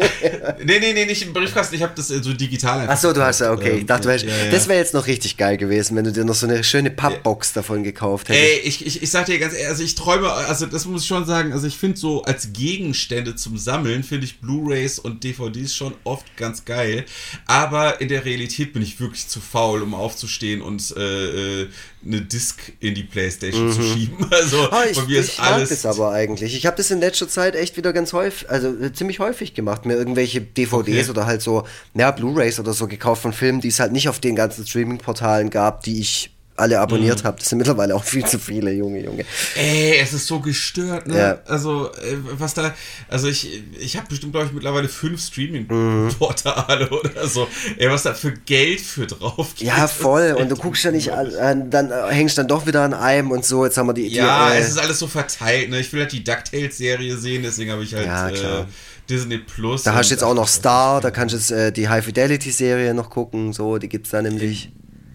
nee, 0.64 0.78
nee, 0.78 0.92
nee, 0.92 1.06
nicht 1.06 1.22
im 1.22 1.32
Briefkasten. 1.32 1.74
Ich 1.74 1.82
habe 1.82 1.92
das 1.94 2.08
so 2.08 2.32
digital 2.32 2.86
Ach 2.88 2.96
so, 2.96 3.12
du 3.12 3.22
hast 3.22 3.40
ja, 3.40 3.52
okay. 3.52 3.78
Ich 3.78 3.86
dachte, 3.86 4.10
ähm, 4.10 4.28
ja, 4.28 4.44
ja. 4.44 4.50
das 4.50 4.68
wäre 4.68 4.78
jetzt 4.78 4.94
noch 4.94 5.06
richtig 5.06 5.36
geil 5.36 5.56
gewesen, 5.56 5.96
wenn 5.96 6.04
du 6.04 6.12
dir 6.12 6.24
noch 6.24 6.34
so 6.34 6.46
eine 6.46 6.64
schöne 6.64 6.90
Pappbox 6.90 7.52
davon 7.52 7.82
gekauft 7.82 8.28
hättest. 8.28 8.44
Ey, 8.44 8.60
ich, 8.60 8.86
ich, 8.86 9.02
ich 9.02 9.10
sag 9.10 9.26
dir 9.26 9.38
ganz 9.38 9.54
ehrlich, 9.54 9.68
also 9.68 9.82
ich 9.82 9.94
träume, 9.94 10.30
also 10.30 10.66
das 10.66 10.86
muss 10.86 11.02
ich 11.02 11.08
schon 11.08 11.26
sagen, 11.26 11.52
also 11.52 11.66
ich 11.66 11.76
finde 11.76 11.98
so 11.98 12.22
als 12.22 12.52
Gegenstände 12.52 13.36
zum 13.36 13.58
Sammeln, 13.58 14.02
finde 14.02 14.26
ich 14.26 14.40
Blu-Rays 14.40 14.98
und 14.98 15.24
DVDs 15.24 15.74
schon 15.74 15.94
oft 16.04 16.36
ganz 16.36 16.64
geil. 16.64 17.04
Aber 17.46 18.00
in 18.00 18.08
der 18.08 18.24
Realität 18.24 18.72
bin 18.72 18.82
ich 18.82 19.00
wirklich 19.00 19.28
zu 19.28 19.40
faul, 19.40 19.82
um 19.82 19.94
aufzustehen 19.94 20.62
und 20.62 20.96
äh, 20.96 21.09
äh, 21.11 21.68
eine 22.06 22.20
Disc 22.22 22.72
in 22.80 22.94
die 22.94 23.02
Playstation 23.02 23.66
mhm. 23.66 23.72
zu 23.72 23.82
schieben. 23.82 24.26
Also 24.30 24.68
oh, 24.70 24.76
ich, 24.90 25.06
mir 25.06 25.20
ist 25.20 25.34
ich 25.34 25.40
alles. 25.40 25.70
Mag 25.70 25.82
das 25.82 25.86
aber 25.86 26.12
eigentlich. 26.12 26.54
Ich 26.54 26.64
habe 26.64 26.76
das 26.76 26.90
in 26.90 27.00
letzter 27.00 27.28
Zeit 27.28 27.54
echt 27.54 27.76
wieder 27.76 27.92
ganz 27.92 28.12
häufig, 28.12 28.48
also 28.48 28.68
äh, 28.68 28.92
ziemlich 28.92 29.18
häufig 29.18 29.54
gemacht, 29.54 29.86
mir 29.86 29.94
irgendwelche 29.94 30.40
DVDs 30.40 31.08
okay. 31.08 31.11
oder 31.11 31.26
halt 31.26 31.42
so, 31.42 31.64
ja, 31.94 32.11
Blu-rays 32.11 32.58
oder 32.61 32.72
so 32.72 32.86
gekauft 32.86 33.22
von 33.22 33.32
Filmen, 33.32 33.61
die 33.61 33.68
es 33.68 33.80
halt 33.80 33.92
nicht 33.92 34.08
auf 34.08 34.20
den 34.20 34.36
ganzen 34.36 34.66
Streaming-Portalen 34.66 35.50
gab, 35.50 35.82
die 35.82 36.00
ich 36.00 36.30
alle 36.61 36.80
abonniert 36.80 37.22
mhm. 37.22 37.26
habe. 37.26 37.38
Das 37.38 37.48
sind 37.48 37.58
mittlerweile 37.58 37.94
auch 37.94 38.04
viel 38.04 38.24
zu 38.24 38.38
viele, 38.38 38.72
Junge, 38.72 39.02
Junge. 39.02 39.24
Ey, 39.56 39.98
es 39.98 40.12
ist 40.12 40.26
so 40.26 40.40
gestört, 40.40 41.06
ne? 41.06 41.18
Ja. 41.18 41.38
Also, 41.46 41.86
äh, 41.92 42.16
was 42.38 42.54
da, 42.54 42.74
also 43.08 43.28
ich, 43.28 43.62
ich 43.78 43.96
habe 43.96 44.06
bestimmt, 44.08 44.32
glaube 44.32 44.46
ich, 44.46 44.52
mittlerweile 44.52 44.88
fünf 44.88 45.20
Streaming-Portale 45.20 46.86
mhm. 46.86 46.92
oder 47.04 47.26
so. 47.26 47.48
Ey, 47.78 47.90
was 47.90 48.02
da 48.02 48.14
für 48.14 48.32
Geld 48.32 48.80
für 48.80 49.06
drauf 49.06 49.54
geht. 49.56 49.68
Ja, 49.68 49.88
voll. 49.88 50.36
Und 50.38 50.50
du 50.50 50.56
guckst 50.61 50.84
ja 50.84 50.90
nicht, 50.90 51.11
an, 51.12 51.70
dann 51.70 51.90
äh, 51.90 51.94
hängst 52.11 52.38
dann 52.38 52.48
doch 52.48 52.66
wieder 52.66 52.82
an 52.82 52.94
einem 52.94 53.30
und 53.30 53.44
so. 53.44 53.64
Jetzt 53.64 53.76
haben 53.78 53.88
wir 53.88 53.94
die. 53.94 54.08
Ja, 54.08 54.50
die, 54.50 54.56
äh, 54.56 54.61
es 54.61 54.68
ist 54.68 54.78
alles 54.78 54.98
so 54.98 55.06
verteilt, 55.06 55.70
ne? 55.70 55.80
Ich 55.80 55.92
will 55.92 56.00
halt 56.00 56.12
die 56.12 56.24
DuckTales-Serie 56.24 57.16
sehen, 57.16 57.42
deswegen 57.42 57.70
habe 57.70 57.82
ich 57.82 57.94
halt. 57.94 58.06
Ja, 58.06 58.30
klar. 58.30 58.61
Äh, 58.61 58.64
Disney 59.11 59.38
Plus. 59.38 59.82
Da 59.82 59.94
hast 59.94 60.11
du 60.11 60.14
jetzt 60.14 60.22
auch 60.22 60.34
noch 60.34 60.48
Star, 60.48 61.00
da 61.00 61.11
kannst 61.11 61.34
du 61.34 61.38
jetzt 61.38 61.50
äh, 61.50 61.72
die 61.72 61.88
High 61.88 62.04
Fidelity 62.04 62.52
Serie 62.52 62.94
noch 62.94 63.11
gucken, 63.11 63.52
so, 63.52 63.78
die 63.78 63.88
gibt 63.88 64.06
es 64.06 64.12
da 64.12 64.22
nämlich. 64.22 64.70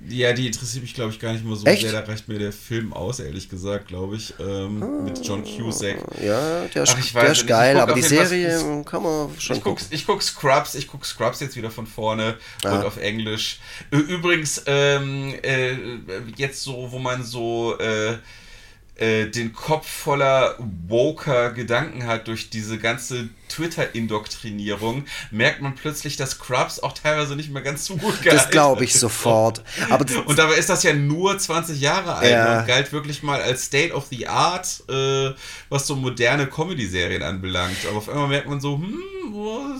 Ja, 0.09 0.33
die 0.33 0.47
interessiert 0.47 0.83
mich, 0.83 0.93
glaube 0.93 1.11
ich, 1.11 1.19
gar 1.19 1.33
nicht 1.33 1.45
mehr 1.45 1.55
so 1.55 1.65
Echt? 1.65 1.81
sehr. 1.81 1.91
Da 1.91 1.99
reicht 2.01 2.27
mir 2.27 2.39
der 2.39 2.51
Film 2.51 2.93
aus, 2.93 3.19
ehrlich 3.19 3.49
gesagt, 3.49 3.87
glaube 3.87 4.15
ich. 4.15 4.33
Ähm, 4.39 4.83
ah, 4.83 5.03
mit 5.03 5.25
John 5.25 5.43
Cusack. 5.43 5.97
Ja, 6.21 6.65
der 6.65 6.83
ist, 6.83 6.95
Ach, 6.97 7.11
der 7.21 7.31
ist 7.31 7.47
geil, 7.47 7.77
aber 7.77 7.93
die 7.93 8.01
Serie 8.01 8.55
was, 8.55 8.85
kann 8.85 9.03
man 9.03 9.29
schon 9.39 9.57
ich 9.57 9.63
guck, 9.63 9.77
gucken. 9.77 9.87
Ich 9.91 10.05
gucke 10.05 10.23
Scrubs, 10.23 10.75
ich 10.75 10.87
gucke 10.87 11.05
Scrubs 11.05 11.39
jetzt 11.39 11.55
wieder 11.55 11.71
von 11.71 11.87
vorne 11.87 12.37
ah. 12.63 12.75
und 12.75 12.85
auf 12.85 12.97
Englisch. 12.97 13.59
Übrigens, 13.91 14.63
ähm, 14.65 15.33
äh, 15.41 15.75
jetzt 16.35 16.61
so, 16.61 16.91
wo 16.91 16.99
man 16.99 17.23
so. 17.23 17.77
Äh, 17.79 18.17
äh, 18.95 19.25
den 19.25 19.53
Kopf 19.53 19.87
voller 19.87 20.55
woker 20.87 21.51
Gedanken 21.51 22.05
hat 22.05 22.27
durch 22.27 22.49
diese 22.49 22.77
ganze 22.77 23.29
Twitter-Indoktrinierung, 23.49 25.05
merkt 25.31 25.61
man 25.61 25.75
plötzlich, 25.75 26.17
dass 26.17 26.31
Scrubs 26.31 26.79
auch 26.79 26.93
teilweise 26.93 27.35
nicht 27.35 27.51
mehr 27.51 27.61
ganz 27.61 27.85
so 27.85 27.97
gut 27.97 28.21
gehalten 28.21 28.43
Das 28.43 28.49
glaube 28.49 28.83
ich 28.85 28.93
sofort. 28.93 29.63
Aber 29.89 30.05
und 30.25 30.39
dabei 30.39 30.55
ist 30.55 30.69
das 30.69 30.83
ja 30.83 30.93
nur 30.93 31.37
20 31.37 31.79
Jahre 31.79 32.15
alt 32.15 32.31
ja. 32.31 32.59
und 32.59 32.67
galt 32.67 32.91
wirklich 32.91 33.21
mal 33.21 33.41
als 33.41 33.65
State 33.65 33.93
of 33.93 34.07
the 34.09 34.27
Art, 34.27 34.83
äh, 34.89 35.31
was 35.69 35.87
so 35.87 35.95
moderne 35.95 36.47
Comedy-Serien 36.47 37.21
anbelangt. 37.21 37.77
Aber 37.87 37.97
auf 37.97 38.09
einmal 38.09 38.29
merkt 38.29 38.47
man 38.47 38.61
so, 38.61 38.77
hm, 38.77 38.99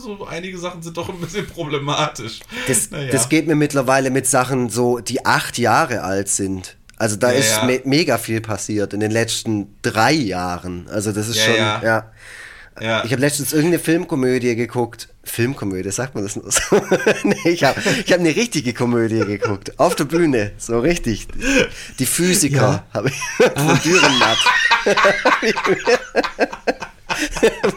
so 0.01 0.25
einige 0.25 0.57
Sachen 0.57 0.81
sind 0.81 0.97
doch 0.97 1.09
ein 1.09 1.19
bisschen 1.19 1.47
problematisch. 1.47 2.41
Das, 2.67 2.91
naja. 2.91 3.11
das 3.11 3.29
geht 3.29 3.47
mir 3.47 3.55
mittlerweile 3.55 4.09
mit 4.09 4.27
Sachen 4.27 4.69
so, 4.69 4.99
die 4.99 5.25
acht 5.25 5.57
Jahre 5.57 6.01
alt 6.03 6.29
sind. 6.29 6.75
Also 6.97 7.15
da 7.15 7.31
ja, 7.31 7.39
ist 7.39 7.51
ja. 7.57 7.65
Me 7.65 7.81
mega 7.83 8.17
viel 8.17 8.41
passiert 8.41 8.93
in 8.93 8.99
den 8.99 9.11
letzten 9.11 9.75
drei 9.81 10.13
Jahren. 10.13 10.87
Also 10.89 11.11
das 11.11 11.27
ist 11.27 11.37
ja, 11.37 11.45
schon, 11.45 11.55
ja. 11.55 11.83
ja. 11.83 12.11
Ich 13.05 13.11
habe 13.11 13.21
letztens 13.21 13.53
irgendeine 13.53 13.79
Filmkomödie 13.79 14.55
geguckt. 14.55 15.07
Filmkomödie, 15.23 15.91
sagt 15.91 16.13
man 16.13 16.23
das 16.23 16.35
nur 16.35 16.51
so? 16.51 16.81
nee, 17.23 17.35
ich 17.45 17.63
habe 17.63 17.81
ich 18.05 18.11
hab 18.11 18.19
eine 18.19 18.35
richtige 18.35 18.73
Komödie 18.73 19.19
geguckt. 19.19 19.79
Auf 19.79 19.95
der 19.95 20.03
Bühne, 20.03 20.51
so 20.57 20.79
richtig. 20.79 21.27
Die 21.99 22.05
Physiker 22.05 22.85
habe 22.93 23.09
ich 23.09 23.15
von 23.37 23.79
Dürrenmatt. 23.83 24.37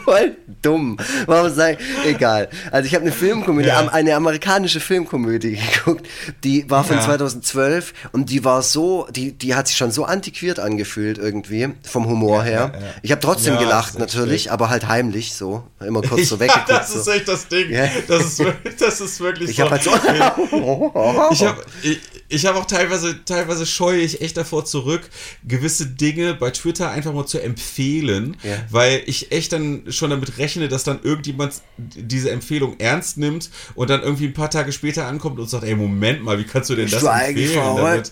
Voll 0.03 0.35
dumm. 0.61 0.97
Warum 1.25 1.53
sagen? 1.53 1.77
Egal. 2.05 2.49
Also 2.71 2.87
ich 2.87 2.95
habe 2.95 3.03
eine 3.03 3.13
Filmkomödie, 3.13 3.69
ja. 3.69 3.87
eine 3.87 4.15
amerikanische 4.15 4.79
Filmkomödie 4.79 5.57
geguckt, 5.73 6.07
die 6.43 6.69
war 6.69 6.83
von 6.83 6.97
ja. 6.97 7.03
2012 7.03 7.93
und 8.11 8.29
die 8.29 8.43
war 8.43 8.61
so, 8.61 9.07
die, 9.11 9.31
die 9.31 9.55
hat 9.55 9.67
sich 9.67 9.77
schon 9.77 9.91
so 9.91 10.05
antiquiert 10.05 10.59
angefühlt 10.59 11.17
irgendwie, 11.17 11.69
vom 11.83 12.07
Humor 12.07 12.39
ja, 12.39 12.43
her. 12.43 12.73
Ich 13.01 13.11
habe 13.11 13.21
trotzdem 13.21 13.57
gelacht 13.57 13.97
natürlich, 13.97 14.43
schlecht. 14.43 14.49
aber 14.51 14.69
halt 14.69 14.87
heimlich 14.87 15.33
so, 15.33 15.63
immer 15.79 16.01
kurz 16.01 16.29
so 16.29 16.39
weggeguckt. 16.39 16.69
das 16.69 16.95
ist 16.95 17.07
echt 17.07 17.27
das 17.27 17.47
Ding. 17.47 17.71
Das, 18.07 18.25
ist, 18.25 18.43
das 18.79 19.01
ist 19.01 19.19
wirklich 19.19 19.51
ich 19.51 19.57
so. 19.57 19.63
Hab 19.63 19.71
halt 19.71 19.83
so 19.83 19.91
ich 21.31 21.43
habe 21.43 21.63
ich, 21.81 21.99
ich 22.27 22.45
hab 22.45 22.55
auch 22.55 22.65
teilweise, 22.65 23.23
teilweise 23.25 23.65
scheue 23.65 23.99
ich 23.99 24.21
echt 24.21 24.37
davor 24.37 24.65
zurück, 24.65 25.01
gewisse 25.43 25.87
Dinge 25.87 26.35
bei 26.35 26.51
Twitter 26.51 26.89
einfach 26.91 27.13
mal 27.13 27.25
zu 27.25 27.41
empfehlen, 27.41 28.37
weil 28.69 29.01
ich 29.05 29.31
echt 29.31 29.53
dann 29.53 29.83
schon 29.89 30.11
damit 30.11 30.37
rechne, 30.49 30.67
dass 30.67 30.83
dann 30.83 30.99
irgendjemand 31.03 31.61
diese 31.77 32.31
Empfehlung 32.31 32.75
ernst 32.79 33.17
nimmt 33.17 33.49
und 33.75 33.89
dann 33.89 34.01
irgendwie 34.01 34.25
ein 34.25 34.33
paar 34.33 34.49
Tage 34.49 34.71
später 34.71 35.07
ankommt 35.07 35.39
und 35.39 35.49
sagt, 35.49 35.63
ey, 35.63 35.75
Moment 35.75 36.23
mal, 36.23 36.37
wie 36.39 36.43
kannst 36.43 36.69
du 36.69 36.75
denn 36.75 36.89
das 36.89 37.03
empfehlen? 37.03 37.55
Da 37.55 37.93
wird, 37.93 38.11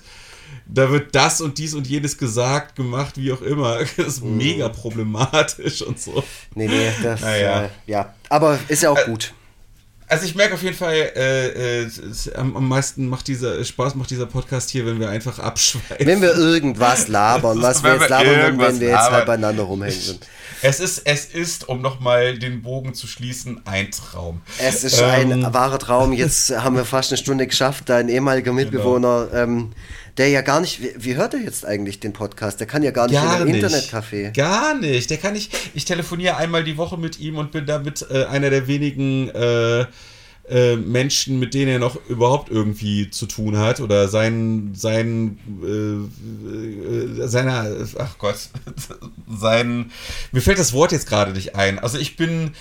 da 0.68 0.92
wird 0.92 1.16
das 1.16 1.42
und 1.42 1.58
dies 1.58 1.74
und 1.74 1.88
jenes 1.88 2.18
gesagt, 2.18 2.76
gemacht, 2.76 3.18
wie 3.18 3.32
auch 3.32 3.42
immer. 3.42 3.80
Das 3.98 4.08
ist 4.08 4.24
mhm. 4.24 4.38
mega 4.38 4.70
problematisch 4.70 5.82
und 5.82 6.00
so. 6.00 6.24
Nee, 6.56 6.68
nee, 6.68 6.92
das, 7.02 7.22
naja. 7.22 7.64
äh, 7.64 7.70
ja. 7.88 8.14
Aber 8.30 8.60
ist 8.68 8.84
ja 8.84 8.92
auch 8.92 9.06
gut. 9.06 9.34
Also 10.10 10.26
ich 10.26 10.36
merke 10.36 10.54
auf 10.54 10.64
jeden 10.64 10.76
Fall, 10.76 10.94
äh, 10.94 11.82
äh, 11.82 11.90
am, 12.36 12.56
am, 12.56 12.68
meisten 12.70 13.10
macht 13.10 13.28
dieser 13.28 13.62
Spaß 13.62 13.96
macht 13.96 14.10
dieser 14.10 14.26
Podcast 14.26 14.70
hier, 14.70 14.86
wenn 14.86 15.02
wir 15.02 15.10
einfach 15.10 15.38
abschweifen. 15.38 16.08
Wenn 16.08 16.22
wir 16.22 16.34
irgendwas 16.34 17.08
labern, 17.10 17.62
was 17.62 17.84
wir 17.84 17.96
jetzt 17.96 18.08
labern, 18.08 18.58
wenn 18.58 18.80
wir 18.80 18.88
jetzt 18.88 19.12
halt 19.12 19.26
beieinander 19.26 19.64
rumhängen 19.64 20.00
sind. 20.00 20.26
Es 20.62 20.80
ist, 20.80 21.02
es 21.06 21.26
ist, 21.26 21.68
um 21.68 21.82
nochmal 21.82 22.40
den 22.40 22.62
Bogen 22.62 22.94
zu 22.94 23.06
schließen, 23.06 23.62
ein 23.66 23.92
Traum. 23.92 24.42
Es 24.60 24.86
ist 24.86 25.02
ähm, 25.02 25.32
ein 25.32 25.54
wahrer 25.54 25.78
Traum. 25.78 26.14
Jetzt 26.18 26.50
haben 26.58 26.76
wir 26.76 26.86
fast 26.86 27.12
eine 27.12 27.18
Stunde 27.18 27.46
geschafft. 27.46 27.90
Dein 27.90 28.10
ehemaliger 28.10 28.52
genau. 28.52 28.56
Mitbewohner, 28.56 29.28
genau. 29.28 29.44
ähm, 29.44 29.72
der 30.18 30.30
ja 30.30 30.42
gar 30.42 30.62
nicht, 30.62 30.82
wie, 30.82 30.94
wie, 30.98 31.16
hört 31.16 31.34
er 31.34 31.40
jetzt 31.40 31.66
eigentlich 31.66 32.00
den 32.00 32.14
Podcast? 32.14 32.60
Der 32.60 32.68
kann 32.68 32.84
ja 32.84 32.92
gar 32.92 33.08
nicht 33.08 33.16
gar 33.16 33.42
in 33.42 33.48
einem 33.48 33.56
Internetcafé. 33.56 34.36
Gar 34.36 34.76
nicht. 34.76 35.10
Der 35.10 35.18
kann 35.18 35.34
nicht. 35.34 35.54
Ich 35.74 35.86
telefoniere 35.86 36.38
einmal 36.38 36.64
die 36.64 36.78
Woche 36.78 36.98
mit 36.98 37.20
ihm 37.20 37.38
und 37.38 37.52
bin 37.52 37.66
damit 37.66 38.06
äh, 38.10 38.26
einer 38.26 38.50
der 38.50 38.68
wenigen 38.68 39.30
äh, 39.30 39.86
äh, 40.50 40.78
Menschen, 40.78 41.40
mit 41.40 41.54
denen 41.54 41.74
er 41.74 41.80
noch 41.80 41.98
überhaupt 42.08 42.50
irgendwie 42.50 43.10
zu 43.10 43.26
tun 43.26 43.58
hat 43.58 43.82
oder 43.82 44.08
sein, 44.08 44.72
sein, 44.76 45.38
äh, 45.62 47.24
äh, 47.24 47.28
seiner, 47.28 47.68
ach 48.00 48.18
Gott, 48.18 48.50
sein, 49.30 49.92
mir 50.32 50.42
fällt 50.42 50.58
das 50.58 50.74
Wort 50.74 50.94
jetzt 50.94 51.08
gerade 51.08 51.34
nicht 51.34 51.56
ein. 51.56 51.80
Also 51.80 51.98
ich 51.98 52.16
bin 52.16 52.52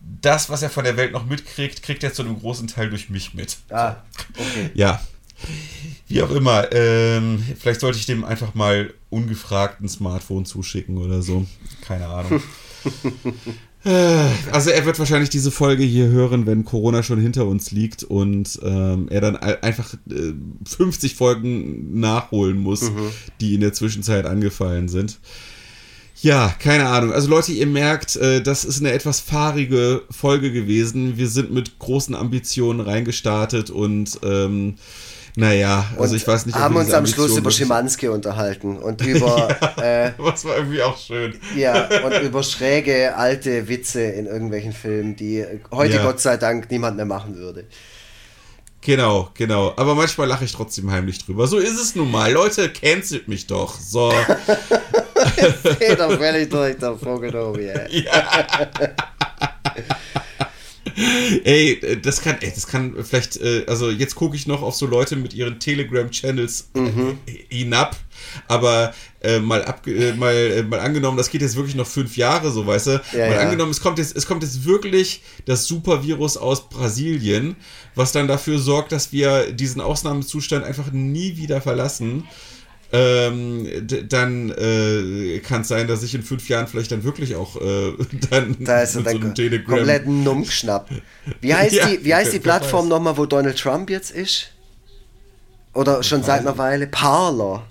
das, 0.00 0.50
was 0.50 0.62
er 0.62 0.70
von 0.70 0.84
der 0.84 0.96
Welt 0.96 1.12
noch 1.12 1.24
mitkriegt, 1.26 1.82
kriegt 1.82 2.02
er 2.02 2.12
zu 2.12 2.22
einem 2.22 2.38
großen 2.38 2.66
Teil 2.66 2.90
durch 2.90 3.10
mich 3.10 3.32
mit. 3.34 3.58
Ah, 3.70 3.96
okay. 4.36 4.70
Ja. 4.74 5.00
Wie 6.08 6.22
auch 6.22 6.30
immer, 6.30 6.72
ähm, 6.72 7.42
vielleicht 7.58 7.80
sollte 7.80 7.98
ich 7.98 8.06
dem 8.06 8.24
einfach 8.24 8.54
mal 8.54 8.94
ungefragt 9.10 9.80
ein 9.80 9.88
Smartphone 9.88 10.44
zuschicken 10.44 10.98
oder 10.98 11.22
so. 11.22 11.46
Keine 11.82 12.06
Ahnung. 12.06 12.42
Äh, 13.86 14.30
also 14.50 14.70
er 14.70 14.84
wird 14.84 14.98
wahrscheinlich 14.98 15.30
diese 15.30 15.52
Folge 15.52 15.84
hier 15.84 16.08
hören, 16.08 16.44
wenn 16.44 16.64
Corona 16.64 17.04
schon 17.04 17.20
hinter 17.20 17.46
uns 17.46 17.70
liegt 17.70 18.02
und 18.02 18.58
ähm, 18.64 19.06
er 19.10 19.20
dann 19.20 19.36
einfach 19.36 19.94
äh, 20.10 20.32
50 20.64 21.14
Folgen 21.14 22.00
nachholen 22.00 22.58
muss, 22.58 22.82
mhm. 22.82 23.10
die 23.40 23.54
in 23.54 23.60
der 23.60 23.72
Zwischenzeit 23.74 24.26
angefallen 24.26 24.88
sind. 24.88 25.20
Ja, 26.20 26.48
keine 26.58 26.86
Ahnung. 26.88 27.12
Also 27.12 27.28
Leute, 27.28 27.52
ihr 27.52 27.66
merkt, 27.68 28.16
äh, 28.16 28.42
das 28.42 28.64
ist 28.64 28.80
eine 28.80 28.90
etwas 28.90 29.20
fahrige 29.20 30.02
Folge 30.10 30.50
gewesen. 30.50 31.16
Wir 31.16 31.28
sind 31.28 31.52
mit 31.52 31.78
großen 31.78 32.16
Ambitionen 32.16 32.80
reingestartet 32.80 33.70
und 33.70 34.18
ähm, 34.24 34.74
naja, 35.38 35.84
also 35.98 36.14
und 36.14 36.16
ich 36.16 36.26
weiß 36.26 36.46
nicht. 36.46 36.58
Haben 36.58 36.76
uns 36.76 36.92
am 36.94 37.06
Schluss 37.06 37.36
über 37.36 37.50
Schimanski 37.50 38.08
unterhalten 38.08 38.78
und 38.78 39.02
über. 39.02 39.48
ja, 39.76 40.06
äh, 40.06 40.12
was 40.16 40.46
war 40.46 40.56
irgendwie 40.56 40.82
auch 40.82 40.98
schön. 40.98 41.38
Ja, 41.54 41.88
und 42.04 42.22
über 42.22 42.42
schräge 42.42 43.14
alte 43.14 43.68
Witze 43.68 44.00
in 44.00 44.24
irgendwelchen 44.24 44.72
Filmen, 44.72 45.14
die 45.14 45.44
heute 45.70 45.96
ja. 45.96 46.02
Gott 46.02 46.20
sei 46.20 46.38
Dank 46.38 46.70
niemand 46.70 46.96
mehr 46.96 47.04
machen 47.04 47.36
würde. 47.36 47.66
Genau, 48.80 49.28
genau. 49.34 49.74
Aber 49.76 49.94
manchmal 49.94 50.26
lache 50.26 50.46
ich 50.46 50.52
trotzdem 50.52 50.90
heimlich 50.90 51.22
drüber. 51.22 51.46
So 51.46 51.58
ist 51.58 51.78
es 51.78 51.94
nun 51.94 52.10
mal. 52.10 52.32
Leute, 52.32 52.70
cancelt 52.70 53.28
mich 53.28 53.46
doch. 53.46 53.78
So. 53.78 54.10
Jetzt 55.36 55.78
geht 55.78 56.00
doch 56.00 56.16
völlig 56.16 56.48
durch 56.48 56.78
der 56.78 56.96
Vogel, 56.96 57.34
ja. 57.60 58.14
ey, 61.44 61.98
das 62.00 62.20
kann, 62.20 62.36
ey, 62.40 62.52
das 62.54 62.66
kann 62.66 62.94
vielleicht, 63.04 63.36
äh, 63.36 63.64
also 63.66 63.90
jetzt 63.90 64.14
gucke 64.14 64.36
ich 64.36 64.46
noch 64.46 64.62
auf 64.62 64.74
so 64.74 64.86
Leute 64.86 65.16
mit 65.16 65.34
ihren 65.34 65.60
Telegram-Channels 65.60 66.70
äh, 66.74 66.80
mhm. 66.80 67.18
hinab, 67.48 67.96
aber 68.48 68.94
äh, 69.20 69.38
mal, 69.38 69.64
ab, 69.64 69.86
äh, 69.86 70.12
mal, 70.12 70.34
äh, 70.34 70.62
mal 70.62 70.80
angenommen, 70.80 71.16
das 71.18 71.30
geht 71.30 71.42
jetzt 71.42 71.56
wirklich 71.56 71.74
noch 71.74 71.86
fünf 71.86 72.16
Jahre, 72.16 72.50
so 72.50 72.66
weißt 72.66 72.86
du. 72.86 72.90
Ja, 73.12 73.26
mal 73.26 73.32
ja. 73.32 73.40
angenommen, 73.40 73.70
es 73.70 73.80
kommt, 73.80 73.98
jetzt, 73.98 74.16
es 74.16 74.26
kommt 74.26 74.42
jetzt 74.42 74.64
wirklich 74.64 75.22
das 75.44 75.66
Supervirus 75.66 76.36
aus 76.36 76.68
Brasilien, 76.68 77.56
was 77.94 78.12
dann 78.12 78.28
dafür 78.28 78.58
sorgt, 78.58 78.92
dass 78.92 79.12
wir 79.12 79.52
diesen 79.52 79.80
Ausnahmezustand 79.80 80.64
einfach 80.64 80.92
nie 80.92 81.36
wieder 81.36 81.60
verlassen 81.60 82.24
ähm, 82.92 83.66
dann 84.08 84.50
äh, 84.50 85.40
kann 85.40 85.62
es 85.62 85.68
sein, 85.68 85.88
dass 85.88 86.02
ich 86.02 86.14
in 86.14 86.22
fünf 86.22 86.48
Jahren 86.48 86.66
vielleicht 86.66 86.92
dann 86.92 87.02
wirklich 87.04 87.34
auch 87.34 87.56
äh, 87.56 87.92
dann 88.30 88.56
da 88.60 88.82
ist 88.82 88.94
mit 88.96 89.08
so 89.08 89.16
einem 89.16 89.34
Telegram 89.34 89.76
kompletten 89.76 90.22
Nummschnapp. 90.22 90.88
Wie 91.40 91.54
heißt 91.54 91.74
ja, 91.74 91.88
die, 91.88 92.04
wie 92.04 92.14
heißt 92.14 92.32
die 92.32 92.38
Plattform 92.38 92.88
nochmal, 92.88 93.16
wo 93.16 93.26
Donald 93.26 93.58
Trump 93.58 93.90
jetzt 93.90 94.10
ist? 94.10 94.48
Oder 95.74 96.02
schon 96.02 96.22
seit 96.22 96.40
einer 96.40 96.56
Weile? 96.56 96.86
Parler. 96.86 97.66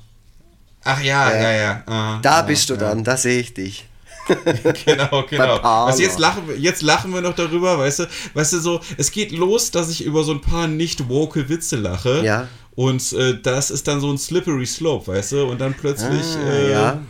Ach 0.83 1.01
ja, 1.01 1.31
ja, 1.31 1.41
ja. 1.41 1.51
ja. 1.51 1.83
Ah, 1.87 2.19
da 2.21 2.43
bist 2.43 2.69
du 2.69 2.75
dann, 2.75 3.03
da 3.03 3.17
sehe 3.17 3.39
ich 3.39 3.53
dich. 3.53 3.87
genau, 4.85 5.23
genau. 5.29 5.57
Also 5.57 6.01
jetzt 6.01 6.19
lachen, 6.19 6.47
wir, 6.47 6.57
jetzt 6.57 6.81
lachen 6.81 7.13
wir 7.13 7.21
noch 7.21 7.35
darüber, 7.35 7.77
weißt 7.77 7.99
du, 7.99 8.07
weißt 8.33 8.53
du 8.53 8.59
so, 8.59 8.79
es 8.97 9.11
geht 9.11 9.31
los, 9.31 9.71
dass 9.71 9.89
ich 9.89 10.03
über 10.03 10.23
so 10.23 10.31
ein 10.31 10.41
paar 10.41 10.67
nicht 10.67 11.09
woke 11.09 11.49
Witze 11.49 11.75
lache. 11.75 12.23
Ja. 12.23 12.47
Und 12.75 13.13
äh, 13.13 13.39
das 13.41 13.71
ist 13.71 13.87
dann 13.87 14.01
so 14.01 14.11
ein 14.11 14.17
slippery 14.17 14.65
slope, 14.65 15.07
weißt 15.07 15.31
du? 15.33 15.45
Und 15.45 15.61
dann 15.61 15.73
plötzlich. 15.73 16.25
Ah, 16.35 16.49
äh, 16.49 16.71
ja. 16.71 17.01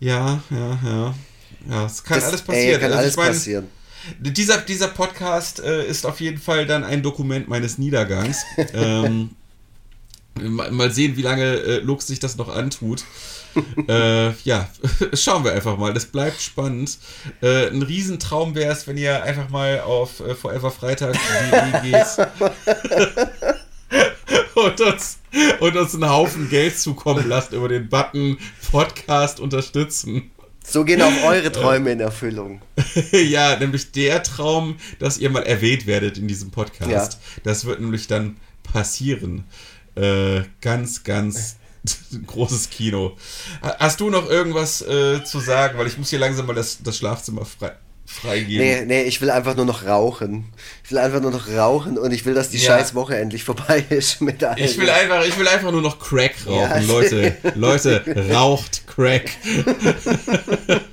Ja, 0.00 0.42
ja, 0.50 0.78
ja. 0.82 1.14
Ja, 1.68 1.84
es 1.84 2.02
kann 2.02 2.18
das, 2.18 2.28
alles 2.28 2.42
passieren. 2.42 2.74
Ey, 2.74 2.80
kann 2.80 2.92
also 2.92 2.98
alles 2.98 3.16
mein, 3.16 3.28
passieren. 3.28 3.68
Dieser, 4.18 4.58
dieser 4.58 4.88
Podcast 4.88 5.60
äh, 5.60 5.86
ist 5.86 6.06
auf 6.06 6.20
jeden 6.20 6.38
Fall 6.38 6.66
dann 6.66 6.84
ein 6.84 7.02
Dokument 7.02 7.48
meines 7.48 7.76
Niedergangs. 7.76 8.38
ähm, 8.72 9.30
mal 10.40 10.90
sehen, 10.90 11.16
wie 11.16 11.22
lange 11.22 11.44
äh, 11.44 11.78
Lux 11.80 12.06
sich 12.06 12.18
das 12.18 12.36
noch 12.36 12.48
antut. 12.48 13.04
äh, 13.88 14.30
ja, 14.44 14.68
schauen 15.12 15.44
wir 15.44 15.52
einfach 15.52 15.76
mal. 15.76 15.92
Das 15.92 16.06
bleibt 16.06 16.40
spannend. 16.40 16.98
Äh, 17.42 17.68
ein 17.68 17.82
Riesentraum 17.82 18.54
wäre 18.54 18.72
es, 18.72 18.86
wenn 18.86 18.96
ihr 18.96 19.22
einfach 19.22 19.50
mal 19.50 19.80
auf 19.80 20.20
äh, 20.20 20.34
Forever 20.34 20.70
Freitag 20.70 21.16
geht. 21.82 21.94
und 24.66 24.80
uns, 24.80 25.18
und 25.60 25.76
uns 25.76 25.94
einen 25.94 26.08
Haufen 26.08 26.48
Geld 26.50 26.78
zukommen 26.78 27.28
lasst 27.28 27.52
über 27.52 27.68
den 27.68 27.88
Button 27.88 28.38
Podcast 28.70 29.40
unterstützen. 29.40 30.30
So 30.62 30.84
gehen 30.84 31.02
auch 31.02 31.24
eure 31.24 31.50
Träume 31.50 31.90
in 31.90 32.00
Erfüllung. 32.00 32.60
ja, 33.12 33.56
nämlich 33.56 33.92
der 33.92 34.22
Traum, 34.22 34.76
dass 34.98 35.18
ihr 35.18 35.30
mal 35.30 35.42
erwähnt 35.42 35.86
werdet 35.86 36.18
in 36.18 36.28
diesem 36.28 36.50
Podcast. 36.50 37.14
Ja. 37.14 37.40
Das 37.42 37.64
wird 37.64 37.80
nämlich 37.80 38.06
dann 38.06 38.36
passieren. 38.62 39.44
Äh, 39.96 40.42
ganz, 40.60 41.02
ganz 41.02 41.56
großes 42.26 42.70
Kino. 42.70 43.16
Hast 43.62 44.00
du 44.00 44.10
noch 44.10 44.28
irgendwas 44.28 44.82
äh, 44.82 45.24
zu 45.24 45.40
sagen? 45.40 45.78
Weil 45.78 45.86
ich 45.86 45.98
muss 45.98 46.10
hier 46.10 46.18
langsam 46.18 46.46
mal 46.46 46.54
das, 46.54 46.82
das 46.82 46.96
Schlafzimmer 46.96 47.44
frei, 47.44 47.72
freigeben. 48.06 48.64
Nee, 48.64 48.84
nee, 48.84 49.02
ich 49.02 49.20
will 49.20 49.30
einfach 49.30 49.56
nur 49.56 49.64
noch 49.64 49.86
rauchen. 49.86 50.52
Ich 50.90 50.96
will 50.96 51.02
einfach 51.02 51.20
nur 51.20 51.30
noch 51.30 51.48
rauchen 51.48 51.98
und 51.98 52.10
ich 52.10 52.26
will, 52.26 52.34
dass 52.34 52.50
die 52.50 52.58
ja. 52.58 52.76
scheiß 52.76 52.96
Woche 52.96 53.16
endlich 53.16 53.44
vorbei 53.44 53.84
ist 53.90 54.20
mit 54.20 54.42
allen. 54.42 54.58
Ich 54.58 54.76
will 54.76 54.90
einfach, 54.90 55.24
ich 55.24 55.38
will 55.38 55.46
einfach 55.46 55.70
nur 55.70 55.82
noch 55.82 56.00
Crack 56.00 56.34
rauchen. 56.44 56.58
Ja. 56.58 56.80
Leute, 56.80 57.36
Leute, 57.54 58.02
raucht 58.32 58.88
Crack. 58.88 59.30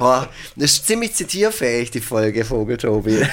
Oh, 0.00 0.22
das 0.56 0.72
ist 0.72 0.86
ziemlich 0.86 1.14
zitierfähig, 1.14 1.90
die 1.90 2.00
Folge, 2.00 2.44
Vogeltobi. 2.44 3.26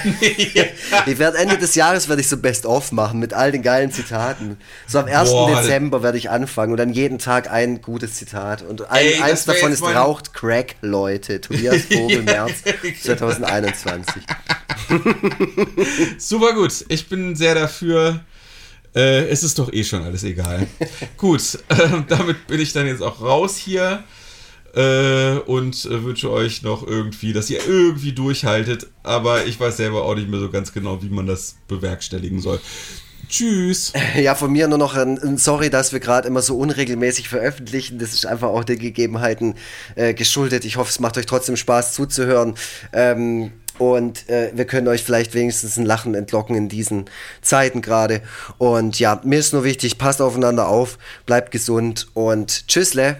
Ich 1.06 1.18
werde 1.18 1.38
Ende 1.38 1.58
des 1.58 1.74
Jahres 1.74 2.08
werde 2.08 2.20
ich 2.20 2.28
so 2.28 2.36
Best-of 2.36 2.92
machen 2.92 3.20
mit 3.20 3.32
all 3.34 3.52
den 3.52 3.62
geilen 3.62 3.92
Zitaten. 3.92 4.56
So 4.86 4.98
am 4.98 5.06
1. 5.06 5.30
Boah, 5.30 5.50
Dezember 5.60 6.02
werde 6.02 6.18
ich 6.18 6.30
anfangen 6.30 6.72
und 6.72 6.78
dann 6.78 6.92
jeden 6.92 7.18
Tag 7.18 7.50
ein 7.50 7.80
gutes 7.82 8.14
Zitat. 8.14 8.62
Und 8.62 8.90
ein, 8.90 9.06
Ey, 9.06 9.22
eins 9.22 9.44
davon 9.44 9.72
ist 9.72 9.82
Raucht 9.82 10.32
Crack, 10.32 10.76
Leute. 10.80 11.40
Tobias 11.40 11.82
Vogel, 11.90 12.22
März 12.22 12.62
2021. 13.02 14.22
Super 16.18 16.54
gut. 16.54 16.84
Ich 16.88 17.08
bin 17.08 17.36
sehr 17.36 17.54
dafür. 17.54 18.20
Äh, 18.94 19.28
es 19.28 19.42
ist 19.42 19.58
doch 19.58 19.72
eh 19.72 19.84
schon 19.84 20.02
alles 20.02 20.24
egal. 20.24 20.66
gut, 21.18 21.58
äh, 21.68 21.88
damit 22.08 22.46
bin 22.46 22.60
ich 22.60 22.72
dann 22.72 22.86
jetzt 22.86 23.02
auch 23.02 23.20
raus 23.20 23.56
hier 23.56 24.04
äh, 24.76 25.38
und 25.46 25.86
äh, 25.86 26.04
wünsche 26.04 26.30
euch 26.30 26.62
noch 26.62 26.86
irgendwie, 26.86 27.32
dass 27.32 27.48
ihr 27.48 27.66
irgendwie 27.66 28.12
durchhaltet. 28.12 28.86
Aber 29.02 29.46
ich 29.46 29.58
weiß 29.58 29.78
selber 29.78 30.04
auch 30.04 30.14
nicht 30.14 30.28
mehr 30.28 30.38
so 30.38 30.50
ganz 30.50 30.72
genau, 30.72 31.02
wie 31.02 31.08
man 31.08 31.26
das 31.26 31.56
bewerkstelligen 31.66 32.40
soll. 32.40 32.60
Tschüss. 33.28 33.92
Ja, 34.16 34.34
von 34.34 34.52
mir 34.52 34.68
nur 34.68 34.78
noch 34.78 34.94
ein, 34.94 35.18
ein 35.18 35.38
Sorry, 35.38 35.70
dass 35.70 35.92
wir 35.92 36.00
gerade 36.00 36.28
immer 36.28 36.42
so 36.42 36.58
unregelmäßig 36.58 37.28
veröffentlichen. 37.28 37.98
Das 37.98 38.12
ist 38.12 38.26
einfach 38.26 38.48
auch 38.48 38.64
den 38.64 38.78
Gegebenheiten 38.78 39.54
äh, 39.94 40.12
geschuldet. 40.12 40.64
Ich 40.64 40.76
hoffe, 40.76 40.90
es 40.90 41.00
macht 41.00 41.16
euch 41.16 41.26
trotzdem 41.26 41.56
Spaß 41.56 41.94
zuzuhören. 41.94 42.54
Ähm, 42.92 43.52
und 43.78 44.28
äh, 44.28 44.52
wir 44.54 44.64
können 44.66 44.88
euch 44.88 45.02
vielleicht 45.02 45.34
wenigstens 45.34 45.76
ein 45.76 45.84
Lachen 45.84 46.14
entlocken 46.14 46.54
in 46.54 46.68
diesen 46.68 47.06
Zeiten 47.40 47.80
gerade. 47.82 48.22
Und 48.58 48.98
ja, 48.98 49.20
mir 49.24 49.38
ist 49.38 49.52
nur 49.52 49.64
wichtig, 49.64 49.98
passt 49.98 50.20
aufeinander 50.20 50.68
auf, 50.68 50.98
bleibt 51.24 51.50
gesund 51.50 52.08
und 52.14 52.68
tschüssle. 52.68 53.16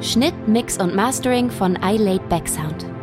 Schnitt, 0.00 0.46
Mix 0.46 0.78
und 0.78 0.94
Mastering 0.94 1.50
von 1.50 1.78
iLaid 1.82 2.28
Backsound. 2.28 2.95